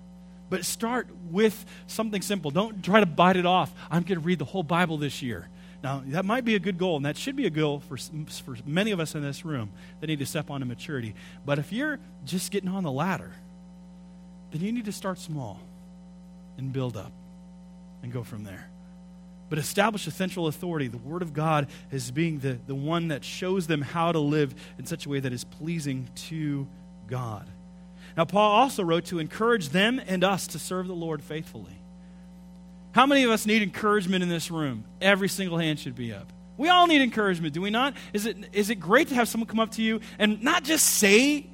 But 0.50 0.65
start 0.65 1.08
with 1.30 1.65
something 1.88 2.21
simple. 2.21 2.52
Don't 2.52 2.84
try 2.84 3.00
to 3.00 3.06
bite 3.06 3.38
it 3.38 3.45
off. 3.45 3.74
I'm 3.89 4.04
going 4.04 4.19
to 4.19 4.26
read 4.26 4.39
the 4.39 4.45
whole 4.45 4.63
Bible 4.63 4.97
this 4.97 5.21
year. 5.21 5.47
Now, 5.84 6.04
that 6.08 6.26
might 6.26 6.46
be 6.46 6.56
a 6.56 6.60
good 6.60 6.78
goal, 6.78 6.98
and 6.98 7.06
that 7.06 7.17
should 7.17 7.36
be 7.36 7.48
a 7.48 7.50
goal 7.50 7.80
for, 7.80 7.98
for 7.98 8.56
many 8.65 8.91
of 8.91 9.00
us 9.00 9.15
in 9.15 9.24
this 9.24 9.44
room 9.44 9.72
that 10.00 10.08
need 10.08 10.20
to 10.20 10.26
step 10.26 10.52
onto 10.52 10.65
maturity. 10.65 11.15
But 11.44 11.58
if 11.58 11.74
you're 11.74 12.00
just 12.24 12.52
getting 12.52 12.70
on 12.70 12.84
the 12.84 12.91
ladder, 12.91 13.32
then 14.52 14.62
you 14.62 14.72
need 14.72 14.86
to 14.86 14.91
start 14.91 15.17
small 15.17 15.60
and 16.58 16.72
build 16.72 16.98
up 16.98 17.12
and 18.04 18.12
go 18.12 18.24
from 18.24 18.44
there. 18.44 18.70
But 19.50 19.58
establish 19.58 20.06
a 20.08 20.12
central 20.12 20.48
authority, 20.48 20.88
the 20.88 20.98
Word 20.98 21.24
of 21.24 21.34
God, 21.34 21.67
as 21.91 22.12
being 22.12 22.39
the, 22.39 22.60
the 22.67 22.76
one 22.76 23.10
that 23.10 23.24
shows 23.24 23.67
them 23.67 23.82
how 23.82 24.12
to 24.12 24.20
live 24.20 24.54
in 24.78 24.86
such 24.86 25.06
a 25.06 25.10
way 25.10 25.20
that 25.20 25.34
is 25.34 25.44
pleasing 25.44 26.10
to 26.28 26.67
God. 27.08 27.48
Now, 28.15 28.26
Paul 28.26 28.52
also 28.52 28.84
wrote 28.84 29.06
to 29.06 29.20
encourage 29.20 29.70
them 29.70 30.00
and 30.06 30.24
us 30.24 30.48
to 30.48 30.60
serve 30.60 30.88
the 30.88 30.94
Lord 30.94 31.24
faithfully. 31.24 31.81
How 32.91 33.06
many 33.06 33.23
of 33.23 33.32
us 33.32 33.45
need 33.45 33.62
encouragement 33.62 34.21
in 34.23 34.30
this 34.30 34.51
room? 34.51 34.86
Every 35.01 35.30
single 35.30 35.58
hand 35.58 35.80
should 35.80 35.95
be 35.95 36.13
up. 36.13 36.32
We 36.58 36.69
all 36.69 36.88
need 36.88 37.01
encouragement, 37.01 37.54
do 37.54 37.62
we 37.62 37.69
not? 37.69 37.95
Is 38.13 38.25
it, 38.25 38.38
is 38.54 38.69
it 38.69 38.75
great 38.75 39.08
to 39.08 39.15
have 39.15 39.27
someone 39.27 39.47
come 39.47 39.60
up 39.60 39.71
to 39.71 39.82
you 39.82 40.01
and 40.19 40.43
not 40.43 40.63
just 40.63 40.86
say 40.86 41.47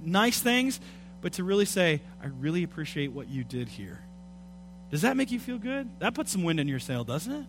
nice 0.00 0.40
things, 0.40 0.80
but 1.20 1.34
to 1.34 1.44
really 1.44 1.64
say, 1.64 2.00
I 2.22 2.28
really 2.38 2.62
appreciate 2.62 3.12
what 3.12 3.28
you 3.28 3.44
did 3.44 3.68
here? 3.68 4.00
Does 4.90 5.02
that 5.02 5.16
make 5.16 5.32
you 5.32 5.40
feel 5.40 5.58
good? 5.58 5.90
That 5.98 6.14
puts 6.14 6.30
some 6.30 6.44
wind 6.44 6.60
in 6.60 6.68
your 6.68 6.78
sail, 6.78 7.02
doesn't 7.02 7.32
it? 7.32 7.46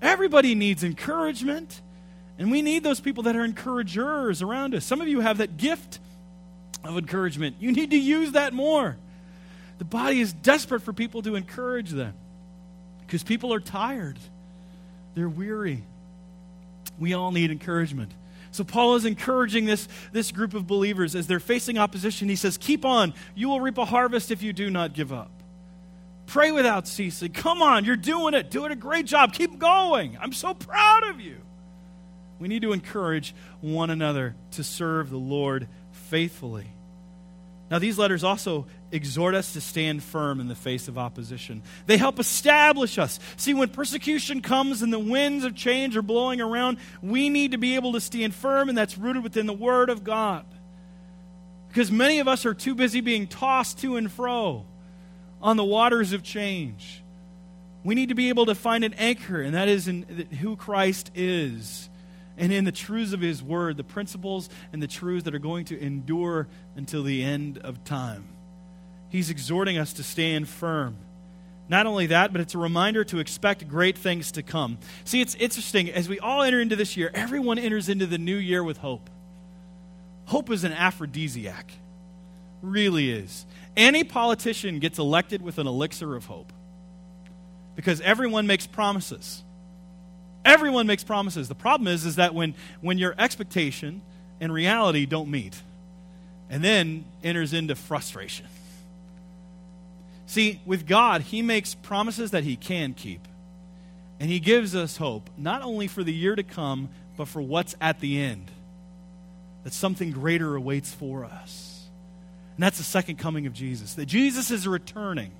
Everybody 0.00 0.54
needs 0.54 0.82
encouragement. 0.82 1.82
And 2.38 2.50
we 2.50 2.62
need 2.62 2.82
those 2.82 3.00
people 3.00 3.24
that 3.24 3.36
are 3.36 3.44
encouragers 3.44 4.42
around 4.42 4.74
us. 4.74 4.84
Some 4.84 5.00
of 5.00 5.06
you 5.06 5.20
have 5.20 5.38
that 5.38 5.56
gift 5.56 6.00
of 6.82 6.96
encouragement. 6.96 7.56
You 7.60 7.70
need 7.70 7.90
to 7.90 7.98
use 7.98 8.32
that 8.32 8.52
more. 8.52 8.96
The 9.78 9.84
body 9.84 10.20
is 10.20 10.32
desperate 10.32 10.80
for 10.80 10.92
people 10.92 11.22
to 11.22 11.36
encourage 11.36 11.90
them 11.90 12.14
because 13.14 13.22
people 13.22 13.54
are 13.54 13.60
tired, 13.60 14.18
they're 15.14 15.28
weary. 15.28 15.84
We 16.98 17.14
all 17.14 17.30
need 17.30 17.52
encouragement. 17.52 18.10
So, 18.50 18.64
Paul 18.64 18.96
is 18.96 19.04
encouraging 19.04 19.66
this, 19.66 19.86
this 20.10 20.32
group 20.32 20.52
of 20.52 20.66
believers 20.66 21.14
as 21.14 21.28
they're 21.28 21.38
facing 21.38 21.78
opposition. 21.78 22.28
He 22.28 22.34
says, 22.34 22.58
Keep 22.58 22.84
on. 22.84 23.14
You 23.36 23.50
will 23.50 23.60
reap 23.60 23.78
a 23.78 23.84
harvest 23.84 24.32
if 24.32 24.42
you 24.42 24.52
do 24.52 24.68
not 24.68 24.94
give 24.94 25.12
up. 25.12 25.30
Pray 26.26 26.50
without 26.50 26.88
ceasing. 26.88 27.30
Come 27.30 27.62
on, 27.62 27.84
you're 27.84 27.94
doing 27.94 28.34
it. 28.34 28.50
Doing 28.50 28.72
a 28.72 28.76
great 28.76 29.06
job. 29.06 29.32
Keep 29.32 29.60
going. 29.60 30.18
I'm 30.20 30.32
so 30.32 30.52
proud 30.52 31.04
of 31.04 31.20
you. 31.20 31.36
We 32.40 32.48
need 32.48 32.62
to 32.62 32.72
encourage 32.72 33.32
one 33.60 33.90
another 33.90 34.34
to 34.52 34.64
serve 34.64 35.08
the 35.08 35.18
Lord 35.18 35.68
faithfully. 35.92 36.66
Now, 37.74 37.80
these 37.80 37.98
letters 37.98 38.22
also 38.22 38.68
exhort 38.92 39.34
us 39.34 39.54
to 39.54 39.60
stand 39.60 40.00
firm 40.00 40.38
in 40.38 40.46
the 40.46 40.54
face 40.54 40.86
of 40.86 40.96
opposition. 40.96 41.60
They 41.86 41.96
help 41.96 42.20
establish 42.20 42.98
us. 42.98 43.18
See, 43.36 43.52
when 43.52 43.68
persecution 43.68 44.42
comes 44.42 44.80
and 44.82 44.92
the 44.92 44.98
winds 45.00 45.44
of 45.44 45.56
change 45.56 45.96
are 45.96 46.02
blowing 46.02 46.40
around, 46.40 46.78
we 47.02 47.30
need 47.30 47.50
to 47.50 47.58
be 47.58 47.74
able 47.74 47.94
to 47.94 48.00
stand 48.00 48.32
firm, 48.32 48.68
and 48.68 48.78
that's 48.78 48.96
rooted 48.96 49.24
within 49.24 49.46
the 49.46 49.52
Word 49.52 49.90
of 49.90 50.04
God. 50.04 50.46
Because 51.66 51.90
many 51.90 52.20
of 52.20 52.28
us 52.28 52.46
are 52.46 52.54
too 52.54 52.76
busy 52.76 53.00
being 53.00 53.26
tossed 53.26 53.80
to 53.80 53.96
and 53.96 54.08
fro 54.08 54.64
on 55.42 55.56
the 55.56 55.64
waters 55.64 56.12
of 56.12 56.22
change. 56.22 57.02
We 57.82 57.96
need 57.96 58.10
to 58.10 58.14
be 58.14 58.28
able 58.28 58.46
to 58.46 58.54
find 58.54 58.84
an 58.84 58.94
anchor, 58.94 59.42
and 59.42 59.56
that 59.56 59.66
is 59.66 59.88
in 59.88 60.28
who 60.40 60.54
Christ 60.54 61.10
is 61.16 61.90
and 62.36 62.52
in 62.52 62.64
the 62.64 62.72
truths 62.72 63.12
of 63.12 63.20
His 63.20 63.42
Word, 63.42 63.76
the 63.76 63.84
principles 63.84 64.48
and 64.72 64.82
the 64.82 64.86
truths 64.86 65.24
that 65.24 65.34
are 65.34 65.40
going 65.40 65.64
to 65.66 65.80
endure 65.80 66.48
until 66.76 67.02
the 67.02 67.22
end 67.22 67.58
of 67.58 67.84
time. 67.84 68.26
He's 69.08 69.30
exhorting 69.30 69.78
us 69.78 69.92
to 69.94 70.02
stand 70.02 70.48
firm. 70.48 70.96
Not 71.68 71.86
only 71.86 72.06
that, 72.06 72.32
but 72.32 72.40
it's 72.40 72.54
a 72.54 72.58
reminder 72.58 73.04
to 73.04 73.20
expect 73.20 73.66
great 73.68 73.96
things 73.96 74.32
to 74.32 74.42
come. 74.42 74.78
See, 75.04 75.20
it's 75.20 75.34
interesting. 75.36 75.90
As 75.90 76.08
we 76.08 76.18
all 76.18 76.42
enter 76.42 76.60
into 76.60 76.76
this 76.76 76.96
year, 76.96 77.10
everyone 77.14 77.58
enters 77.58 77.88
into 77.88 78.06
the 78.06 78.18
new 78.18 78.36
year 78.36 78.62
with 78.62 78.78
hope. 78.78 79.08
Hope 80.26 80.50
is 80.50 80.64
an 80.64 80.72
aphrodisiac, 80.72 81.70
really 82.60 83.10
is. 83.10 83.46
Any 83.76 84.04
politician 84.04 84.78
gets 84.78 84.98
elected 84.98 85.42
with 85.42 85.58
an 85.58 85.66
elixir 85.66 86.14
of 86.16 86.26
hope 86.26 86.52
because 87.76 88.00
everyone 88.00 88.46
makes 88.46 88.66
promises. 88.66 89.42
Everyone 90.44 90.86
makes 90.86 91.02
promises. 91.02 91.48
The 91.48 91.54
problem 91.54 91.88
is, 91.88 92.04
is 92.04 92.16
that 92.16 92.34
when, 92.34 92.54
when 92.80 92.98
your 92.98 93.14
expectation 93.18 94.02
and 94.40 94.52
reality 94.52 95.06
don't 95.06 95.30
meet, 95.30 95.60
and 96.50 96.62
then 96.62 97.04
enters 97.22 97.52
into 97.52 97.74
frustration. 97.74 98.46
See, 100.26 100.60
with 100.66 100.86
God, 100.86 101.22
He 101.22 101.42
makes 101.42 101.74
promises 101.74 102.32
that 102.32 102.44
He 102.44 102.56
can 102.56 102.94
keep. 102.94 103.26
And 104.20 104.30
He 104.30 104.40
gives 104.40 104.76
us 104.76 104.96
hope, 104.96 105.30
not 105.36 105.62
only 105.62 105.86
for 105.86 106.04
the 106.04 106.12
year 106.12 106.36
to 106.36 106.42
come, 106.42 106.90
but 107.16 107.28
for 107.28 107.40
what's 107.40 107.74
at 107.80 108.00
the 108.00 108.20
end. 108.20 108.50
That 109.64 109.72
something 109.72 110.10
greater 110.10 110.54
awaits 110.54 110.92
for 110.92 111.24
us. 111.24 111.86
And 112.56 112.62
that's 112.62 112.78
the 112.78 112.84
second 112.84 113.16
coming 113.16 113.46
of 113.46 113.54
Jesus. 113.54 113.94
That 113.94 114.06
Jesus 114.06 114.50
is 114.50 114.68
returning. 114.68 115.32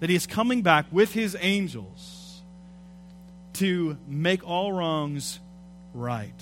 That 0.00 0.08
He 0.08 0.16
is 0.16 0.26
coming 0.26 0.62
back 0.62 0.86
with 0.92 1.12
His 1.12 1.36
angels 1.40 2.17
to 3.58 3.96
make 4.06 4.46
all 4.46 4.72
wrongs 4.72 5.38
right, 5.94 6.38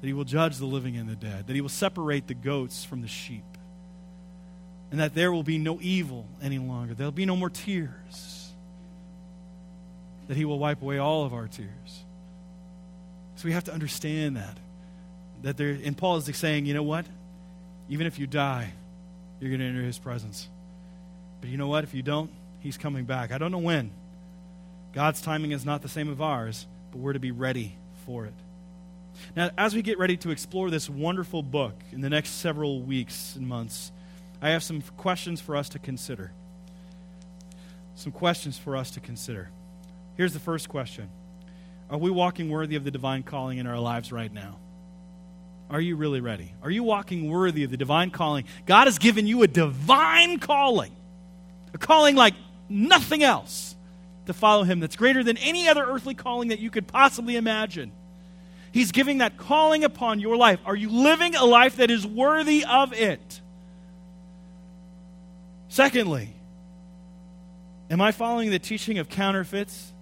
that 0.00 0.06
he 0.06 0.12
will 0.12 0.24
judge 0.24 0.58
the 0.58 0.66
living 0.66 0.96
and 0.96 1.08
the 1.08 1.16
dead, 1.16 1.46
that 1.46 1.54
he 1.54 1.60
will 1.60 1.68
separate 1.68 2.26
the 2.26 2.34
goats 2.34 2.84
from 2.84 3.00
the 3.00 3.08
sheep, 3.08 3.44
and 4.90 5.00
that 5.00 5.14
there 5.14 5.32
will 5.32 5.42
be 5.42 5.58
no 5.58 5.78
evil 5.80 6.26
any 6.42 6.58
longer. 6.58 6.94
There'll 6.94 7.12
be 7.12 7.26
no 7.26 7.36
more 7.36 7.50
tears, 7.50 8.52
that 10.28 10.36
he 10.36 10.44
will 10.44 10.58
wipe 10.58 10.82
away 10.82 10.98
all 10.98 11.24
of 11.24 11.34
our 11.34 11.46
tears. 11.46 12.04
So 13.36 13.44
we 13.44 13.52
have 13.52 13.64
to 13.64 13.72
understand 13.72 14.36
that. 14.36 14.58
That 15.42 15.56
there, 15.56 15.78
and 15.84 15.96
Paul 15.96 16.16
is 16.16 16.36
saying, 16.36 16.66
you 16.66 16.72
know 16.72 16.82
what? 16.82 17.04
Even 17.90 18.06
if 18.06 18.18
you 18.18 18.26
die, 18.26 18.72
you're 19.40 19.50
going 19.50 19.60
to 19.60 19.66
enter 19.66 19.82
his 19.82 19.98
presence. 19.98 20.48
But 21.42 21.50
you 21.50 21.58
know 21.58 21.66
what? 21.66 21.84
If 21.84 21.92
you 21.92 22.02
don't, 22.02 22.30
he's 22.60 22.78
coming 22.78 23.04
back. 23.04 23.30
I 23.32 23.36
don't 23.36 23.52
know 23.52 23.58
when. 23.58 23.90
God's 24.94 25.20
timing 25.20 25.50
is 25.50 25.66
not 25.66 25.82
the 25.82 25.88
same 25.88 26.08
of 26.08 26.22
ours, 26.22 26.66
but 26.92 26.98
we're 26.98 27.14
to 27.14 27.18
be 27.18 27.32
ready 27.32 27.76
for 28.06 28.26
it. 28.26 28.34
Now, 29.36 29.50
as 29.58 29.74
we 29.74 29.82
get 29.82 29.98
ready 29.98 30.16
to 30.18 30.30
explore 30.30 30.70
this 30.70 30.88
wonderful 30.88 31.42
book 31.42 31.74
in 31.92 32.00
the 32.00 32.08
next 32.08 32.30
several 32.30 32.80
weeks 32.80 33.34
and 33.34 33.46
months, 33.46 33.90
I 34.40 34.50
have 34.50 34.62
some 34.62 34.82
questions 34.96 35.40
for 35.40 35.56
us 35.56 35.68
to 35.70 35.80
consider. 35.80 36.30
Some 37.96 38.12
questions 38.12 38.56
for 38.56 38.76
us 38.76 38.92
to 38.92 39.00
consider. 39.00 39.50
Here's 40.16 40.32
the 40.32 40.40
first 40.40 40.68
question 40.68 41.08
Are 41.90 41.98
we 41.98 42.10
walking 42.10 42.48
worthy 42.48 42.76
of 42.76 42.84
the 42.84 42.90
divine 42.92 43.24
calling 43.24 43.58
in 43.58 43.66
our 43.66 43.80
lives 43.80 44.12
right 44.12 44.32
now? 44.32 44.58
Are 45.70 45.80
you 45.80 45.96
really 45.96 46.20
ready? 46.20 46.52
Are 46.62 46.70
you 46.70 46.84
walking 46.84 47.28
worthy 47.28 47.64
of 47.64 47.70
the 47.70 47.76
divine 47.76 48.10
calling? 48.10 48.44
God 48.64 48.86
has 48.86 48.98
given 48.98 49.26
you 49.26 49.42
a 49.42 49.48
divine 49.48 50.38
calling, 50.38 50.94
a 51.72 51.78
calling 51.78 52.14
like 52.14 52.34
nothing 52.68 53.24
else 53.24 53.73
to 54.26 54.32
follow 54.32 54.62
him 54.64 54.80
that's 54.80 54.96
greater 54.96 55.22
than 55.22 55.36
any 55.38 55.68
other 55.68 55.84
earthly 55.84 56.14
calling 56.14 56.48
that 56.48 56.58
you 56.58 56.70
could 56.70 56.86
possibly 56.86 57.36
imagine. 57.36 57.92
He's 58.72 58.90
giving 58.90 59.18
that 59.18 59.36
calling 59.36 59.84
upon 59.84 60.18
your 60.18 60.36
life. 60.36 60.58
Are 60.66 60.74
you 60.74 60.90
living 60.90 61.36
a 61.36 61.44
life 61.44 61.76
that 61.76 61.90
is 61.90 62.06
worthy 62.06 62.64
of 62.64 62.92
it? 62.92 63.40
Secondly, 65.68 66.30
am 67.90 68.00
I 68.00 68.12
following 68.12 68.50
the 68.50 68.58
teaching 68.58 68.98
of 68.98 69.08
counterfeits? 69.08 69.92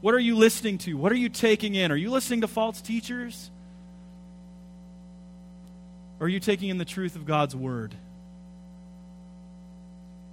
What 0.00 0.14
are 0.14 0.20
you 0.20 0.36
listening 0.36 0.78
to? 0.78 0.94
What 0.94 1.10
are 1.10 1.16
you 1.16 1.28
taking 1.28 1.74
in? 1.74 1.90
Are 1.90 1.96
you 1.96 2.10
listening 2.10 2.42
to 2.42 2.48
false 2.48 2.80
teachers? 2.80 3.50
Or 6.20 6.26
are 6.26 6.28
you 6.28 6.40
taking 6.40 6.68
in 6.68 6.78
the 6.78 6.84
truth 6.84 7.16
of 7.16 7.26
God's 7.26 7.56
word? 7.56 7.94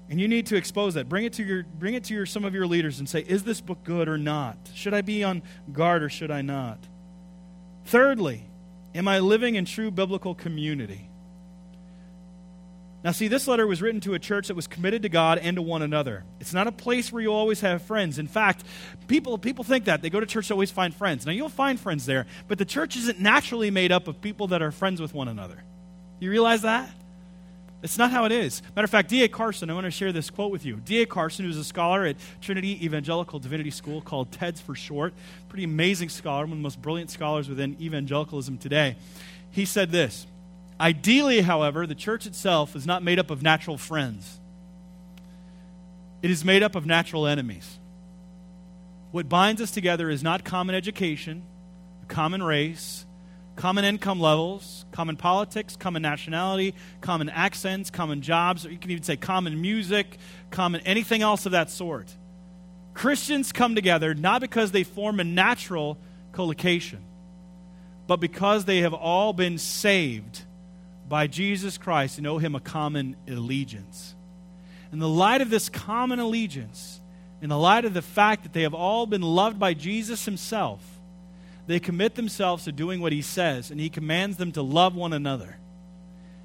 And 0.09 0.19
you 0.19 0.27
need 0.27 0.47
to 0.47 0.55
expose 0.55 0.95
that. 0.95 1.09
Bring 1.09 1.25
it 1.25 1.33
to 1.33 1.43
your 1.43 1.63
bring 1.63 1.93
it 1.93 2.03
to 2.05 2.13
your 2.13 2.25
some 2.25 2.45
of 2.45 2.53
your 2.53 2.67
leaders 2.67 2.99
and 2.99 3.07
say, 3.07 3.21
is 3.21 3.43
this 3.43 3.61
book 3.61 3.83
good 3.83 4.07
or 4.07 4.17
not? 4.17 4.57
Should 4.73 4.93
I 4.93 5.01
be 5.01 5.23
on 5.23 5.41
guard 5.71 6.03
or 6.03 6.09
should 6.09 6.29
I 6.29 6.41
not? 6.41 6.79
Thirdly, 7.85 8.45
am 8.93 9.07
I 9.07 9.19
living 9.19 9.55
in 9.55 9.65
true 9.65 9.91
biblical 9.91 10.35
community? 10.35 11.09
Now, 13.03 13.11
see, 13.11 13.27
this 13.27 13.49
letter 13.49 13.67
was 13.67 13.81
written 13.81 13.99
to 14.01 14.13
a 14.13 14.19
church 14.19 14.47
that 14.47 14.55
was 14.55 14.65
committed 14.65 15.01
to 15.01 15.09
God 15.09 15.37
and 15.37 15.57
to 15.57 15.61
one 15.61 15.81
another. 15.81 16.23
It's 16.39 16.53
not 16.53 16.67
a 16.67 16.71
place 16.71 17.11
where 17.11 17.21
you 17.21 17.33
always 17.33 17.59
have 17.59 17.81
friends. 17.81 18.17
In 18.17 18.27
fact, 18.27 18.63
people, 19.07 19.37
people 19.37 19.65
think 19.65 19.85
that. 19.85 20.01
They 20.01 20.09
go 20.09 20.21
to 20.21 20.25
church 20.25 20.47
to 20.47 20.53
always 20.53 20.71
find 20.71 20.95
friends. 20.95 21.25
Now, 21.25 21.33
you'll 21.33 21.49
find 21.49 21.77
friends 21.77 22.05
there, 22.05 22.27
but 22.47 22.57
the 22.57 22.65
church 22.65 22.95
isn't 22.95 23.19
naturally 23.19 23.71
made 23.71 23.91
up 23.91 24.07
of 24.07 24.21
people 24.21 24.47
that 24.47 24.61
are 24.61 24.71
friends 24.71 25.01
with 25.01 25.13
one 25.13 25.27
another. 25.27 25.61
You 26.21 26.29
realize 26.29 26.61
that? 26.61 26.89
It's 27.83 27.97
not 27.97 28.11
how 28.11 28.23
it 28.23 28.31
is. 28.31 28.61
Matter 28.77 28.85
of 28.85 28.89
fact, 28.89 29.09
D.A. 29.09 29.27
Carson, 29.27 29.69
I 29.69 29.73
want 29.73 29.83
to 29.83 29.91
share 29.91 30.13
this 30.13 30.29
quote 30.29 30.53
with 30.53 30.65
you. 30.65 30.77
D.A. 30.77 31.05
Carson, 31.05 31.43
who's 31.43 31.57
a 31.57 31.65
scholar 31.65 32.05
at 32.05 32.15
Trinity 32.39 32.83
Evangelical 32.83 33.39
Divinity 33.39 33.71
School, 33.71 33.99
called 33.99 34.31
TEDS 34.31 34.61
for 34.61 34.73
short, 34.73 35.13
pretty 35.49 35.65
amazing 35.65 36.07
scholar, 36.07 36.45
one 36.45 36.53
of 36.53 36.57
the 36.59 36.63
most 36.63 36.81
brilliant 36.81 37.11
scholars 37.11 37.49
within 37.49 37.75
evangelicalism 37.81 38.57
today. 38.57 38.95
He 39.51 39.65
said 39.65 39.91
this 39.91 40.25
Ideally, 40.79 41.41
however, 41.41 41.85
the 41.85 41.93
church 41.93 42.25
itself 42.25 42.73
is 42.73 42.87
not 42.87 43.03
made 43.03 43.19
up 43.19 43.29
of 43.29 43.43
natural 43.43 43.77
friends, 43.77 44.39
it 46.21 46.31
is 46.31 46.45
made 46.45 46.63
up 46.63 46.75
of 46.75 46.85
natural 46.85 47.27
enemies. 47.27 47.79
What 49.11 49.27
binds 49.27 49.61
us 49.61 49.71
together 49.71 50.09
is 50.09 50.23
not 50.23 50.43
common 50.45 50.73
education, 50.73 51.43
a 52.01 52.05
common 52.05 52.41
race, 52.41 53.05
common 53.55 53.85
income 53.85 54.19
levels, 54.19 54.85
common 54.91 55.15
politics, 55.15 55.75
common 55.75 56.01
nationality, 56.01 56.73
common 57.01 57.29
accents, 57.29 57.89
common 57.89 58.21
jobs, 58.21 58.65
or 58.65 58.71
you 58.71 58.77
can 58.77 58.91
even 58.91 59.03
say 59.03 59.15
common 59.15 59.61
music, 59.61 60.17
common 60.49 60.81
anything 60.81 61.21
else 61.21 61.45
of 61.45 61.51
that 61.51 61.69
sort. 61.69 62.15
Christians 62.93 63.51
come 63.51 63.75
together 63.75 64.13
not 64.13 64.41
because 64.41 64.71
they 64.71 64.83
form 64.83 65.19
a 65.19 65.23
natural 65.23 65.97
collocation, 66.31 67.03
but 68.07 68.17
because 68.17 68.65
they 68.65 68.79
have 68.79 68.93
all 68.93 69.33
been 69.33 69.57
saved 69.57 70.41
by 71.07 71.27
Jesus 71.27 71.77
Christ 71.77 72.17
and 72.17 72.27
owe 72.27 72.37
him 72.37 72.55
a 72.55 72.59
common 72.59 73.15
allegiance. 73.27 74.15
In 74.91 74.99
the 74.99 75.09
light 75.09 75.41
of 75.41 75.49
this 75.49 75.69
common 75.69 76.19
allegiance, 76.19 77.01
in 77.41 77.49
the 77.49 77.57
light 77.57 77.85
of 77.85 77.93
the 77.93 78.01
fact 78.01 78.43
that 78.43 78.53
they 78.53 78.61
have 78.61 78.73
all 78.73 79.05
been 79.05 79.21
loved 79.21 79.59
by 79.59 79.73
Jesus 79.73 80.25
himself, 80.25 80.81
they 81.67 81.79
commit 81.79 82.15
themselves 82.15 82.65
to 82.65 82.71
doing 82.71 82.99
what 82.99 83.11
he 83.11 83.21
says, 83.21 83.71
and 83.71 83.79
he 83.79 83.89
commands 83.89 84.37
them 84.37 84.51
to 84.53 84.61
love 84.61 84.95
one 84.95 85.13
another. 85.13 85.57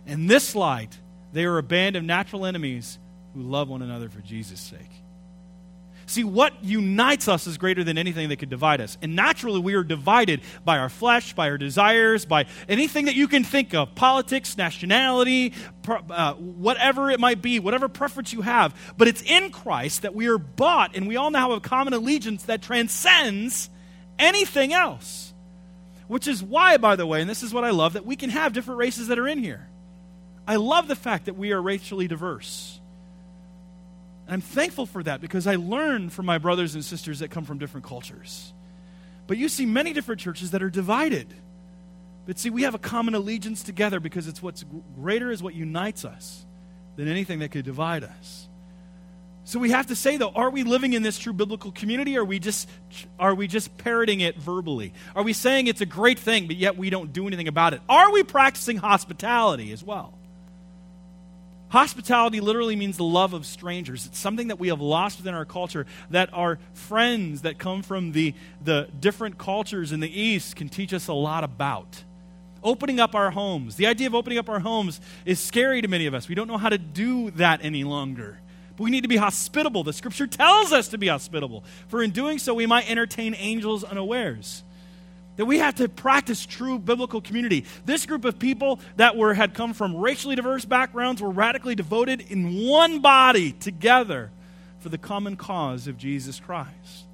In 0.06 0.26
this 0.26 0.54
light, 0.54 0.98
they 1.32 1.44
are 1.44 1.58
a 1.58 1.62
band 1.62 1.96
of 1.96 2.04
natural 2.04 2.46
enemies 2.46 2.98
who 3.34 3.42
love 3.42 3.68
one 3.68 3.82
another 3.82 4.08
for 4.08 4.20
Jesus' 4.20 4.60
sake. 4.60 4.90
See, 6.06 6.24
what 6.24 6.64
unites 6.64 7.28
us 7.28 7.46
is 7.46 7.58
greater 7.58 7.84
than 7.84 7.98
anything 7.98 8.30
that 8.30 8.36
could 8.36 8.48
divide 8.48 8.80
us. 8.80 8.96
And 9.02 9.14
naturally, 9.14 9.60
we 9.60 9.74
are 9.74 9.84
divided 9.84 10.40
by 10.64 10.78
our 10.78 10.88
flesh, 10.88 11.34
by 11.34 11.50
our 11.50 11.58
desires, 11.58 12.24
by 12.24 12.46
anything 12.66 13.04
that 13.04 13.14
you 13.14 13.28
can 13.28 13.44
think 13.44 13.74
of 13.74 13.94
politics, 13.94 14.56
nationality, 14.56 15.52
uh, 15.86 16.32
whatever 16.34 17.10
it 17.10 17.20
might 17.20 17.42
be, 17.42 17.60
whatever 17.60 17.88
preference 17.88 18.32
you 18.32 18.40
have. 18.40 18.74
But 18.96 19.08
it's 19.08 19.20
in 19.20 19.50
Christ 19.50 20.00
that 20.02 20.14
we 20.14 20.28
are 20.28 20.38
bought, 20.38 20.96
and 20.96 21.06
we 21.06 21.16
all 21.16 21.30
now 21.30 21.50
have 21.50 21.58
a 21.58 21.60
common 21.60 21.92
allegiance 21.92 22.44
that 22.44 22.62
transcends 22.62 23.68
anything 24.18 24.72
else. 24.72 25.32
Which 26.06 26.26
is 26.26 26.42
why, 26.42 26.78
by 26.78 26.96
the 26.96 27.06
way, 27.06 27.20
and 27.20 27.28
this 27.28 27.42
is 27.42 27.52
what 27.52 27.64
I 27.64 27.70
love, 27.70 27.92
that 27.92 28.06
we 28.06 28.16
can 28.16 28.30
have 28.30 28.54
different 28.54 28.78
races 28.78 29.08
that 29.08 29.18
are 29.18 29.28
in 29.28 29.38
here. 29.38 29.68
I 30.46 30.56
love 30.56 30.88
the 30.88 30.96
fact 30.96 31.26
that 31.26 31.36
we 31.36 31.52
are 31.52 31.60
racially 31.60 32.08
diverse. 32.08 32.80
And 34.26 34.34
I'm 34.34 34.40
thankful 34.40 34.86
for 34.86 35.02
that 35.02 35.20
because 35.20 35.46
I 35.46 35.56
learn 35.56 36.08
from 36.08 36.24
my 36.24 36.38
brothers 36.38 36.74
and 36.74 36.82
sisters 36.82 37.18
that 37.18 37.30
come 37.30 37.44
from 37.44 37.58
different 37.58 37.86
cultures. 37.86 38.54
But 39.26 39.36
you 39.36 39.50
see 39.50 39.66
many 39.66 39.92
different 39.92 40.22
churches 40.22 40.52
that 40.52 40.62
are 40.62 40.70
divided. 40.70 41.32
But 42.26 42.38
see, 42.38 42.48
we 42.48 42.62
have 42.62 42.74
a 42.74 42.78
common 42.78 43.14
allegiance 43.14 43.62
together 43.62 44.00
because 44.00 44.26
it's 44.26 44.42
what's 44.42 44.64
greater 44.96 45.30
is 45.30 45.42
what 45.42 45.54
unites 45.54 46.06
us 46.06 46.46
than 46.96 47.08
anything 47.08 47.40
that 47.40 47.50
could 47.50 47.66
divide 47.66 48.04
us. 48.04 48.47
So 49.48 49.58
we 49.58 49.70
have 49.70 49.86
to 49.86 49.96
say 49.96 50.18
though, 50.18 50.28
are 50.28 50.50
we 50.50 50.62
living 50.62 50.92
in 50.92 51.02
this 51.02 51.18
true 51.18 51.32
biblical 51.32 51.72
community 51.72 52.18
or 52.18 52.20
are 52.20 52.24
we 52.26 52.38
just 52.38 52.68
are 53.18 53.34
we 53.34 53.46
just 53.46 53.78
parroting 53.78 54.20
it 54.20 54.36
verbally? 54.36 54.92
Are 55.16 55.22
we 55.22 55.32
saying 55.32 55.68
it's 55.68 55.80
a 55.80 55.86
great 55.86 56.18
thing 56.18 56.46
but 56.46 56.56
yet 56.56 56.76
we 56.76 56.90
don't 56.90 57.14
do 57.14 57.26
anything 57.26 57.48
about 57.48 57.72
it? 57.72 57.80
Are 57.88 58.12
we 58.12 58.22
practicing 58.24 58.76
hospitality 58.76 59.72
as 59.72 59.82
well? 59.82 60.12
Hospitality 61.70 62.40
literally 62.40 62.76
means 62.76 62.98
the 62.98 63.04
love 63.04 63.32
of 63.32 63.46
strangers. 63.46 64.04
It's 64.04 64.18
something 64.18 64.48
that 64.48 64.60
we 64.60 64.68
have 64.68 64.82
lost 64.82 65.16
within 65.16 65.32
our 65.32 65.46
culture 65.46 65.86
that 66.10 66.28
our 66.34 66.58
friends 66.74 67.40
that 67.40 67.56
come 67.56 67.80
from 67.80 68.12
the, 68.12 68.34
the 68.62 68.90
different 69.00 69.38
cultures 69.38 69.92
in 69.92 70.00
the 70.00 70.20
East 70.20 70.56
can 70.56 70.68
teach 70.68 70.92
us 70.92 71.08
a 71.08 71.14
lot 71.14 71.42
about. 71.42 72.04
Opening 72.62 73.00
up 73.00 73.14
our 73.14 73.30
homes. 73.30 73.76
The 73.76 73.86
idea 73.86 74.08
of 74.08 74.14
opening 74.14 74.38
up 74.38 74.50
our 74.50 74.60
homes 74.60 75.00
is 75.24 75.40
scary 75.40 75.80
to 75.80 75.88
many 75.88 76.04
of 76.04 76.12
us. 76.12 76.28
We 76.28 76.34
don't 76.34 76.48
know 76.48 76.58
how 76.58 76.68
to 76.68 76.76
do 76.76 77.30
that 77.30 77.60
any 77.62 77.84
longer. 77.84 78.40
But 78.78 78.84
we 78.84 78.90
need 78.90 79.02
to 79.02 79.08
be 79.08 79.16
hospitable. 79.16 79.82
The 79.82 79.92
scripture 79.92 80.28
tells 80.28 80.72
us 80.72 80.88
to 80.88 80.98
be 80.98 81.08
hospitable. 81.08 81.64
For 81.88 82.00
in 82.00 82.12
doing 82.12 82.38
so, 82.38 82.54
we 82.54 82.64
might 82.64 82.88
entertain 82.88 83.34
angels 83.34 83.82
unawares. 83.82 84.62
That 85.34 85.46
we 85.46 85.58
have 85.58 85.74
to 85.76 85.88
practice 85.88 86.46
true 86.46 86.78
biblical 86.78 87.20
community. 87.20 87.64
This 87.84 88.06
group 88.06 88.24
of 88.24 88.38
people 88.38 88.78
that 88.94 89.16
were 89.16 89.34
had 89.34 89.52
come 89.52 89.74
from 89.74 89.96
racially 89.96 90.36
diverse 90.36 90.64
backgrounds 90.64 91.20
were 91.20 91.30
radically 91.30 91.74
devoted 91.74 92.20
in 92.30 92.68
one 92.68 93.00
body 93.00 93.50
together 93.50 94.30
for 94.78 94.90
the 94.90 94.98
common 94.98 95.36
cause 95.36 95.88
of 95.88 95.98
Jesus 95.98 96.38
Christ. 96.38 97.06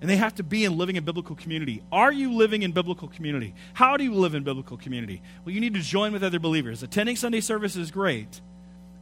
And 0.00 0.08
they 0.08 0.16
have 0.16 0.36
to 0.36 0.44
be 0.44 0.64
in 0.64 0.78
living 0.78 0.94
in 0.94 1.04
biblical 1.04 1.34
community. 1.34 1.82
Are 1.90 2.12
you 2.12 2.34
living 2.34 2.62
in 2.62 2.70
biblical 2.70 3.08
community? 3.08 3.52
How 3.74 3.96
do 3.96 4.04
you 4.04 4.14
live 4.14 4.36
in 4.36 4.44
biblical 4.44 4.76
community? 4.76 5.22
Well, 5.44 5.52
you 5.52 5.60
need 5.60 5.74
to 5.74 5.80
join 5.80 6.12
with 6.12 6.22
other 6.22 6.38
believers. 6.38 6.84
Attending 6.84 7.16
Sunday 7.16 7.40
service 7.40 7.74
is 7.74 7.90
great. 7.90 8.40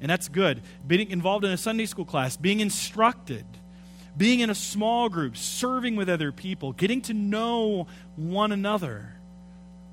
And 0.00 0.10
that's 0.10 0.28
good. 0.28 0.62
Being 0.86 1.10
involved 1.10 1.44
in 1.44 1.50
a 1.50 1.56
Sunday 1.56 1.86
school 1.86 2.04
class, 2.04 2.36
being 2.36 2.60
instructed, 2.60 3.44
being 4.16 4.40
in 4.40 4.50
a 4.50 4.54
small 4.54 5.08
group, 5.08 5.36
serving 5.36 5.96
with 5.96 6.08
other 6.08 6.32
people, 6.32 6.72
getting 6.72 7.00
to 7.02 7.14
know 7.14 7.86
one 8.16 8.52
another. 8.52 9.14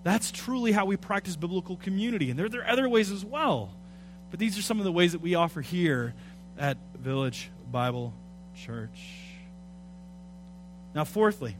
That's 0.04 0.32
truly 0.32 0.72
how 0.72 0.86
we 0.86 0.96
practice 0.96 1.36
biblical 1.36 1.76
community. 1.76 2.30
And 2.30 2.40
there, 2.40 2.48
there 2.48 2.62
are 2.62 2.70
other 2.70 2.88
ways 2.88 3.12
as 3.12 3.26
well. 3.26 3.76
But 4.32 4.40
these 4.40 4.58
are 4.58 4.62
some 4.62 4.80
of 4.80 4.86
the 4.86 4.92
ways 4.92 5.12
that 5.12 5.22
we 5.22 5.36
offer 5.36 5.62
here 5.62 6.14
at 6.58 6.78
Village 6.98 7.50
Bible 7.72 8.14
Church. 8.56 9.00
Now, 10.96 11.04
fourthly, 11.04 11.56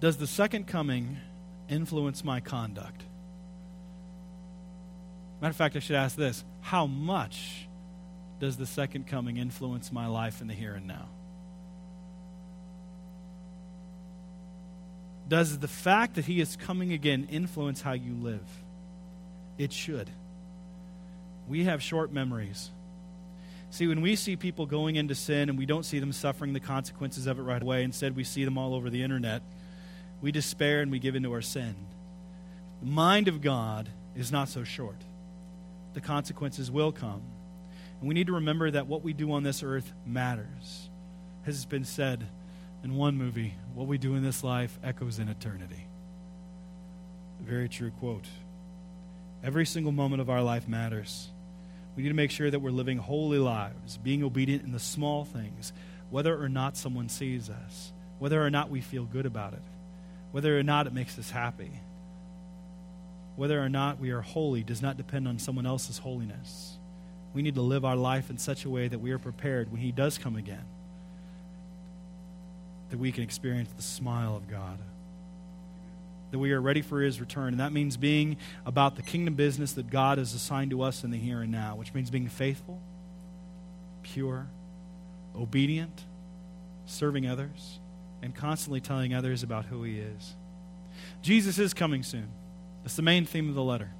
does 0.00 0.16
the 0.18 0.26
second 0.26 0.66
coming 0.66 1.18
influence 1.68 2.22
my 2.22 2.40
conduct? 2.40 3.02
Matter 5.40 5.50
of 5.50 5.56
fact, 5.56 5.76
I 5.76 5.80
should 5.80 5.96
ask 5.96 6.16
this 6.16 6.44
How 6.60 6.86
much 6.86 7.68
does 8.40 8.56
the 8.56 8.66
second 8.66 9.06
coming 9.06 9.36
influence 9.36 9.92
my 9.92 10.06
life 10.06 10.40
in 10.40 10.48
the 10.48 10.54
here 10.54 10.74
and 10.74 10.86
now? 10.86 11.08
Does 15.28 15.58
the 15.58 15.68
fact 15.68 16.14
that 16.14 16.24
he 16.24 16.40
is 16.40 16.56
coming 16.56 16.92
again 16.92 17.28
influence 17.30 17.80
how 17.80 17.92
you 17.92 18.14
live? 18.14 18.46
It 19.58 19.72
should. 19.72 20.08
We 21.48 21.64
have 21.64 21.82
short 21.82 22.12
memories. 22.12 22.70
See, 23.70 23.88
when 23.88 24.00
we 24.00 24.14
see 24.14 24.36
people 24.36 24.66
going 24.66 24.96
into 24.96 25.14
sin 25.14 25.48
and 25.48 25.58
we 25.58 25.66
don't 25.66 25.84
see 25.84 25.98
them 25.98 26.12
suffering 26.12 26.52
the 26.52 26.60
consequences 26.60 27.26
of 27.26 27.38
it 27.38 27.42
right 27.42 27.60
away, 27.60 27.82
instead 27.82 28.14
we 28.14 28.22
see 28.22 28.44
them 28.44 28.56
all 28.56 28.74
over 28.74 28.88
the 28.88 29.02
internet, 29.02 29.42
we 30.22 30.30
despair 30.30 30.80
and 30.80 30.92
we 30.92 31.00
give 31.00 31.16
into 31.16 31.32
our 31.32 31.42
sin. 31.42 31.74
The 32.80 32.86
mind 32.86 33.26
of 33.26 33.40
God 33.40 33.88
is 34.14 34.30
not 34.30 34.48
so 34.48 34.62
short 34.62 35.02
the 35.96 36.00
consequences 36.02 36.70
will 36.70 36.92
come. 36.92 37.22
And 38.00 38.06
we 38.06 38.12
need 38.14 38.26
to 38.26 38.34
remember 38.34 38.70
that 38.70 38.86
what 38.86 39.02
we 39.02 39.14
do 39.14 39.32
on 39.32 39.42
this 39.42 39.62
earth 39.62 39.90
matters. 40.04 40.90
As 41.46 41.54
has 41.54 41.64
been 41.64 41.86
said 41.86 42.22
in 42.84 42.96
one 42.96 43.16
movie, 43.16 43.54
what 43.72 43.86
we 43.86 43.96
do 43.96 44.14
in 44.14 44.22
this 44.22 44.44
life 44.44 44.78
echoes 44.84 45.18
in 45.18 45.30
eternity. 45.30 45.86
A 47.40 47.44
very 47.44 47.66
true 47.66 47.92
quote. 47.92 48.26
Every 49.42 49.64
single 49.64 49.90
moment 49.90 50.20
of 50.20 50.28
our 50.28 50.42
life 50.42 50.68
matters. 50.68 51.30
We 51.96 52.02
need 52.02 52.10
to 52.10 52.14
make 52.14 52.30
sure 52.30 52.50
that 52.50 52.60
we're 52.60 52.70
living 52.70 52.98
holy 52.98 53.38
lives, 53.38 53.96
being 53.96 54.22
obedient 54.22 54.64
in 54.64 54.72
the 54.72 54.78
small 54.78 55.24
things, 55.24 55.72
whether 56.10 56.38
or 56.38 56.50
not 56.50 56.76
someone 56.76 57.08
sees 57.08 57.48
us, 57.48 57.94
whether 58.18 58.44
or 58.44 58.50
not 58.50 58.68
we 58.68 58.82
feel 58.82 59.06
good 59.06 59.24
about 59.24 59.54
it, 59.54 59.62
whether 60.30 60.58
or 60.58 60.62
not 60.62 60.86
it 60.86 60.92
makes 60.92 61.18
us 61.18 61.30
happy 61.30 61.80
whether 63.36 63.62
or 63.62 63.68
not 63.68 64.00
we 64.00 64.10
are 64.10 64.22
holy 64.22 64.62
does 64.62 64.82
not 64.82 64.96
depend 64.96 65.28
on 65.28 65.38
someone 65.38 65.66
else's 65.66 65.98
holiness. 65.98 66.78
We 67.34 67.42
need 67.42 67.54
to 67.56 67.62
live 67.62 67.84
our 67.84 67.96
life 67.96 68.30
in 68.30 68.38
such 68.38 68.64
a 68.64 68.70
way 68.70 68.88
that 68.88 68.98
we 68.98 69.10
are 69.12 69.18
prepared 69.18 69.70
when 69.70 69.80
He 69.80 69.92
does 69.92 70.16
come 70.16 70.36
again, 70.36 70.64
that 72.90 72.98
we 72.98 73.12
can 73.12 73.22
experience 73.22 73.68
the 73.76 73.82
smile 73.82 74.36
of 74.36 74.50
God, 74.50 74.78
that 76.30 76.38
we 76.38 76.52
are 76.52 76.60
ready 76.60 76.80
for 76.80 77.02
His 77.02 77.20
return. 77.20 77.48
And 77.48 77.60
that 77.60 77.72
means 77.72 77.98
being 77.98 78.38
about 78.64 78.96
the 78.96 79.02
kingdom 79.02 79.34
business 79.34 79.72
that 79.72 79.90
God 79.90 80.16
has 80.16 80.32
assigned 80.32 80.70
to 80.70 80.80
us 80.80 81.04
in 81.04 81.10
the 81.10 81.18
here 81.18 81.42
and 81.42 81.52
now, 81.52 81.76
which 81.76 81.92
means 81.92 82.10
being 82.10 82.28
faithful, 82.28 82.80
pure, 84.02 84.46
obedient, 85.38 86.04
serving 86.86 87.26
others, 87.26 87.80
and 88.22 88.34
constantly 88.34 88.80
telling 88.80 89.12
others 89.12 89.42
about 89.42 89.66
who 89.66 89.82
He 89.82 89.98
is. 89.98 90.34
Jesus 91.20 91.58
is 91.58 91.74
coming 91.74 92.02
soon. 92.02 92.28
That's 92.86 92.94
the 92.94 93.02
main 93.02 93.24
theme 93.24 93.48
of 93.48 93.56
the 93.56 93.64
letter. 93.64 93.90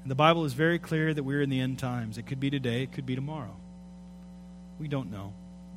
And 0.00 0.10
the 0.10 0.14
Bible 0.14 0.46
is 0.46 0.54
very 0.54 0.78
clear 0.78 1.12
that 1.12 1.22
we're 1.22 1.42
in 1.42 1.50
the 1.50 1.60
end 1.60 1.78
times. 1.78 2.16
It 2.16 2.22
could 2.22 2.40
be 2.40 2.48
today, 2.48 2.84
it 2.84 2.92
could 2.92 3.04
be 3.04 3.14
tomorrow. 3.14 3.54
We 4.80 4.88
don't 4.88 5.10
know. 5.10 5.34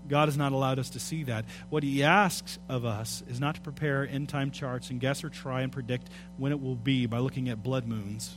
God 0.07 0.29
has 0.29 0.37
not 0.37 0.53
allowed 0.53 0.79
us 0.79 0.91
to 0.91 0.99
see 1.01 1.23
that. 1.23 1.43
What 1.69 1.83
He 1.83 2.01
asks 2.01 2.57
of 2.69 2.85
us 2.85 3.21
is 3.27 3.41
not 3.41 3.55
to 3.55 3.61
prepare 3.61 4.07
end 4.07 4.29
time 4.29 4.51
charts 4.51 4.91
and 4.91 5.01
guess 5.01 5.25
or 5.25 5.29
try 5.29 5.59
and 5.59 5.73
predict 5.73 6.07
when 6.37 6.53
it 6.53 6.61
will 6.61 6.77
be 6.77 7.05
by 7.05 7.17
looking 7.17 7.49
at 7.49 7.63
blood 7.63 7.85
moons. 7.85 8.33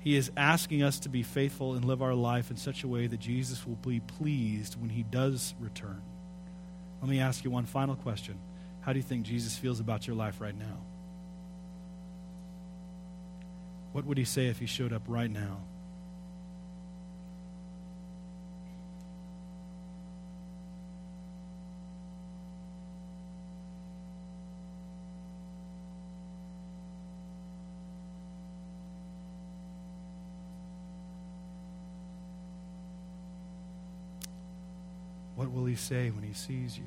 He 0.00 0.14
is 0.14 0.30
asking 0.36 0.82
us 0.82 0.98
to 1.00 1.08
be 1.08 1.22
faithful 1.22 1.72
and 1.72 1.82
live 1.86 2.02
our 2.02 2.14
life 2.14 2.50
in 2.50 2.58
such 2.58 2.84
a 2.84 2.88
way 2.88 3.06
that 3.06 3.20
Jesus 3.20 3.66
will 3.66 3.76
be 3.76 4.00
pleased 4.00 4.78
when 4.78 4.90
he 4.90 5.02
does 5.02 5.54
return. 5.58 6.02
Let 7.00 7.08
me 7.08 7.20
ask 7.20 7.42
you 7.42 7.50
one 7.50 7.64
final 7.64 7.96
question. 7.96 8.38
How 8.82 8.92
do 8.92 8.98
you 8.98 9.02
think 9.02 9.24
Jesus 9.24 9.56
feels 9.56 9.80
about 9.80 10.06
your 10.06 10.14
life 10.14 10.42
right 10.42 10.54
now? 10.54 10.91
What 13.92 14.06
would 14.06 14.16
he 14.16 14.24
say 14.24 14.46
if 14.46 14.58
he 14.58 14.66
showed 14.66 14.92
up 14.92 15.02
right 15.06 15.30
now? 15.30 15.58
What 35.34 35.50
will 35.50 35.64
he 35.64 35.74
say 35.74 36.10
when 36.10 36.22
he 36.22 36.32
sees 36.32 36.78
you? 36.78 36.84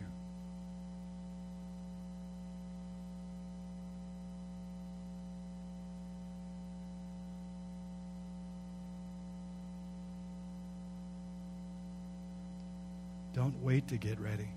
Don't 13.45 13.61
wait 13.61 13.87
to 13.89 13.97
get 13.97 14.19
ready. 14.19 14.47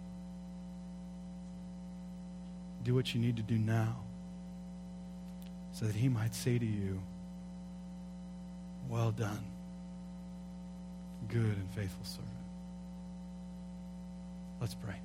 Do 2.85 2.95
what 2.95 3.15
you 3.15 3.21
need 3.21 3.37
to 3.37 3.43
do 3.43 3.59
now 3.59 3.99
so 5.73 5.85
that 5.85 5.95
he 5.95 6.09
might 6.09 6.35
say 6.35 6.59
to 6.59 6.65
you, 6.65 6.99
Well 8.89 9.11
done, 9.11 9.45
good 11.29 11.43
and 11.43 11.71
faithful 11.73 12.03
servant. 12.03 12.33
Let's 14.59 14.73
pray. 14.73 14.97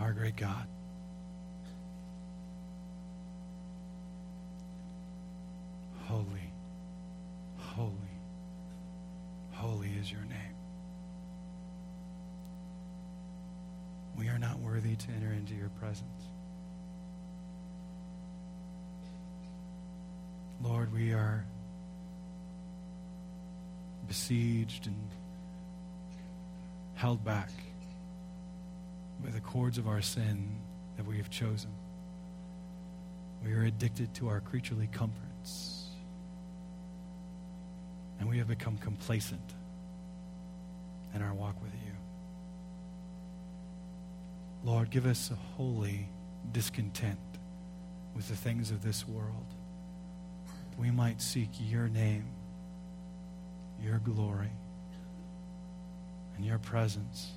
Our 0.00 0.14
great 0.14 0.36
God. 0.36 0.66
Your 15.68 15.80
presence. 15.80 16.22
Lord, 20.62 20.92
we 20.92 21.12
are 21.12 21.44
besieged 24.06 24.86
and 24.86 24.96
held 26.94 27.24
back 27.24 27.50
by 29.22 29.30
the 29.30 29.40
cords 29.40 29.78
of 29.78 29.86
our 29.86 30.00
sin 30.00 30.56
that 30.96 31.06
we 31.06 31.18
have 31.18 31.30
chosen. 31.30 31.70
We 33.44 33.52
are 33.52 33.64
addicted 33.64 34.14
to 34.14 34.28
our 34.28 34.40
creaturely 34.40 34.88
comforts. 34.90 35.90
And 38.18 38.28
we 38.28 38.38
have 38.38 38.48
become 38.48 38.78
complacent 38.78 39.54
in 41.14 41.22
our 41.22 41.34
walk 41.34 41.62
with 41.62 41.72
you. 41.86 41.92
Lord, 44.64 44.90
give 44.90 45.06
us 45.06 45.30
a 45.30 45.34
holy 45.56 46.08
discontent 46.52 47.18
with 48.14 48.28
the 48.28 48.36
things 48.36 48.70
of 48.70 48.82
this 48.82 49.06
world 49.06 49.54
we 50.78 50.90
might 50.92 51.20
seek 51.20 51.50
your 51.58 51.88
name, 51.88 52.24
your 53.82 53.98
glory, 53.98 54.52
and 56.36 56.46
your 56.46 56.58
presence 56.58 57.32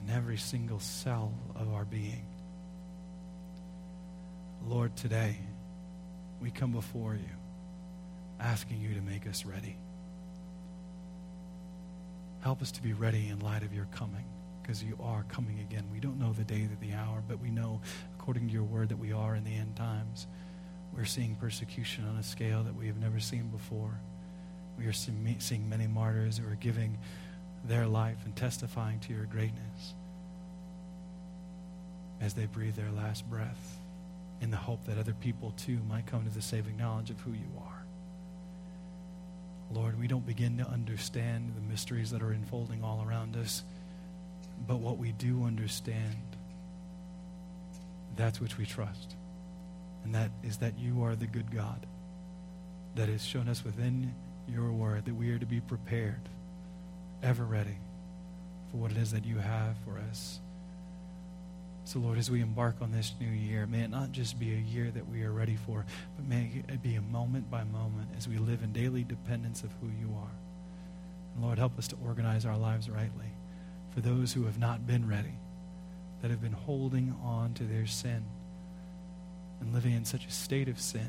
in 0.00 0.14
every 0.14 0.36
single 0.36 0.78
cell 0.78 1.34
of 1.56 1.72
our 1.72 1.84
being. 1.84 2.24
Lord, 4.64 4.94
today 4.96 5.36
we 6.40 6.50
come 6.50 6.70
before 6.70 7.14
you 7.14 7.36
asking 8.38 8.80
you 8.80 8.94
to 8.94 9.00
make 9.00 9.26
us 9.26 9.44
ready. 9.44 9.76
Help 12.40 12.62
us 12.62 12.70
to 12.72 12.82
be 12.82 12.92
ready 12.92 13.28
in 13.28 13.40
light 13.40 13.64
of 13.64 13.74
your 13.74 13.86
coming 13.86 14.24
because 14.62 14.82
you 14.82 14.96
are 15.02 15.24
coming 15.28 15.60
again. 15.60 15.84
We 15.92 16.00
don't 16.00 16.18
know 16.18 16.32
the 16.32 16.44
day 16.44 16.64
or 16.64 16.76
the 16.80 16.94
hour, 16.94 17.22
but 17.26 17.40
we 17.40 17.50
know, 17.50 17.80
according 18.18 18.48
to 18.48 18.52
your 18.52 18.64
word, 18.64 18.88
that 18.90 18.98
we 18.98 19.12
are 19.12 19.34
in 19.34 19.44
the 19.44 19.54
end 19.54 19.76
times. 19.76 20.26
We're 20.94 21.04
seeing 21.04 21.36
persecution 21.36 22.06
on 22.06 22.16
a 22.16 22.22
scale 22.22 22.62
that 22.64 22.74
we 22.74 22.86
have 22.86 22.98
never 22.98 23.20
seen 23.20 23.48
before. 23.48 24.00
We 24.78 24.86
are 24.86 24.92
seeing 24.92 25.68
many 25.68 25.86
martyrs 25.86 26.38
who 26.38 26.50
are 26.50 26.56
giving 26.56 26.98
their 27.64 27.86
life 27.86 28.18
and 28.24 28.34
testifying 28.34 28.98
to 29.00 29.12
your 29.12 29.26
greatness 29.26 29.94
as 32.20 32.34
they 32.34 32.46
breathe 32.46 32.74
their 32.74 32.90
last 32.90 33.28
breath 33.28 33.78
in 34.40 34.50
the 34.50 34.56
hope 34.56 34.84
that 34.86 34.98
other 34.98 35.14
people 35.14 35.52
too 35.52 35.78
might 35.88 36.06
come 36.06 36.24
to 36.24 36.30
the 36.30 36.42
saving 36.42 36.76
knowledge 36.76 37.10
of 37.10 37.20
who 37.20 37.32
you 37.32 37.50
are. 37.58 37.84
Lord, 39.70 40.00
we 40.00 40.08
don't 40.08 40.26
begin 40.26 40.58
to 40.58 40.66
understand 40.66 41.52
the 41.54 41.60
mysteries 41.60 42.10
that 42.10 42.22
are 42.22 42.32
unfolding 42.32 42.82
all 42.82 43.04
around 43.06 43.36
us, 43.36 43.62
but 44.66 44.80
what 44.80 44.98
we 44.98 45.12
do 45.12 45.44
understand, 45.44 46.36
that's 48.16 48.40
which 48.40 48.58
we 48.58 48.66
trust. 48.66 49.16
And 50.04 50.14
that 50.14 50.30
is 50.42 50.58
that 50.58 50.78
you 50.78 51.02
are 51.02 51.14
the 51.14 51.26
good 51.26 51.50
God 51.54 51.86
that 52.94 53.08
has 53.08 53.24
shown 53.24 53.48
us 53.48 53.64
within 53.64 54.14
your 54.48 54.72
word 54.72 55.04
that 55.04 55.14
we 55.14 55.30
are 55.30 55.38
to 55.38 55.46
be 55.46 55.60
prepared, 55.60 56.28
ever 57.22 57.44
ready 57.44 57.78
for 58.70 58.78
what 58.78 58.90
it 58.90 58.96
is 58.96 59.12
that 59.12 59.24
you 59.24 59.38
have 59.38 59.76
for 59.84 59.98
us. 60.10 60.40
So, 61.84 61.98
Lord, 61.98 62.18
as 62.18 62.30
we 62.30 62.40
embark 62.40 62.76
on 62.80 62.92
this 62.92 63.14
new 63.20 63.30
year, 63.30 63.66
may 63.66 63.80
it 63.80 63.90
not 63.90 64.12
just 64.12 64.38
be 64.38 64.52
a 64.52 64.58
year 64.58 64.90
that 64.90 65.08
we 65.08 65.24
are 65.24 65.32
ready 65.32 65.56
for, 65.56 65.84
but 66.16 66.26
may 66.26 66.62
it 66.68 66.82
be 66.82 66.94
a 66.94 67.02
moment 67.02 67.50
by 67.50 67.64
moment 67.64 68.10
as 68.16 68.28
we 68.28 68.38
live 68.38 68.62
in 68.62 68.72
daily 68.72 69.02
dependence 69.02 69.64
of 69.64 69.70
who 69.80 69.88
you 69.88 70.14
are. 70.16 70.30
And 71.34 71.44
Lord, 71.44 71.58
help 71.58 71.78
us 71.78 71.88
to 71.88 71.96
organize 72.04 72.44
our 72.46 72.56
lives 72.56 72.88
rightly 72.88 73.32
for 73.94 74.00
those 74.00 74.32
who 74.32 74.44
have 74.44 74.58
not 74.58 74.86
been 74.86 75.08
ready, 75.08 75.34
that 76.22 76.30
have 76.30 76.42
been 76.42 76.52
holding 76.52 77.14
on 77.22 77.54
to 77.54 77.64
their 77.64 77.86
sin 77.86 78.24
and 79.60 79.74
living 79.74 79.92
in 79.92 80.04
such 80.04 80.26
a 80.26 80.30
state 80.30 80.68
of 80.68 80.80
sin. 80.80 81.08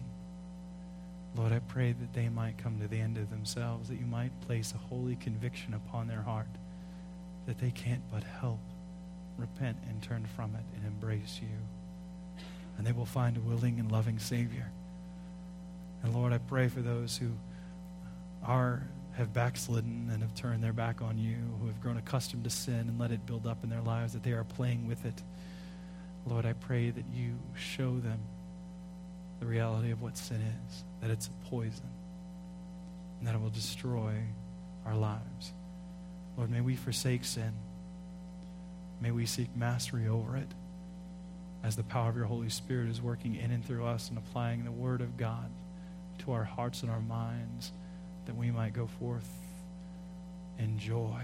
Lord, 1.36 1.54
I 1.54 1.60
pray 1.60 1.94
that 1.94 2.14
they 2.14 2.28
might 2.28 2.58
come 2.58 2.80
to 2.80 2.88
the 2.88 3.00
end 3.00 3.18
of 3.18 3.30
themselves, 3.30 3.90
that 3.90 4.00
you 4.00 4.06
might 4.06 4.42
place 4.42 4.74
a 4.74 4.78
holy 4.78 5.16
conviction 5.16 5.74
upon 5.74 6.08
their 6.08 6.22
heart 6.22 6.48
that 7.48 7.58
they 7.60 7.72
can't 7.72 8.04
but 8.12 8.24
help 8.24 8.60
repent 9.38 9.78
and 9.90 10.02
turn 10.02 10.26
from 10.36 10.56
it 10.56 10.64
and 10.76 10.86
embrace 10.86 11.40
you. 11.42 11.48
And 12.78 12.86
they 12.86 12.92
will 12.92 13.06
find 13.06 13.38
a 13.38 13.42
willing 13.42 13.80
and 13.80 13.92
loving 13.92 14.20
Savior. 14.20 14.72
And 16.04 16.14
Lord, 16.14 16.34
I 16.34 16.38
pray 16.38 16.68
for 16.68 16.82
those 16.82 17.18
who 17.18 17.32
are 18.44 18.84
have 19.14 19.34
backslidden 19.34 20.10
and 20.12 20.22
have 20.22 20.34
turned 20.34 20.64
their 20.64 20.74
back 20.74 21.02
on 21.02 21.18
you, 21.18 21.38
who 21.60 21.68
have 21.68 21.82
grown 21.82 21.98
accustomed 21.98 22.44
to 22.46 22.50
sin 22.50 22.88
and 22.88 23.00
let 23.00 23.12
it 23.12 23.26
build 23.26 23.46
up 23.46 23.64
in 23.64 23.70
their 23.70 23.82
lives, 23.82 24.14
that 24.14 24.24
they 24.24 24.32
are 24.32 24.44
playing 24.44 24.88
with 24.88 25.06
it. 25.06 25.22
Lord, 26.26 26.46
I 26.46 26.54
pray 26.54 26.90
that 26.90 27.06
you 27.14 27.38
show 27.56 28.00
them 28.00 28.20
the 29.40 29.46
reality 29.46 29.92
of 29.92 30.02
what 30.02 30.18
sin 30.18 30.42
is, 30.42 30.84
that 31.02 31.10
it's 31.10 31.28
a 31.28 31.50
poison, 31.50 31.90
and 33.20 33.28
that 33.28 33.36
it 33.36 33.42
will 33.42 33.50
destroy 33.50 34.14
our 34.86 34.96
lives. 34.96 35.54
Lord, 36.38 36.50
may 36.50 36.62
we 36.62 36.76
forsake 36.76 37.26
sin. 37.26 37.54
May 39.02 39.12
we 39.12 39.26
seek 39.26 39.56
mastery 39.56 40.08
over 40.08 40.38
it 40.38 40.48
as 41.64 41.76
the 41.76 41.84
power 41.84 42.10
of 42.10 42.16
your 42.16 42.26
Holy 42.26 42.50
Spirit 42.50 42.90
is 42.90 43.02
working 43.02 43.36
in 43.36 43.52
and 43.52 43.66
through 43.66 43.86
us 43.86 44.10
and 44.10 44.18
applying 44.18 44.64
the 44.64 44.72
Word 44.72 45.02
of 45.02 45.18
God 45.18 45.52
to 46.20 46.32
our 46.32 46.44
hearts 46.44 46.82
and 46.82 46.92
our 46.92 47.02
minds 47.02 47.72
that 48.26 48.36
we 48.36 48.52
might 48.52 48.74
go 48.74 48.88
forth 49.00 49.30
in 50.60 50.78
joy 50.78 51.22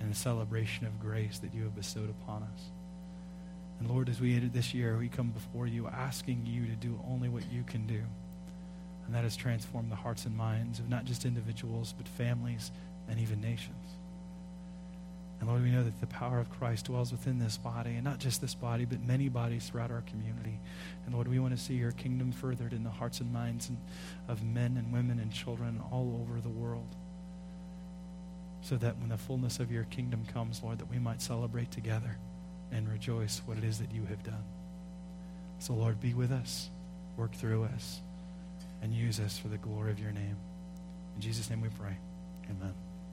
and 0.00 0.10
the 0.10 0.14
celebration 0.14 0.86
of 0.86 1.00
grace 1.00 1.38
that 1.38 1.54
you 1.54 1.62
have 1.62 1.74
bestowed 1.74 2.10
upon 2.10 2.42
us. 2.42 2.60
And 3.78 3.88
Lord, 3.88 4.08
as 4.08 4.20
we 4.20 4.34
enter 4.34 4.48
this 4.48 4.74
year, 4.74 4.96
we 4.96 5.08
come 5.08 5.30
before 5.30 5.66
you 5.66 5.86
asking 5.88 6.46
you 6.46 6.66
to 6.66 6.76
do 6.76 7.00
only 7.08 7.28
what 7.28 7.50
you 7.50 7.62
can 7.64 7.86
do. 7.86 8.02
And 9.06 9.14
that 9.14 9.24
is 9.24 9.36
transform 9.36 9.88
the 9.88 9.96
hearts 9.96 10.24
and 10.24 10.36
minds 10.36 10.78
of 10.78 10.88
not 10.88 11.04
just 11.04 11.24
individuals, 11.24 11.94
but 11.96 12.08
families 12.08 12.70
and 13.08 13.18
even 13.18 13.40
nations. 13.40 13.86
And 15.40 15.48
Lord, 15.48 15.62
we 15.62 15.70
know 15.70 15.82
that 15.82 16.00
the 16.00 16.06
power 16.06 16.38
of 16.38 16.50
Christ 16.50 16.86
dwells 16.86 17.12
within 17.12 17.38
this 17.38 17.56
body, 17.56 17.94
and 17.94 18.04
not 18.04 18.18
just 18.18 18.40
this 18.40 18.54
body, 18.54 18.84
but 18.84 19.02
many 19.02 19.28
bodies 19.28 19.68
throughout 19.68 19.90
our 19.90 20.02
community. 20.02 20.58
And 21.04 21.14
Lord, 21.14 21.28
we 21.28 21.38
want 21.38 21.56
to 21.56 21.62
see 21.62 21.74
your 21.74 21.92
kingdom 21.92 22.32
furthered 22.32 22.72
in 22.72 22.84
the 22.84 22.90
hearts 22.90 23.20
and 23.20 23.32
minds 23.32 23.70
of 24.28 24.42
men 24.42 24.76
and 24.76 24.92
women 24.92 25.18
and 25.18 25.32
children 25.32 25.80
all 25.90 26.20
over 26.22 26.40
the 26.40 26.48
world. 26.48 26.94
So 28.62 28.76
that 28.76 28.98
when 28.98 29.10
the 29.10 29.18
fullness 29.18 29.60
of 29.60 29.70
your 29.70 29.84
kingdom 29.84 30.24
comes, 30.32 30.62
Lord, 30.62 30.78
that 30.78 30.90
we 30.90 30.98
might 30.98 31.20
celebrate 31.20 31.70
together 31.70 32.16
and 32.72 32.88
rejoice 32.88 33.42
what 33.44 33.58
it 33.58 33.64
is 33.64 33.78
that 33.78 33.92
you 33.92 34.06
have 34.06 34.22
done. 34.22 34.44
So, 35.58 35.74
Lord, 35.74 36.00
be 36.00 36.14
with 36.14 36.32
us, 36.32 36.70
work 37.16 37.34
through 37.34 37.64
us, 37.64 38.00
and 38.82 38.92
use 38.92 39.20
us 39.20 39.38
for 39.38 39.48
the 39.48 39.58
glory 39.58 39.90
of 39.90 40.00
your 40.00 40.12
name. 40.12 40.36
In 41.14 41.20
Jesus' 41.20 41.50
name 41.50 41.60
we 41.60 41.68
pray. 41.68 41.96
Amen. 42.50 42.93